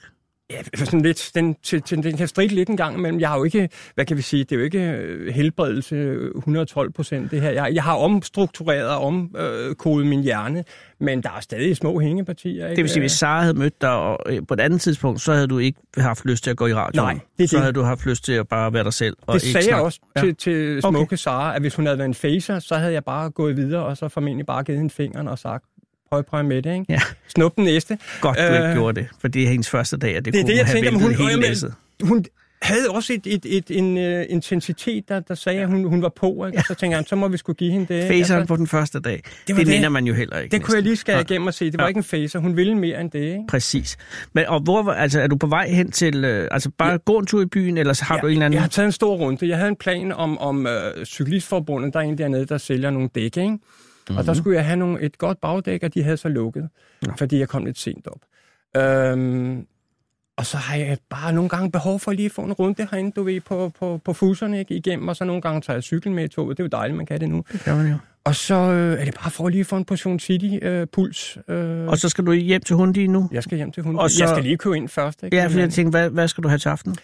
Ja, 0.52 0.86
sådan 0.86 1.02
lidt, 1.02 1.32
den, 1.36 1.56
til, 1.64 1.82
til, 1.82 2.04
den 2.04 2.18
kan 2.18 2.28
stride 2.28 2.56
lidt 2.56 2.70
en 2.70 2.78
gang 2.78 2.98
imellem. 2.98 3.20
Jeg 3.20 3.30
har 3.30 3.38
jo 3.38 3.44
ikke, 3.44 3.70
hvad 3.96 4.06
kan 4.06 4.18
vi 4.18 4.22
sige, 4.22 4.44
det 4.44 4.52
er 4.52 4.56
jo 4.56 4.64
ikke 4.64 4.80
øh, 4.80 5.34
helbredelse 5.34 5.96
øh, 5.96 6.32
112 6.38 6.92
procent 6.92 7.32
det 7.32 7.42
her. 7.42 7.50
Jeg, 7.52 7.72
jeg 7.74 7.84
har 7.84 7.96
omstruktureret 7.96 8.88
og 8.90 9.02
omkodet 9.02 10.08
min 10.08 10.24
hjerne, 10.24 10.64
men 11.00 11.24
der 11.24 11.30
er 11.30 11.40
stadig 11.42 11.78
små 11.78 12.00
hængepartier. 12.00 12.66
Ikke? 12.68 12.76
Det 12.76 12.84
vil 12.84 12.90
sige, 12.90 13.02
hvis 13.02 13.12
Sara 13.12 13.42
havde 13.42 13.54
mødt 13.54 13.82
dig 13.82 13.90
og, 13.92 14.20
øh, 14.26 14.42
på 14.48 14.54
et 14.54 14.60
andet 14.60 14.82
tidspunkt, 14.82 15.22
så 15.22 15.34
havde 15.34 15.48
du 15.48 15.58
ikke 15.58 15.80
haft 15.98 16.26
lyst 16.26 16.44
til 16.44 16.52
at 16.52 16.58
gå 16.58 16.68
i 16.68 16.74
radioen. 16.74 17.06
Nej, 17.06 17.20
det 17.38 17.44
er 17.44 17.48
så 17.48 17.56
det. 17.56 17.62
havde 17.62 17.74
du 17.74 17.82
haft 17.82 18.06
lyst 18.06 18.24
til 18.26 18.34
at 18.34 18.48
bare 18.48 18.74
være 18.74 18.84
dig 18.84 18.94
selv. 18.94 19.18
Og 19.22 19.34
det 19.34 19.44
ikke 19.44 19.52
sagde 19.52 19.58
jeg 19.58 19.64
snakke. 19.72 19.86
også 19.86 20.00
Ja. 20.16 20.22
til, 20.22 20.36
til 20.36 20.80
Okay. 20.84 20.96
smukke 20.98 21.18
Sara, 21.18 21.56
at 21.56 21.62
hvis 21.62 21.76
hun 21.76 21.86
havde 21.86 21.98
været 21.98 22.08
en 22.08 22.14
facer, 22.14 22.60
så 22.60 22.76
havde 22.76 22.94
jeg 22.94 23.04
bare 23.04 23.30
gået 23.30 23.58
videre, 23.58 23.86
og 23.86 23.98
så 23.98 24.08
formentlig 24.10 24.46
bare 24.46 24.64
givet 24.64 24.80
hende 24.80 24.94
fingeren 24.94 25.28
og 25.28 25.40
sagt, 25.40 25.66
prøv 26.12 26.44
med 26.46 26.62
det, 26.62 26.74
ikke? 26.74 26.86
Ja. 26.90 27.00
Snup 27.28 27.56
den 27.56 27.64
næste. 27.64 27.98
Godt, 28.22 28.38
du 28.38 28.42
ikke 28.44 28.56
Øh, 28.68 28.74
gjorde 28.74 29.00
det, 29.02 29.08
for 29.22 29.28
det 29.28 29.44
er 29.44 29.48
hendes 29.48 29.70
første 29.70 29.98
dag, 29.98 30.18
og 30.18 30.26
det, 30.26 30.34
Det 30.34 30.42
kunne 30.44 30.52
det, 30.52 30.58
jeg 30.58 30.66
have 30.66 30.76
tænker, 30.76 30.92
hun, 31.00 31.12
hele 31.16 31.30
jamen, 31.30 31.46
læsset. 31.46 31.74
hun 32.04 32.26
havde 32.62 32.90
også 32.90 33.14
et, 33.14 33.22
et, 33.28 33.46
et, 33.46 33.72
en 33.78 33.98
uh, 33.98 34.24
intensitet, 34.30 35.10
der, 35.10 35.20
der 35.20 35.36
sagde, 35.36 35.60
at 35.62 35.68
hun, 35.68 35.84
hun 35.84 36.02
var 36.02 36.10
på, 36.16 36.46
ikke? 36.46 36.58
Ja. 36.58 36.64
så 36.68 36.74
tænkte 36.74 36.98
jeg, 36.98 37.06
så 37.08 37.16
må 37.16 37.28
vi 37.28 37.38
skulle 37.38 37.58
give 37.58 37.72
hende 37.72 37.94
det. 37.94 38.08
Faceren 38.08 38.40
Altså, 38.40 38.46
på 38.48 38.56
den 38.56 38.68
første 38.68 39.00
dag. 39.00 39.14
Det, 39.14 39.24
det 39.48 39.56
det. 39.58 39.68
mener 39.68 39.90
man 39.90 40.06
jo 40.06 40.14
heller 40.14 40.40
ikke. 40.40 40.52
det 40.58 40.64
kunne 40.66 40.76
jeg 40.76 40.84
lige 40.84 40.96
skære 40.96 41.16
Nej. 41.16 41.22
igennem 41.30 41.48
og 41.48 41.54
se. 41.54 41.66
Det 41.66 41.78
var 41.78 41.84
Ja. 41.84 41.88
ikke 41.88 41.98
en 41.98 42.04
facer. 42.04 42.40
Hun 42.40 42.58
ville 42.58 42.76
mere 42.78 43.02
end 43.02 43.12
det, 43.12 43.20
ikke? 43.20 43.40
Præcis. 43.50 43.98
Men, 44.34 44.46
og 44.48 44.60
hvor, 44.60 44.84
var- 44.84 44.94
altså, 44.94 45.22
er 45.22 45.28
du 45.28 45.36
på 45.38 45.48
vej 45.48 45.70
hen 45.70 45.92
til, 45.92 46.26
øh, 46.26 46.48
altså 46.52 46.72
bare 46.78 46.92
ja. 46.92 46.98
gå 47.06 47.18
en 47.18 47.26
tur 47.26 47.42
i 47.42 47.46
byen, 47.46 47.78
eller 47.78 47.94
så 47.94 48.04
har 48.06 48.20
du 48.22 48.28
en 48.28 48.32
eller 48.34 48.46
anden... 48.46 48.56
Jeg 48.56 48.62
har 48.64 48.70
taget 48.70 48.86
en 48.86 48.92
stor 48.92 49.16
runde. 49.18 49.48
Jeg 49.48 49.58
havde 49.58 49.70
en 49.70 49.76
plan 49.76 50.12
om, 50.12 50.38
om 50.38 50.66
uh, 50.66 51.04
Cyklistforbundet. 51.06 51.94
Der 51.94 52.00
er 52.00 52.04
en 52.04 52.18
dernede, 52.18 52.46
der 52.46 52.58
sælger 52.58 52.90
nogle 52.90 53.10
dæk, 53.16 53.38
ikke? 53.38 53.58
Mm-hmm. 54.10 54.18
Og 54.18 54.26
der 54.26 54.34
skulle 54.34 54.56
jeg 54.58 54.66
have 54.66 54.78
nogle, 54.78 55.02
et 55.02 55.18
godt 55.18 55.42
bagdæk, 55.42 55.84
og 55.84 55.94
de 55.94 56.04
havde 56.04 56.18
så 56.18 56.30
lukket, 56.30 56.70
Nå. 57.02 57.14
fordi 57.18 57.40
jeg 57.40 57.50
kom 57.50 57.66
lidt 57.66 57.78
sent 57.80 58.08
op. 58.08 58.20
Øhm, 58.82 59.66
og 60.38 60.46
så 60.46 60.58
har 60.58 60.76
jeg 60.76 60.98
bare 61.10 61.34
nogle 61.34 61.50
gange 61.50 61.72
behov 61.72 62.00
for 62.00 62.12
lige 62.12 62.26
at 62.26 62.32
få 62.32 62.42
en 62.42 62.54
runde 62.54 62.88
herinde, 62.92 63.12
du 63.12 63.24
ved, 63.24 63.42
på, 63.42 63.72
på, 63.80 64.02
på 64.06 64.14
fuserne 64.14 64.60
ikke, 64.60 64.76
igennem, 64.76 65.08
og 65.08 65.16
så 65.16 65.24
nogle 65.24 65.42
gange 65.42 65.62
tager 65.62 65.76
jeg 65.78 65.84
cykel 65.84 66.12
med 66.12 66.24
i 66.24 66.28
toget. 66.28 66.58
Det 66.58 66.64
er 66.64 66.66
jo 66.66 66.70
dejligt, 66.80 66.98
man 66.98 67.06
kan 67.06 67.20
det 67.20 67.30
nu. 67.30 67.44
Det 67.52 67.60
kan 67.60 67.78
man 67.78 67.88
jo. 67.92 67.96
Og 68.24 68.36
så 68.36 68.56
øh, 68.56 69.00
er 69.02 69.06
det 69.06 69.14
bare 69.22 69.32
for 69.32 69.50
lige 69.50 69.60
at 69.60 69.66
få 69.66 69.78
en 69.78 69.86
portion 69.86 70.20
City-puls. 70.20 71.38
Øh, 71.52 71.88
Og 71.88 71.98
så 71.98 72.10
skal 72.10 72.26
du 72.26 72.32
hjem 72.34 72.62
til 72.62 72.76
Hundi 72.76 73.08
nu? 73.08 73.30
jeg 73.32 73.44
skal 73.44 73.58
hjem 73.58 73.72
til 73.72 73.84
hunden. 73.84 74.00
og 74.00 74.10
så-. 74.12 74.24
Jeg 74.24 74.30
skal 74.30 74.44
lige 74.44 74.58
købe 74.58 74.78
ind 74.78 74.90
først, 74.90 75.24
ikke? 75.24 75.38
Ja, 75.38 75.50
Men, 75.50 75.60
jeg 75.60 75.70
tænkte, 75.70 75.90
hvad, 75.98 76.10
hvad 76.10 76.28
skal 76.28 76.44
du 76.44 76.48
have 76.48 76.58
til 76.60 76.70
aften? 76.70 76.96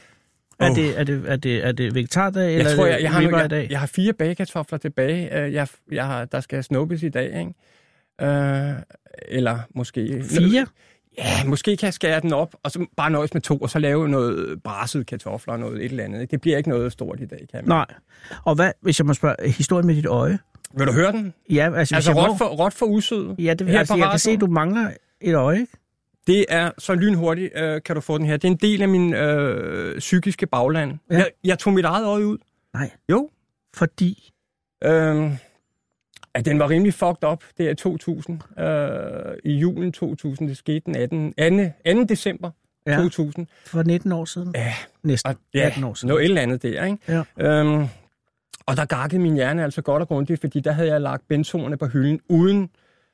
Er, 0.59 0.69
Åh. 0.69 0.75
det, 0.75 0.99
er, 0.99 1.03
det, 1.03 1.23
er, 1.27 1.35
det, 1.35 1.65
er 1.65 1.71
det 1.71 1.95
vegetardag, 1.95 2.53
eller 2.55 2.69
jeg 2.69 2.77
tror, 2.77 2.85
jeg, 2.85 3.01
jeg, 3.01 3.11
har, 3.11 3.21
nu, 3.21 3.37
jeg, 3.37 3.49
dag? 3.49 3.67
jeg 3.69 3.79
har 3.79 3.87
fire 3.87 4.13
bagekartofler 4.13 4.77
tilbage. 4.79 5.37
Øh, 5.39 5.53
Jeg, 5.53 5.67
jeg 5.91 6.05
har, 6.05 6.25
der 6.25 6.39
skal 6.39 6.63
snuppes 6.63 7.03
i 7.03 7.09
dag, 7.09 7.25
ikke? 7.39 7.53
Øh, 8.21 8.75
eller 9.27 9.59
måske... 9.75 10.23
Fire? 10.23 10.65
Ja, 11.17 11.43
måske 11.45 11.77
kan 11.77 11.85
jeg 11.85 11.93
skære 11.93 12.19
den 12.19 12.33
op, 12.33 12.55
og 12.63 12.71
så 12.71 12.85
bare 12.97 13.09
nøjes 13.09 13.33
med 13.33 13.41
to, 13.41 13.57
og 13.57 13.69
så 13.69 13.79
lave 13.79 14.09
noget 14.09 14.63
brasset 14.63 15.07
kartofler 15.07 15.53
og 15.53 15.59
noget 15.59 15.77
et 15.85 15.91
eller 15.91 16.03
andet. 16.03 16.31
Det 16.31 16.41
bliver 16.41 16.57
ikke 16.57 16.69
noget 16.69 16.91
stort 16.91 17.19
i 17.19 17.25
dag, 17.25 17.37
kan 17.39 17.47
jeg. 17.53 17.63
Nej. 17.63 17.85
Og 18.45 18.55
hvad, 18.55 18.71
hvis 18.81 18.99
jeg 18.99 19.05
må 19.05 19.13
spørge, 19.13 19.35
historien 19.51 19.87
med 19.87 19.95
dit 19.95 20.05
øje? 20.05 20.39
Vil 20.77 20.87
du 20.87 20.91
høre 20.91 21.11
den? 21.11 21.33
Ja, 21.49 21.75
altså, 21.75 21.95
Altså, 21.95 22.11
råt 22.11 22.37
for, 22.37 22.45
råt 22.45 22.73
for 22.73 22.85
usød. 22.85 23.35
Ja, 23.39 23.53
det, 23.53 23.67
her 23.67 23.79
altså, 23.79 23.95
jeg 23.95 24.09
kan 24.09 24.19
se, 24.19 24.31
at 24.31 24.41
du 24.41 24.47
mangler 24.47 24.89
et 25.21 25.35
øje, 25.35 25.59
ikke? 25.59 25.71
Det 26.28 26.45
er 26.49 26.71
så 26.78 26.93
lynhurtigt, 26.95 27.51
øh, 27.55 27.82
kan 27.86 27.95
du 27.95 28.01
få 28.01 28.17
den 28.17 28.25
her. 28.25 28.38
Det 28.38 28.43
er 28.47 28.51
en 28.51 28.57
del 28.57 28.82
af 28.82 28.88
min 28.89 29.13
øh, 29.13 29.99
psykiske 29.99 30.47
bagland. 30.47 30.97
Ja. 31.11 31.15
Jeg, 31.17 31.30
jeg 31.43 31.59
tog 31.59 31.73
mit 31.73 31.86
eget 31.86 32.05
øje 32.05 32.25
ud. 32.25 32.38
Nej. 32.73 32.89
Jo. 33.11 33.30
Fordi... 33.75 34.32
Øh, 34.84 35.32
at 36.34 36.45
den 36.45 36.59
var 36.59 36.69
rimelig 36.69 36.93
fucked 36.93 37.23
up. 37.32 37.43
Det 37.57 37.69
er 37.69 37.73
2000. 37.73 38.41
Øh, 38.59 39.38
I 39.43 39.53
julen 39.53 39.91
2000. 39.91 40.47
Det 40.49 40.57
skete 40.57 40.82
den 40.86 40.95
18. 41.38 41.73
2. 41.95 42.01
2. 42.01 42.03
december 42.03 42.51
Ja, 42.88 42.95
2000. 42.97 43.47
for 43.65 43.84
19 43.84 44.11
år 44.11 44.25
siden. 44.25 44.51
Ja, 44.55 44.73
Næsten 45.03 45.30
og, 45.30 45.36
ja 45.53 45.65
18 45.65 45.84
år 45.84 45.93
siden. 45.93 46.07
noget 46.07 46.21
et 46.21 46.25
eller 46.30 46.41
andet 46.41 46.63
der, 46.63 46.86
ikke? 46.86 46.97
Ja. 47.39 47.49
Øhm, 47.59 47.86
og 48.65 48.78
der 48.78 48.86
gakkede 48.86 49.21
min 49.21 49.34
hjerne 49.36 49.63
altså 49.63 49.82
godt 49.82 50.01
og 50.01 50.07
grundigt, 50.07 50.41
fordi 50.41 50.59
der 50.59 50.71
havde 50.71 50.89
jeg 50.89 51.01
lagt 51.01 51.28
benzonerne 51.28 51.78
på 51.78 51.86
hylden 51.88 52.19
uden 52.30 52.69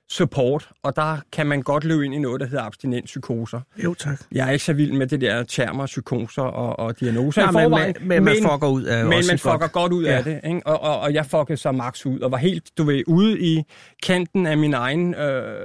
support, 0.10 0.70
og 0.84 0.96
der 0.96 1.18
kan 1.32 1.48
man 1.48 1.62
godt 1.62 1.84
løbe 1.84 2.06
ind 2.06 2.14
i 2.16 2.18
noget, 2.20 2.42
der 2.42 2.48
hedder 2.48 2.64
abstinenspsykoser. 2.64 3.62
Jo, 3.84 3.94
tak. 3.94 4.20
Jeg 4.32 4.48
er 4.48 4.52
ikke 4.52 4.66
så 4.66 4.74
vild 4.74 4.92
med 4.92 5.08
det 5.08 5.22
der 5.22 5.44
termer, 5.44 5.86
psykoser 5.86 6.42
og, 6.42 6.80
og 6.80 7.00
diagnoser 7.00 7.52
Nej, 7.52 7.68
men, 7.68 7.96
men, 8.00 8.08
men, 8.08 8.24
man 8.24 8.36
fucker 8.36 8.68
ud 8.68 8.84
af 8.84 9.00
men 9.04 9.10
man 9.10 9.20
et 9.20 9.30
godt- 9.30 9.42
fucker 9.42 9.68
godt 9.68 9.92
ud 9.94 10.04
Ja. 10.04 10.12
af 10.18 10.24
det, 10.24 10.42
ikke? 10.46 10.62
Og, 10.66 10.82
og, 10.82 11.00
og 11.00 11.14
jeg 11.14 11.26
fuckede 11.26 11.58
så 11.58 11.72
max 11.72 12.06
ud, 12.06 12.20
og 12.20 12.32
var 12.32 12.38
helt, 12.38 12.78
du 12.78 12.84
ved, 12.84 13.04
ude 13.08 13.40
i 13.40 13.64
kanten 14.04 14.46
af 14.46 14.58
min 14.58 14.74
egen 14.74 15.16
øh, 15.16 15.58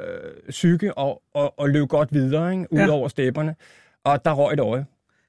psyke, 0.51 0.95
og, 0.99 1.23
og, 1.35 1.59
og 1.61 1.69
løb 1.69 1.89
godt 1.89 2.09
videre, 2.13 2.53
ikke? 2.53 2.67
Ud 2.73 2.79
ja. 2.79 2.91
over 2.91 3.09
stepperne. 3.09 3.55
Og 4.05 4.25
der 4.25 4.33
røg 4.33 4.53
et 4.53 4.61
øje. 4.61 4.87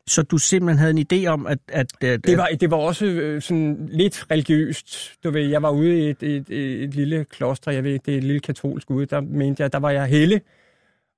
Så 0.10 0.22
du 0.22 0.38
simpelthen 0.38 0.80
havde 0.80 0.92
en 1.00 1.06
idé 1.14 1.28
om, 1.28 1.48
at... 1.48 1.58
at, 1.68 2.04
at 2.04 2.26
Det 2.26 2.38
var, 2.38 2.50
det 2.60 2.72
var 2.72 2.78
også 2.78 3.06
øh, 3.06 3.42
sådan 3.42 3.90
lidt 3.92 4.26
religiøst. 4.32 5.14
Du 5.24 5.32
ved, 5.32 5.42
jeg 5.42 5.62
var 5.62 5.70
ude 5.70 6.00
i 6.00 6.10
et, 6.10 6.24
et, 6.24 6.50
et, 6.50 6.84
et 6.84 6.96
lille 6.96 7.26
kloster, 7.26 7.72
jeg 7.72 7.84
ved 7.84 8.00
det 8.00 8.14
er 8.14 8.18
et 8.18 8.24
lille 8.24 8.40
katolsk 8.40 8.92
ude, 8.92 9.06
der 9.06 9.22
mente 9.22 9.64
jeg, 9.64 9.74
der 9.74 9.80
var 9.80 9.92
jeg 9.92 10.06
helle. 10.06 10.42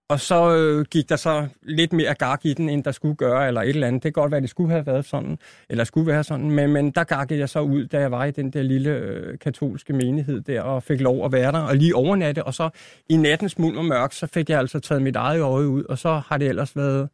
Og 0.10 0.20
så 0.20 0.56
øh, 0.56 0.86
gik 0.86 1.10
der 1.10 1.16
så 1.16 1.48
lidt 1.64 1.94
mere 1.94 2.14
gak 2.14 2.46
i 2.46 2.54
den, 2.54 2.70
end 2.70 2.84
der 2.84 2.92
skulle 2.92 3.16
gøre, 3.16 3.48
eller 3.48 3.62
et 3.62 3.70
eller 3.70 3.88
andet. 3.88 4.04
Det 4.04 4.14
kan 4.14 4.22
godt 4.22 4.32
være, 4.32 4.42
det 4.42 4.50
skulle 4.50 4.72
have 4.72 4.86
været 4.86 5.06
sådan, 5.06 5.38
eller 5.70 5.84
skulle 5.84 6.08
være 6.08 6.24
sådan, 6.24 6.52
men, 6.52 6.74
men 6.74 6.92
der 6.92 7.04
gakkede 7.04 7.40
jeg 7.40 7.50
så 7.50 7.60
ud, 7.60 7.86
da 7.86 8.00
jeg 8.00 8.12
var 8.12 8.26
i 8.26 8.32
den 8.32 8.52
der 8.52 8.62
lille 8.62 8.90
øh, 8.90 9.38
katolske 9.40 9.94
menighed 9.94 10.42
der, 10.42 10.62
og 10.62 10.84
fik 10.84 11.02
lov 11.02 11.26
at 11.26 11.32
være 11.32 11.52
der, 11.52 11.60
og 11.60 11.76
lige 11.76 11.96
overnatte, 11.96 12.44
og 12.44 12.54
så 12.54 12.70
i 13.10 13.18
nattens 13.18 13.60
mulm 13.60 13.78
og 13.78 13.86
mørk, 13.86 14.14
så 14.14 14.28
fik 14.28 14.50
jeg 14.50 14.60
altså 14.60 14.80
taget 14.80 15.02
mit 15.02 15.16
eget 15.16 15.42
øje 15.42 15.68
ud, 15.68 15.84
og 15.84 15.98
så 15.98 16.22
har 16.28 16.38
det 16.38 16.48
ellers 16.48 16.76
været, 16.76 17.10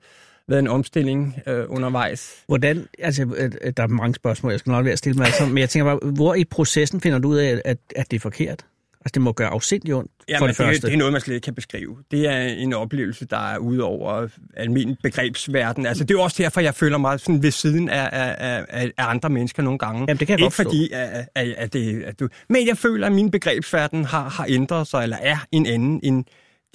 været 0.48 0.60
en 0.60 0.68
omstilling 0.68 1.40
øh, 1.48 1.66
undervejs. 1.68 2.34
Hvordan, 2.48 2.88
altså, 3.00 3.24
øh, 3.38 3.52
øh, 3.62 3.74
der 3.78 3.84
er 3.84 3.88
mange 3.88 4.16
spørgsmål, 4.16 4.52
jeg 4.52 4.60
skal 4.60 4.72
nok 4.72 4.86
være 4.86 4.92
at 4.92 5.00
stille 5.00 5.18
mig, 5.18 5.26
altså, 5.26 5.46
men 5.46 5.58
jeg 5.58 5.70
tænker 5.70 5.86
bare, 5.86 6.12
hvor 6.12 6.36
i 6.36 6.44
processen 6.44 7.02
finder 7.02 7.20
du 7.20 7.30
ud 7.30 7.38
af, 7.38 7.62
at, 7.66 7.78
at 7.96 8.12
det 8.12 8.18
er 8.18 8.22
forkert? 8.22 8.66
Altså, 9.08 9.12
det 9.14 9.22
må 9.22 9.32
gøre 9.32 9.50
afsindig 9.50 9.96
ondt, 9.96 10.12
for 10.18 10.26
Jamen, 10.30 10.50
det 10.50 10.58
det, 10.58 10.66
første. 10.66 10.88
det 10.88 10.94
er 10.94 10.98
noget, 10.98 11.14
man 11.14 11.22
slet 11.22 11.36
ikke 11.36 11.46
kan 11.46 11.56
beskrive. 11.56 11.98
Det 12.12 12.28
er 12.28 12.42
en 12.42 12.74
oplevelse, 12.74 13.26
der 13.26 13.54
er 13.54 13.58
ude 13.58 13.84
over 13.84 14.28
almindelig 14.58 14.98
begrebsverden. 15.04 15.86
Altså, 15.86 16.04
det 16.04 16.12
er 16.12 16.16
jo 16.16 16.22
også 16.22 16.44
derfor, 16.44 16.62
jeg 16.62 16.76
føler 16.76 16.98
mig 16.98 17.20
sådan 17.20 17.44
ved 17.44 17.52
siden 17.52 17.90
af, 17.90 18.10
af, 18.12 18.36
af, 18.70 18.92
af 18.98 19.10
andre 19.10 19.30
mennesker 19.30 19.64
nogle 19.64 19.80
gange. 19.80 20.00
Jamen, 20.00 20.18
det 20.18 20.28
kan 20.28 20.40
jeg 20.40 20.46
ikke 20.46 20.56
fordi, 20.56 20.90
at, 20.94 21.28
at, 21.36 21.48
at 21.58 21.74
det, 21.74 22.04
at 22.04 22.20
du... 22.20 22.28
Men 22.50 22.68
jeg 22.68 22.78
føler, 22.78 23.08
at 23.08 23.14
min 23.14 23.32
begrebsverden 23.32 24.06
har, 24.06 24.30
har 24.30 24.46
ændret 24.50 24.88
sig, 24.88 25.04
eller 25.04 25.18
er 25.22 25.38
en 25.52 25.66
anden 25.66 26.00
end 26.04 26.26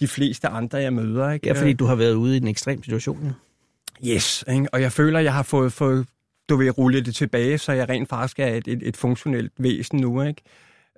de 0.01 0.09
fleste 0.09 0.49
andre, 0.49 0.79
jeg 0.79 0.93
møder. 0.93 1.31
Ikke? 1.31 1.47
Ja, 1.47 1.53
fordi 1.53 1.73
du 1.73 1.85
har 1.85 1.95
været 1.95 2.15
ude 2.15 2.35
i 2.35 2.41
en 2.41 2.49
ekstrem 2.49 2.83
situation. 2.83 3.35
Yes, 4.07 4.45
ikke? 4.49 4.67
og 4.73 4.83
jeg 4.83 4.93
føler, 4.93 5.21
jeg 5.21 5.35
har 5.35 5.43
fået, 5.43 5.73
fået 5.73 6.07
du 6.49 6.57
vil 6.57 6.71
rulle 6.71 7.01
det 7.01 7.15
tilbage, 7.15 7.59
så 7.59 7.73
jeg 7.73 7.89
rent 7.89 8.09
faktisk 8.09 8.39
er 8.39 8.47
et, 8.47 8.69
et, 8.69 8.81
et 8.83 8.97
funktionelt 8.97 9.53
væsen 9.59 10.01
nu. 10.01 10.23
Ikke? 10.23 10.43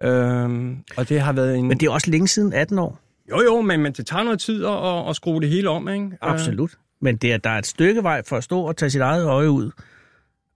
Øhm, 0.02 0.78
og 0.96 1.08
det 1.08 1.20
har 1.20 1.32
været 1.32 1.56
en... 1.56 1.68
Men 1.68 1.80
det 1.80 1.86
er 1.86 1.90
også 1.90 2.10
længe 2.10 2.28
siden 2.28 2.52
18 2.52 2.78
år. 2.78 3.00
Jo, 3.30 3.42
jo, 3.42 3.60
men, 3.60 3.80
men 3.80 3.92
det 3.92 4.06
tager 4.06 4.22
noget 4.22 4.40
tid 4.40 4.64
at, 4.64 4.86
at, 4.86 5.08
at 5.08 5.16
skrue 5.16 5.40
det 5.40 5.48
hele 5.48 5.70
om, 5.70 5.88
ikke? 5.88 6.10
Absolut. 6.20 6.70
Men 7.00 7.16
det 7.16 7.32
er, 7.32 7.36
der 7.36 7.50
er 7.50 7.58
et 7.58 7.66
stykke 7.66 8.02
vej 8.02 8.22
for 8.26 8.36
at 8.36 8.44
stå 8.44 8.60
og 8.60 8.76
tage 8.76 8.90
sit 8.90 9.00
eget 9.00 9.24
øje 9.24 9.50
ud. 9.50 9.70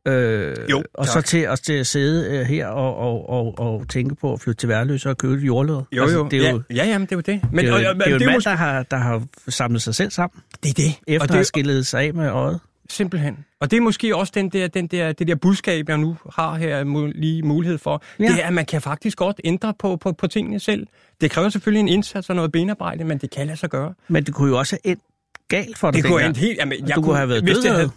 Øh, 0.07 0.57
Jo, 0.71 0.83
og 0.95 1.07
så 1.07 1.13
tak. 1.13 1.25
til, 1.25 1.49
også 1.49 1.63
til 1.65 1.73
at 1.73 1.87
sidde 1.87 2.37
øh, 2.39 2.47
her 2.47 2.67
og, 2.67 2.97
og, 2.97 3.29
og, 3.31 3.55
og 3.59 3.89
tænke 3.89 4.15
på 4.15 4.33
at 4.33 4.41
flytte 4.41 4.61
til 4.61 4.69
værløse 4.69 5.11
og 5.11 5.19
købe 5.19 5.35
jordlød. 5.47 5.77
Jo, 5.93 6.09
jo. 6.09 6.29
det 6.31 6.47
er 6.47 6.51
jo, 6.51 6.63
ja, 6.71 6.75
ja, 6.75 6.85
jamen, 6.87 7.07
det 7.07 7.13
er 7.13 7.17
jo 7.17 7.21
det. 7.21 7.41
Men, 7.53 7.65
det 7.65 7.73
er 7.75 7.81
jo, 7.81 7.89
og- 7.89 7.91
og- 7.91 7.95
det 7.97 8.07
er 8.07 8.11
jo 8.11 8.15
en 8.15 8.21
det 8.21 8.27
mand, 8.27 8.37
måske- 8.37 8.51
der 8.51 8.57
har, 8.57 8.83
der 8.83 8.97
har 8.97 9.23
samlet 9.49 9.83
sig 9.83 9.95
selv 9.95 10.11
sammen, 10.11 10.41
Det 10.63 10.69
er 10.71 10.75
det. 10.75 10.85
efter 11.07 11.21
og 11.21 11.23
at 11.25 11.29
det, 11.29 11.35
have 11.37 11.45
skillet 11.45 11.87
sig 11.87 12.03
af 12.03 12.15
med 12.15 12.29
øjet. 12.31 12.61
Simpelthen. 12.91 13.39
Og 13.61 13.71
det 13.71 13.77
er 13.77 13.81
måske 13.81 14.17
også 14.17 14.33
den 14.35 14.49
der, 14.49 14.67
den 14.69 14.87
der, 14.87 15.13
det 15.13 15.29
der 15.29 15.35
budskab, 15.35 15.89
jeg 15.89 15.99
nu 15.99 16.17
har 16.35 16.55
her 16.55 17.11
lige 17.15 17.43
mulighed 17.43 17.79
for. 17.79 18.03
Ja. 18.19 18.25
Det 18.25 18.43
er, 18.43 18.47
at 18.47 18.53
man 18.53 18.67
kan 18.67 18.83
faktisk 18.83 19.19
godt 19.19 19.41
ændre 19.45 19.75
på, 19.79 19.97
på, 19.97 20.13
på 20.13 20.27
tingene 20.27 20.61
selv. 20.61 20.87
Det 21.21 21.31
kræver 21.31 21.49
selvfølgelig 21.49 21.81
en 21.81 21.89
indsats 21.89 22.31
og 22.31 22.37
noget 22.37 22.53
benarbejde, 22.53 23.05
men 23.05 23.19
det 23.19 23.31
kan 23.31 23.47
lade 23.47 23.59
sig 23.59 23.71
gøre. 23.71 23.95
Men 24.09 24.25
det 24.25 24.35
kunne 24.35 24.49
jo 24.51 24.59
også 24.59 24.79
have 24.85 24.93
endt 24.93 25.03
galt 25.49 25.79
for 25.79 25.91
dig 25.91 26.03
Det 26.03 26.11
kunne 26.11 26.25
endt 26.27 26.37
helt... 26.37 26.59
Jamen, 26.59 26.89
jeg 26.89 26.97
du 26.97 27.03
kunne 27.03 27.17
have 27.17 27.29
været 27.29 27.43
hvis 27.43 27.55
død 27.57 27.63
det 27.63 27.69
af 27.69 27.75
havde, 27.75 27.91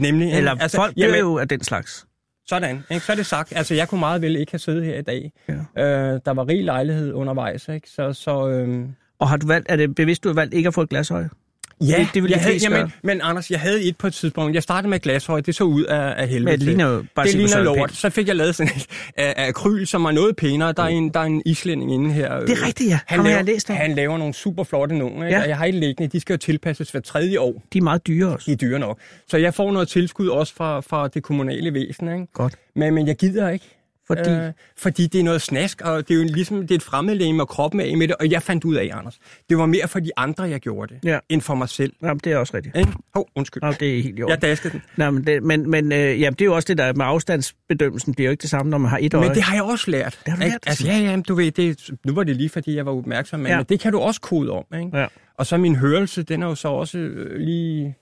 Nemlig. 0.00 0.32
Eller 0.32 0.54
altså, 0.60 0.76
folk 0.76 0.96
dør 0.96 1.04
jamen, 1.04 1.20
jo 1.20 1.38
af 1.38 1.48
den 1.48 1.62
slags. 1.64 2.06
Sådan, 2.46 2.84
ikke? 2.90 3.06
så 3.06 3.12
er 3.12 3.16
det 3.16 3.26
sagt. 3.26 3.52
Altså, 3.56 3.74
jeg 3.74 3.88
kunne 3.88 4.00
meget 4.00 4.22
vel 4.22 4.36
ikke 4.36 4.52
have 4.52 4.58
siddet 4.58 4.84
her 4.84 4.98
i 4.98 5.02
dag. 5.02 5.32
Ja. 5.48 5.54
Øh, 5.84 6.20
der 6.24 6.30
var 6.30 6.48
rig 6.48 6.64
lejlighed 6.64 7.12
undervejs, 7.12 7.68
ikke? 7.68 7.90
Så, 7.90 8.12
så 8.12 8.48
øhm, 8.48 8.94
Og 9.18 9.28
har 9.28 9.36
du 9.36 9.46
valgt, 9.46 9.70
er 9.70 9.76
det 9.76 9.94
bevidst, 9.94 10.24
du 10.24 10.28
har 10.28 10.34
valgt 10.34 10.54
ikke 10.54 10.66
at 10.66 10.74
få 10.74 10.82
et 10.82 10.88
glasøje? 10.88 11.30
Ja, 11.80 12.08
det 12.14 12.22
vil 12.22 12.30
de 12.30 12.34
jeg 12.34 12.42
havde, 12.42 12.56
jamen, 12.56 12.92
men 13.02 13.20
Anders, 13.22 13.50
jeg 13.50 13.60
havde 13.60 13.82
et 13.82 13.96
på 13.96 14.06
et 14.06 14.14
tidspunkt. 14.14 14.54
Jeg 14.54 14.62
startede 14.62 14.90
med 14.90 15.00
glashøj, 15.00 15.40
det 15.40 15.54
så 15.54 15.64
ud 15.64 15.84
af, 15.84 16.14
af 16.16 16.28
helvede. 16.28 16.50
Men 16.50 16.60
det 16.60 16.66
ligner 16.68 16.88
jo 16.88 17.04
bare 17.14 17.26
det 17.26 17.34
ligner 17.34 17.62
lort. 17.62 17.76
Pind. 17.76 17.90
Så 17.90 18.10
fik 18.10 18.28
jeg 18.28 18.36
lavet 18.36 18.54
sådan 18.54 18.72
et 18.76 18.86
af, 19.16 19.34
af 19.36 19.48
akryl, 19.48 19.86
som 19.86 20.04
var 20.04 20.10
noget 20.10 20.36
pænere. 20.36 20.72
Der 20.72 20.82
er 20.82 20.86
en, 20.86 21.08
der 21.08 21.20
er 21.20 21.24
en 21.24 21.42
islænding 21.46 21.94
inde 21.94 22.12
her. 22.12 22.40
Det 22.40 22.50
er 22.50 22.66
rigtigt, 22.66 22.90
ja. 22.90 22.98
Han 23.06 23.22
laver, 23.22 23.36
jeg 23.36 23.44
læst 23.44 23.68
han 23.68 23.94
laver 23.94 24.18
nogle 24.18 24.34
super 24.34 24.64
flotte 24.64 24.98
nogle, 24.98 25.26
ikke? 25.26 25.36
Ja. 25.36 25.42
og 25.42 25.48
jeg 25.48 25.56
har 25.56 25.66
et 25.66 25.74
liggende. 25.74 26.12
De 26.12 26.20
skal 26.20 26.32
jo 26.32 26.38
tilpasses 26.38 26.90
hver 26.90 27.00
tredje 27.00 27.40
år. 27.40 27.62
De 27.72 27.78
er 27.78 27.82
meget 27.82 28.06
dyre 28.06 28.28
også. 28.28 28.46
De 28.46 28.52
er 28.52 28.56
dyre 28.56 28.78
nok. 28.78 28.98
Så 29.28 29.36
jeg 29.36 29.54
får 29.54 29.72
noget 29.72 29.88
tilskud 29.88 30.28
også 30.28 30.54
fra, 30.54 30.80
fra 30.80 31.08
det 31.08 31.22
kommunale 31.22 31.74
væsen. 31.74 32.08
Ikke? 32.08 32.26
Godt. 32.32 32.54
Men, 32.76 32.94
men 32.94 33.06
jeg 33.06 33.16
gider 33.16 33.48
ikke. 33.48 33.77
Fordi, 34.08 34.30
Øh, 34.30 34.52
fordi 34.76 35.06
det 35.06 35.20
er 35.20 35.24
noget 35.24 35.42
snask, 35.42 35.80
og 35.80 36.08
det 36.08 36.14
er 36.14 36.18
jo 36.18 36.24
ligesom 36.34 36.60
det 36.60 36.70
er 36.70 36.74
et 36.74 36.82
fremmedlæge 36.82 37.40
og 37.42 37.48
kroppen 37.48 37.80
af 37.80 37.96
med 37.96 38.08
det. 38.08 38.16
Og 38.20 38.30
jeg 38.30 38.42
fandt 38.42 38.64
ud 38.64 38.74
af, 38.74 38.90
Anders, 38.92 39.18
det 39.50 39.58
var 39.58 39.66
mere 39.66 39.88
for 39.88 40.00
de 40.00 40.10
andre, 40.16 40.44
jeg 40.44 40.60
gjorde 40.60 40.94
det, 40.94 41.04
Ja. 41.08 41.18
end 41.28 41.40
for 41.40 41.54
mig 41.54 41.68
selv. 41.68 41.92
jamen, 42.02 42.20
det 42.24 42.32
er 42.32 42.36
også 42.36 42.56
rigtigt. 42.56 42.76
Hov, 43.14 43.28
undskyld. 43.36 43.62
Nå, 43.62 43.72
det 43.72 43.98
er 43.98 44.02
helt 44.02 44.18
i 44.18 44.22
orden. 44.22 44.30
Jeg 44.30 44.42
daskede 44.42 44.72
den. 44.72 44.82
Nej, 44.96 45.10
men, 45.10 45.26
det, 45.26 45.42
men, 45.42 45.70
men 45.70 45.92
øh, 45.92 45.98
jamen, 46.20 46.32
det 46.34 46.40
er 46.40 46.44
jo 46.44 46.54
også 46.54 46.66
det 46.68 46.78
der 46.78 46.92
med 46.92 47.04
afstandsbedømmelsen. 47.06 48.12
Det 48.12 48.20
er 48.20 48.24
jo 48.24 48.30
ikke 48.30 48.42
det 48.42 48.50
samme, 48.50 48.70
når 48.70 48.78
man 48.78 48.90
har 48.90 48.98
et 49.02 49.14
øje. 49.14 49.26
Men 49.26 49.34
det 49.34 49.42
har 49.42 49.54
jeg 49.54 49.62
også 49.62 49.90
lært. 49.90 50.20
Det 50.24 50.32
har 50.32 50.36
du 50.36 50.48
lært, 50.50 50.58
Altså, 50.66 50.86
ja, 50.86 50.98
ja, 50.98 51.20
du 51.28 51.34
ved, 51.34 51.50
det, 51.50 51.90
nu 52.06 52.14
var 52.14 52.24
det 52.24 52.36
lige, 52.36 52.48
fordi 52.48 52.76
jeg 52.76 52.86
var 52.86 52.92
opmærksom, 52.92 53.40
men, 53.40 53.46
Ja. 53.52 53.56
men 53.56 53.66
det 53.68 53.80
kan 53.80 53.92
du 53.92 53.98
også 53.98 54.20
kode 54.20 54.50
om. 54.50 54.64
Ikke? 54.80 54.98
Ja. 54.98 55.06
Og 55.38 55.46
så 55.46 55.56
min 55.56 55.76
hørelse, 55.76 56.22
den 56.22 56.42
er 56.42 56.46
jo 56.46 56.54
så 56.54 56.68
også 56.68 56.98
øh, 56.98 57.40
lige 57.40 57.94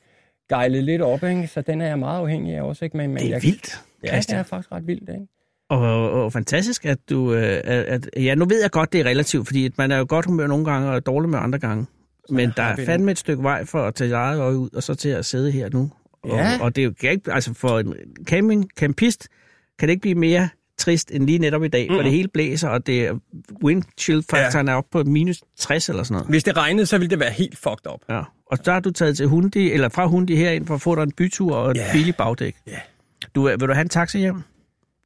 gejlet 0.48 0.84
lidt 0.84 1.02
op, 1.02 1.22
ikke? 1.24 1.46
så 1.46 1.61
den 1.61 1.80
er 1.80 1.86
jeg 1.86 1.98
meget 1.98 2.18
afhængig 2.20 2.54
af 2.54 2.62
også. 2.62 2.84
Ikke? 2.84 2.96
Men, 2.96 3.09
men 3.11 3.18
det 3.18 3.26
er 3.26 3.30
jeg, 3.30 3.42
vildt, 3.42 3.80
Ja, 4.02 4.07
det 4.07 4.12
Christian. 4.14 4.38
er 4.38 4.42
faktisk 4.42 4.72
ret 4.72 4.86
vildt. 4.86 5.09
Ikke? 5.09 5.26
Og, 5.68 6.10
og 6.10 6.32
fantastisk, 6.32 6.84
at 6.84 6.98
du... 7.10 7.32
Øh, 7.34 7.42
at, 7.64 7.84
at, 7.84 8.10
ja, 8.16 8.34
nu 8.34 8.44
ved 8.44 8.60
jeg 8.62 8.70
godt, 8.70 8.92
det 8.92 9.00
er 9.00 9.04
relativt, 9.04 9.46
fordi 9.46 9.70
man 9.78 9.90
er 9.90 9.98
jo 9.98 10.06
godt 10.08 10.26
humør 10.26 10.46
nogle 10.46 10.64
gange 10.64 10.90
og 10.90 11.06
dårlig 11.06 11.30
med 11.30 11.38
andre 11.38 11.58
gange. 11.58 11.86
Men 12.30 12.52
der 12.56 12.62
er 12.62 12.84
fandme 12.86 13.10
et 13.10 13.18
stykke 13.18 13.42
vej 13.42 13.64
for 13.64 13.82
at 13.82 13.94
tage 13.94 14.12
eget 14.14 14.40
øje 14.40 14.56
ud, 14.58 14.68
og 14.74 14.82
så 14.82 14.94
til 14.94 15.08
at 15.08 15.24
sidde 15.24 15.50
her 15.50 15.68
nu. 15.72 15.90
Og, 16.22 16.30
Ja. 16.30 16.58
og 16.60 16.76
det 16.76 16.82
er 16.82 16.84
jo 17.02 17.10
ikke... 17.10 17.32
Altså 17.32 17.54
for 17.54 17.78
en 17.78 17.94
camping, 18.24 18.68
campist 18.78 19.28
kan 19.78 19.88
det 19.88 19.92
ikke 19.92 20.00
blive 20.00 20.14
mere 20.14 20.48
trist 20.78 21.10
end 21.10 21.26
lige 21.26 21.38
netop 21.38 21.64
i 21.64 21.68
dag, 21.68 21.86
mm. 21.88 21.94
hvor 21.94 22.02
det 22.02 22.12
hele 22.12 22.28
blæser, 22.28 22.68
og 22.68 22.86
det 22.86 23.06
er 23.06 23.18
windchill-faktoren 23.64 24.66
ja. 24.66 24.72
er 24.72 24.76
oppe 24.76 24.88
på 24.92 25.04
minus 25.04 25.42
60 25.58 25.88
eller 25.88 26.02
sådan 26.02 26.14
noget. 26.14 26.28
Hvis 26.28 26.44
det 26.44 26.56
regnede, 26.56 26.86
så 26.86 26.98
ville 26.98 27.10
det 27.10 27.20
være 27.20 27.30
helt 27.30 27.58
fucked 27.58 27.92
up. 27.92 28.00
Ja. 28.08 28.22
Og 28.50 28.58
så 28.64 28.72
har 28.72 28.80
du 28.80 28.90
taget 28.90 29.16
til 29.16 29.26
Hundi, 29.26 29.72
eller 29.72 29.88
fra 29.88 30.06
Hundi 30.06 30.36
herind 30.36 30.66
for 30.66 30.74
at 30.74 30.80
få 30.80 30.94
dig 30.94 31.02
en 31.02 31.12
bytur 31.12 31.54
og 31.54 31.70
et 31.70 31.76
Ja. 31.76 31.92
billigt 31.92 32.16
bagdæk. 32.16 32.56
Ja. 32.66 32.78
Du, 33.34 33.48
øh, 33.48 33.60
vil 33.60 33.68
du 33.68 33.72
have 33.74 33.82
en 33.82 33.88
taxa 33.88 34.18
hjem? 34.18 34.42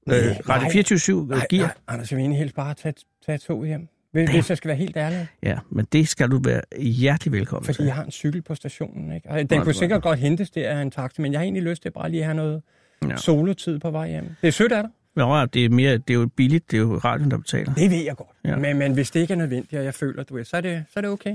Øh. 0.09 0.15
Radio 0.49 0.69
24 0.71 1.27
Nej, 1.27 1.47
giver. 1.51 1.63
nej, 1.63 1.75
Anders, 1.89 2.11
jeg 2.11 2.17
vil 2.17 2.23
egentlig 2.23 2.39
helst 2.39 2.55
bare 2.55 2.75
tage, 2.75 2.95
tage 3.27 3.39
toget 3.39 3.69
hjem. 3.69 3.89
Hvis, 4.13 4.31
hvis 4.31 4.49
jeg 4.49 4.57
skal 4.57 4.69
være 4.69 4.77
helt 4.77 4.97
ærlig. 4.97 5.27
Ja, 5.43 5.59
men 5.71 5.87
det 5.93 6.09
skal 6.09 6.29
du 6.31 6.41
være 6.45 6.61
hjertelig 6.79 7.33
velkommen 7.33 7.65
Fordi 7.67 7.77
til. 7.77 7.85
jeg 7.85 7.95
har 7.95 8.05
en 8.05 8.11
cykel 8.11 8.43
på 8.43 8.55
stationen. 8.55 9.13
Ikke? 9.13 9.31
Og 9.31 9.51
den 9.51 9.59
Nå, 9.59 9.65
kunne 9.65 9.75
sikkert 9.75 10.03
godt 10.03 10.19
hentes 10.19 10.51
der 10.51 10.71
af 10.71 10.83
en 10.83 10.91
taxa, 10.91 11.23
men 11.23 11.33
jeg 11.33 11.39
har 11.41 11.43
egentlig 11.45 11.63
lyst 11.63 11.83
til 11.83 11.91
bare 11.91 12.11
lige 12.11 12.21
at 12.21 12.25
have 12.27 12.37
noget 12.37 12.63
Ja. 13.09 13.17
solotid 13.17 13.79
på 13.79 13.91
vej 13.91 14.09
hjem. 14.11 14.25
Det 14.43 14.49
er 14.49 14.53
sødt 14.53 14.73
af 14.73 14.83
dig. 14.83 14.91
Nå, 15.17 15.47
det 15.47 15.65
er, 15.65 15.69
mere, 15.69 15.93
det 15.99 16.11
er 16.11 16.15
jo 16.19 16.29
billigt, 16.37 16.71
det 16.71 16.77
er 16.77 16.81
jo 16.81 16.97
radioen, 16.97 17.31
der 17.31 17.37
betaler. 17.39 17.75
Det 17.75 17.91
ved 17.91 18.05
jeg 18.05 18.17
godt. 18.17 18.29
Ja. 18.45 18.57
Men, 18.57 18.79
men 18.79 18.93
hvis 18.95 19.11
det 19.11 19.21
ikke 19.21 19.33
er 19.33 19.39
nødvendigt, 19.39 19.79
og 19.79 19.85
jeg 19.85 19.95
føler, 19.95 20.23
du 20.25 20.35
ved, 20.35 20.45
så 20.45 20.57
er 20.57 20.61
det, 20.61 20.85
så 20.89 20.93
er 20.97 21.01
det 21.01 21.11
okay. 21.11 21.35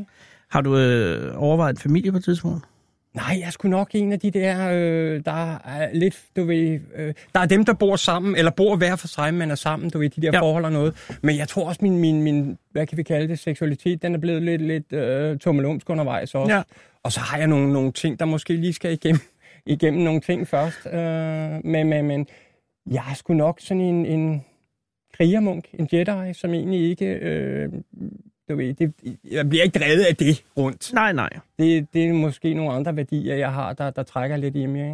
Har 0.49 0.61
du 0.61 0.78
øh, 0.78 1.34
overvejet 1.43 1.74
en 1.74 1.78
familie 1.82 2.11
på 2.11 2.18
et 2.18 2.24
tidspunkt? 2.24 2.66
Nej, 3.16 3.38
jeg 3.39 3.53
skulle 3.53 3.70
nok 3.70 3.89
en 3.93 4.11
af 4.11 4.20
de 4.20 4.32
der, 4.32 4.70
øh, 4.74 5.22
der 5.26 5.55
er 5.55 5.93
lidt, 5.93 6.24
du 6.36 6.43
ved, 6.43 6.80
øh, 6.95 7.13
der 7.34 7.39
er 7.39 7.45
dem, 7.45 7.66
der 7.66 7.74
bor 7.74 7.95
sammen, 7.95 8.36
eller 8.36 8.51
bor 8.51 8.76
hver 8.76 8.95
for 8.95 9.07
sig, 9.07 9.34
men 9.34 9.51
er 9.51 9.55
sammen, 9.55 9.89
du 9.89 9.99
ved, 9.99 10.09
de 10.09 10.22
der 10.22 10.32
Ja. 10.34 10.39
forhold 10.41 10.66
og 10.66 10.72
noget. 10.72 11.18
Men 11.24 11.38
jeg 11.38 11.47
tror 11.47 11.68
også, 11.68 11.80
min, 11.82 11.97
min, 11.99 12.24
min, 12.24 12.57
hvad 12.72 12.88
kan 12.88 12.97
vi 12.97 13.03
kalde 13.03 13.28
det, 13.28 13.39
seksualitet, 13.39 14.01
den 14.01 14.16
er 14.16 14.20
blevet 14.20 14.41
lidt, 14.43 14.61
lidt 14.61 14.93
øh, 14.93 15.38
tummelumsk 15.39 15.89
undervejs 15.89 16.36
også. 16.36 16.53
Ja. 16.55 16.61
Og 17.03 17.11
så 17.11 17.20
har 17.20 17.38
jeg 17.38 17.47
nogle, 17.47 17.74
nogle 17.74 17.91
ting, 17.91 18.20
der 18.20 18.26
måske 18.26 18.53
lige 18.55 18.74
skal 18.74 18.91
igennem, 18.93 19.20
igennem 19.66 20.03
nogle 20.03 20.20
ting 20.22 20.47
først. 20.47 20.86
Øh, 20.86 21.66
men, 21.72 21.89
men, 21.89 22.05
men 22.05 22.28
jeg 22.91 23.03
er 23.11 23.13
sgu 23.16 23.34
nok 23.34 23.59
sådan 23.61 23.82
en, 23.82 24.05
en 24.05 24.45
krigermunk, 25.18 25.66
en 25.74 25.89
Jedi, 25.93 26.34
som 26.34 26.53
egentlig 26.53 26.89
ikke, 26.89 27.05
øh, 27.05 27.70
du 28.50 28.56
ved, 28.56 28.74
det, 28.74 28.93
jeg 29.32 29.50
bliver 29.50 29.64
ikke 29.64 29.80
drevet 29.80 30.04
af 30.10 30.16
det 30.16 30.43
rundt. 30.58 30.93
Nej, 30.93 31.14
nej. 31.14 31.30
Det, 31.60 31.88
det 31.93 32.06
er 32.06 32.14
måske 32.14 32.54
nogle 32.54 32.72
andre 32.74 32.96
værdier, 32.96 33.36
jeg 33.36 33.52
har, 33.54 33.74
der, 33.74 33.89
der 33.89 34.04
trækker 34.04 34.38
lidt 34.38 34.56
i 34.56 34.66
mig. 34.66 34.82
Ikke? 34.82 34.91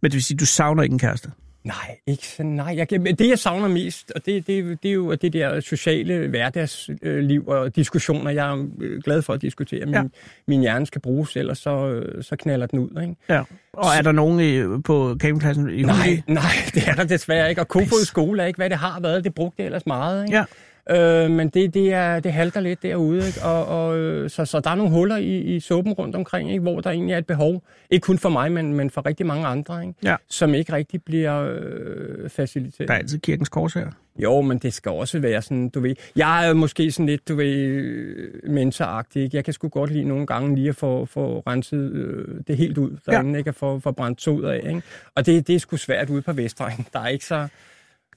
Men 0.00 0.10
det 0.10 0.12
vil 0.12 0.22
sige, 0.22 0.36
du 0.36 0.46
savner 0.46 0.82
ikke 0.82 0.92
en 0.92 0.98
kæreste? 0.98 1.30
Nej, 1.64 1.96
ikke 2.06 2.26
så, 2.26 2.42
nej. 2.42 2.74
Jeg, 2.76 2.90
det, 2.90 3.28
jeg 3.28 3.38
savner 3.38 3.68
mest, 3.68 4.12
og 4.16 4.26
det, 4.26 4.46
det, 4.46 4.82
det 4.82 4.88
er 4.88 4.92
jo 4.92 5.14
det 5.14 5.32
der 5.32 5.60
sociale 5.60 6.28
hverdagsliv 6.28 7.48
og 7.48 7.76
diskussioner, 7.76 8.30
jeg 8.30 8.50
er 8.52 8.66
øh, 8.80 9.02
glad 9.02 9.22
for 9.22 9.32
at 9.32 9.42
diskutere. 9.42 9.86
Min, 9.86 9.94
Ja. 9.94 10.02
min 10.48 10.60
hjerne 10.60 10.86
skal 10.86 11.00
bruges, 11.00 11.36
ellers 11.36 11.58
så, 11.58 11.86
øh, 11.88 12.22
så 12.22 12.36
knaller 12.36 12.66
den 12.66 12.78
ud. 12.78 13.00
Ikke? 13.02 13.16
Ja. 13.28 13.42
Og 13.72 13.86
er 13.98 14.02
der 14.02 14.12
nogen 14.12 14.40
i, 14.40 14.80
på 14.82 15.16
campingpladsen 15.20 15.70
i 15.70 15.82
Nej, 15.82 16.22
nej, 16.26 16.42
det 16.74 16.82
er 16.88 16.94
der 16.94 17.04
desværre 17.04 17.48
ikke. 17.50 17.60
Og 17.60 17.68
Kofod 17.68 18.04
skole 18.04 18.42
er 18.42 18.46
ikke, 18.46 18.56
hvad 18.56 18.70
det 18.70 18.78
har 18.78 19.00
været. 19.00 19.24
Det 19.24 19.34
brugte 19.34 19.54
jeg 19.58 19.66
ellers 19.66 19.86
meget. 19.86 20.24
Ikke? 20.24 20.36
Ja. 20.36 20.44
Øh, 20.90 21.30
men 21.30 21.48
det, 21.48 21.74
det, 21.74 21.92
er, 21.92 22.20
det 22.20 22.32
halter 22.32 22.60
lidt 22.60 22.82
derude, 22.82 23.26
ikke? 23.26 23.42
Og, 23.44 23.66
og, 23.66 23.98
øh, 23.98 24.30
så, 24.30 24.44
så 24.44 24.60
der 24.60 24.70
er 24.70 24.74
nogle 24.74 24.92
huller 24.92 25.16
i, 25.16 25.38
i 25.38 25.60
suppen 25.60 25.92
rundt 25.92 26.16
omkring, 26.16 26.50
ikke? 26.50 26.62
hvor 26.62 26.80
der 26.80 26.90
egentlig 26.90 27.14
er 27.14 27.18
et 27.18 27.26
behov. 27.26 27.62
Ikke 27.90 28.04
kun 28.04 28.18
for 28.18 28.28
mig, 28.28 28.52
men, 28.52 28.74
men 28.74 28.90
for 28.90 29.06
rigtig 29.06 29.26
mange 29.26 29.46
andre, 29.46 29.82
ikke? 29.82 29.94
Ja. 30.02 30.16
som 30.28 30.54
ikke 30.54 30.72
rigtig 30.72 31.02
bliver 31.02 31.48
øh, 31.50 32.30
faciliteret. 32.30 32.88
Der 32.88 32.94
er 32.94 32.98
altid 32.98 33.18
kirkens 33.18 33.48
kors 33.48 33.74
her. 33.74 33.86
Jo, 34.18 34.40
men 34.40 34.58
det 34.58 34.74
skal 34.74 34.92
også 34.92 35.18
være 35.18 35.42
sådan, 35.42 35.68
du 35.68 35.80
ved... 35.80 35.94
Jeg 36.16 36.48
er 36.48 36.52
måske 36.52 36.92
sådan 36.92 37.06
lidt, 37.06 37.28
du 37.28 37.34
ved, 37.34 38.48
mentoragtig, 38.48 39.22
ikke? 39.22 39.36
Jeg 39.36 39.44
kan 39.44 39.54
sgu 39.54 39.68
godt 39.68 39.90
lide 39.90 40.04
nogle 40.04 40.26
gange 40.26 40.54
lige 40.54 40.68
at 40.68 40.76
få, 40.76 41.06
få 41.06 41.42
renset 41.46 41.92
øh, 41.92 42.40
det 42.46 42.56
helt 42.56 42.78
ud 42.78 42.96
derinde, 43.06 43.38
ikke? 43.38 43.48
At 43.48 43.54
få, 43.54 43.78
få 43.78 43.90
brændt 43.90 44.18
tog 44.18 44.54
af, 44.54 44.60
ikke? 44.68 44.82
Og 45.14 45.26
det, 45.26 45.46
det 45.46 45.54
er 45.54 45.58
sgu 45.58 45.76
svært 45.76 46.10
ude 46.10 46.22
på 46.22 46.32
Vestegn. 46.32 46.86
Der 46.92 47.00
er 47.00 47.08
ikke 47.08 47.24
så... 47.24 47.48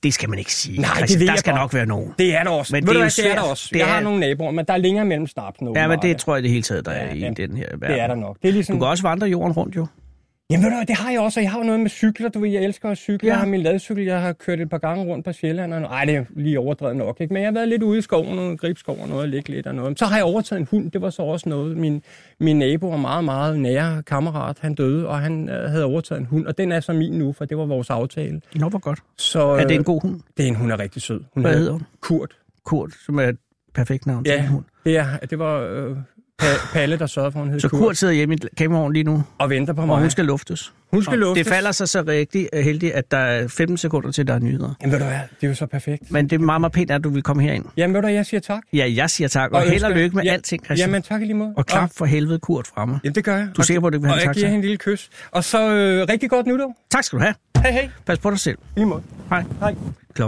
Det 0.06 0.14
skal 0.14 0.30
man 0.30 0.40
ikke 0.40 0.54
sige. 0.54 0.82
Nej, 0.82 0.90
det 0.90 0.98
Christian. 0.98 1.20
ved 1.20 1.28
Der 1.28 1.34
jeg 1.34 1.40
skal 1.40 1.52
godt. 1.54 1.62
nok 1.62 1.74
være 1.74 1.86
nogen. 1.86 2.14
Det 2.20 2.36
er 2.36 2.44
der 2.44 2.50
også. 2.50 2.74
Men 2.76 2.84
Ved 2.84 2.88
det 2.88 2.96
du 2.96 3.00
hvad, 3.02 3.10
det 3.24 3.32
er 3.32 3.36
der 3.36 3.42
også. 3.42 3.70
Det 3.74 3.80
Jeg 3.80 3.88
er- 3.90 3.94
har 3.94 4.00
nogle 4.02 4.20
naboer, 4.20 4.52
men 4.52 4.66
der 4.66 4.74
er 4.74 4.78
længere 4.78 5.06
mellem 5.06 5.28
snapsene. 5.28 5.70
Ja, 5.76 5.88
men 5.88 5.92
åbenbart. 5.92 6.04
det 6.04 6.18
tror 6.18 6.36
jeg 6.36 6.44
det 6.44 6.52
hele 6.52 6.64
taget, 6.64 6.86
der 6.86 6.92
er 6.92 7.06
Ja, 7.06 7.14
i 7.14 7.20
ja. 7.20 7.30
den 7.38 7.58
her 7.58 7.66
verden. 7.72 7.82
Det 7.96 8.02
er 8.02 8.08
der 8.08 8.16
nok. 8.16 8.38
Det 8.42 8.48
er 8.48 8.52
ligesom... 8.54 8.76
Du 8.76 8.80
kan 8.80 8.88
også 8.90 9.04
vandre 9.04 9.28
jorden 9.28 9.52
rundt, 9.52 9.76
jo. 9.76 9.88
Jamen 10.50 10.64
ved 10.64 10.72
du 10.72 10.76
hvad, 10.78 10.86
det 10.86 10.96
har 10.96 11.12
jeg 11.12 11.20
også, 11.20 11.40
og 11.40 11.44
jeg 11.44 11.52
har 11.52 11.58
jo 11.60 11.64
noget 11.66 11.80
med 11.80 11.90
cykler, 11.90 12.30
du 12.30 12.40
ved, 12.40 12.50
jeg 12.50 12.64
elsker 12.64 12.90
at 12.90 12.98
cykle. 12.98 13.20
Ja. 13.24 13.28
Ja. 13.28 13.34
Jeg 13.34 13.40
har 13.40 13.48
min 13.48 13.62
ladcykel, 13.62 14.04
jeg 14.06 14.22
har 14.22 14.34
kørt 14.34 14.60
et 14.60 14.70
par 14.70 14.78
gange 14.78 15.04
rundt 15.06 15.26
på 15.26 15.32
Sjælland. 15.34 15.74
Og... 15.74 15.82
Ej, 15.82 16.06
det 16.06 16.16
er 16.16 16.26
lige 16.36 16.60
overdrevet 16.60 16.96
nok, 16.96 17.22
ikke? 17.22 17.34
Men 17.34 17.44
jeg 17.44 17.48
har 17.48 17.54
været 17.54 17.68
lidt 17.68 17.84
ude 17.84 17.98
i 17.98 18.02
skoven, 18.02 18.40
og 18.40 18.58
gribskov 18.60 18.98
og 19.02 19.08
noget, 19.08 19.22
og 19.24 19.28
ligge 19.30 19.50
lidt 19.50 19.68
og 19.68 19.76
noget. 19.76 20.00
Så 20.00 20.06
har 20.06 20.16
jeg 20.16 20.26
overtaget 20.26 20.60
en 20.60 20.68
hund, 20.72 20.92
det 20.92 21.02
var 21.02 21.10
så 21.10 21.22
også 21.22 21.50
noget. 21.50 21.78
Min, 21.78 22.04
min 22.40 22.60
nabo 22.60 22.90
og 22.90 23.00
meget, 23.00 23.24
meget 23.24 23.60
nære 23.60 24.04
kammerat, 24.04 24.58
han 24.62 24.74
døde, 24.76 25.08
og 25.08 25.20
han 25.20 25.50
øh, 25.50 25.70
havde 25.70 25.84
overtaget 25.86 26.20
en 26.20 26.26
hund, 26.26 26.46
og 26.46 26.58
den 26.58 26.72
er 26.72 26.80
så 26.80 26.94
min 26.94 27.12
nu, 27.14 27.34
for 27.34 27.46
det 27.46 27.58
var 27.58 27.66
vores 27.66 27.90
aftale. 27.90 28.42
Nå, 28.56 28.70
hvor 28.70 28.80
godt. 28.80 29.00
Så, 29.18 29.42
Er 29.48 29.64
det 29.68 29.72
en 29.76 29.80
øh, 29.80 29.86
god 29.86 30.02
hund? 30.02 30.22
Det 30.38 30.44
er 30.44 30.48
en, 30.48 30.56
hun 30.56 30.72
er 30.72 30.80
rigtig 30.80 31.02
sød. 31.02 31.22
Hun 31.34 31.44
Hvad 31.44 31.58
hedder 31.58 31.72
hun? 31.72 31.82
Kurt. 32.02 32.38
Kurt, 32.66 32.92
som 33.06 33.20
er 33.20 33.24
et 33.24 33.38
perfekt 33.74 34.06
navn 34.06 34.24
til 34.24 34.32
Ja, 34.34 34.42
en 34.42 34.48
hund. 34.48 34.64
det, 34.86 34.98
er, 34.98 35.18
det 35.30 35.40
var 35.40 35.60
øh, 35.60 35.98
Pa- 36.42 36.74
Palle, 36.74 37.00
der 37.00 37.06
sørgede 37.08 37.32
for, 37.32 37.40
hun 37.40 37.50
hed 37.50 37.60
Så 37.60 37.70
Kurt. 37.70 37.80
Kurt 37.80 37.98
sidder 37.98 38.14
hjemme 38.14 38.36
i 38.36 38.38
campingvognen 38.58 38.94
lige 38.94 39.04
nu, 39.04 39.24
Og 39.38 39.50
venter 39.50 39.74
på 39.74 39.86
mig. 39.86 39.96
og 39.96 40.02
hun 40.02 40.10
skal 40.10 40.26
luftes. 40.26 40.74
hun 40.92 41.04
skal 41.04 41.14
Og 41.14 41.18
luftes. 41.18 41.46
Det 41.46 41.54
falder 41.54 41.72
sig 41.72 41.90
så 41.90 42.04
rigtig 42.08 42.50
øh, 42.54 42.64
heldigt, 42.64 42.94
at 42.94 43.12
der 43.12 43.18
er 43.18 43.48
15 43.48 43.78
sekunder 43.78 44.12
til, 44.12 44.28
der 44.28 44.34
er 44.34 44.40
nyheder. 44.40 44.74
Jamen 44.82 44.92
ved 44.92 45.00
du 45.00 45.06
hvad, 45.06 45.16
det 45.42 45.44
er 45.44 45.48
jo 45.48 45.56
så 45.56 45.66
perfekt. 45.66 46.12
Men 46.12 46.30
det 46.30 46.36
er 46.36 46.40
meget, 46.40 46.62
meget 46.62 46.72
pænt, 46.74 46.92
at 46.92 47.04
du 47.04 47.10
vil 47.10 47.24
komme 47.24 47.44
herind. 47.44 47.66
Jamen 47.78 47.94
ved 47.96 48.02
du 48.02 48.08
jeg 48.08 48.26
siger 48.26 48.42
tak. 48.42 48.62
Ja, 48.74 48.92
jeg 48.96 49.10
siger 49.10 49.28
tak, 49.28 49.52
og, 49.52 49.58
og 49.62 49.64
held 49.72 49.84
og 49.84 49.92
lykke 49.92 50.16
med 50.16 50.24
ja, 50.24 50.32
alting, 50.34 50.66
Christian. 50.66 50.90
Jamen 50.90 51.02
tak 51.02 51.22
i 51.22 51.26
lige 51.26 51.34
måde. 51.34 51.54
og 51.58 51.66
klap 51.66 51.90
for 51.96 52.06
helvede 52.06 52.40
Kurt 52.40 52.68
fremme. 52.68 53.00
Jamen 53.04 53.16
det 53.16 53.24
gør 53.24 53.38
jeg. 53.38 53.48
Du 53.56 53.62
er 53.62 53.66
sikker 53.66 53.82
på, 53.82 53.90
du 53.90 54.00
vil 54.00 54.08
have 54.08 54.16
Og 54.18 54.22
en 54.22 54.28
jeg 54.28 54.34
giver 54.36 54.46
hende 54.48 54.56
en 54.58 54.62
lille 54.62 54.78
kys. 54.78 55.10
Og 55.32 55.44
så 55.44 55.70
øh, 55.74 56.06
rigtig 56.10 56.30
godt 56.30 56.48
nytår. 56.48 56.78
Tak 56.92 57.04
skal 57.04 57.20
du 57.20 57.24
have. 57.24 57.36
Hej 57.58 57.72
hej. 57.72 57.90
Pas 58.06 58.20
på 58.20 58.30
dig 58.30 58.40
selv. 58.40 58.58
Lige 58.76 58.86
måde. 58.86 59.02
Hej. 59.30 59.44
Hej. 59.60 59.76
Klokken 60.14 60.24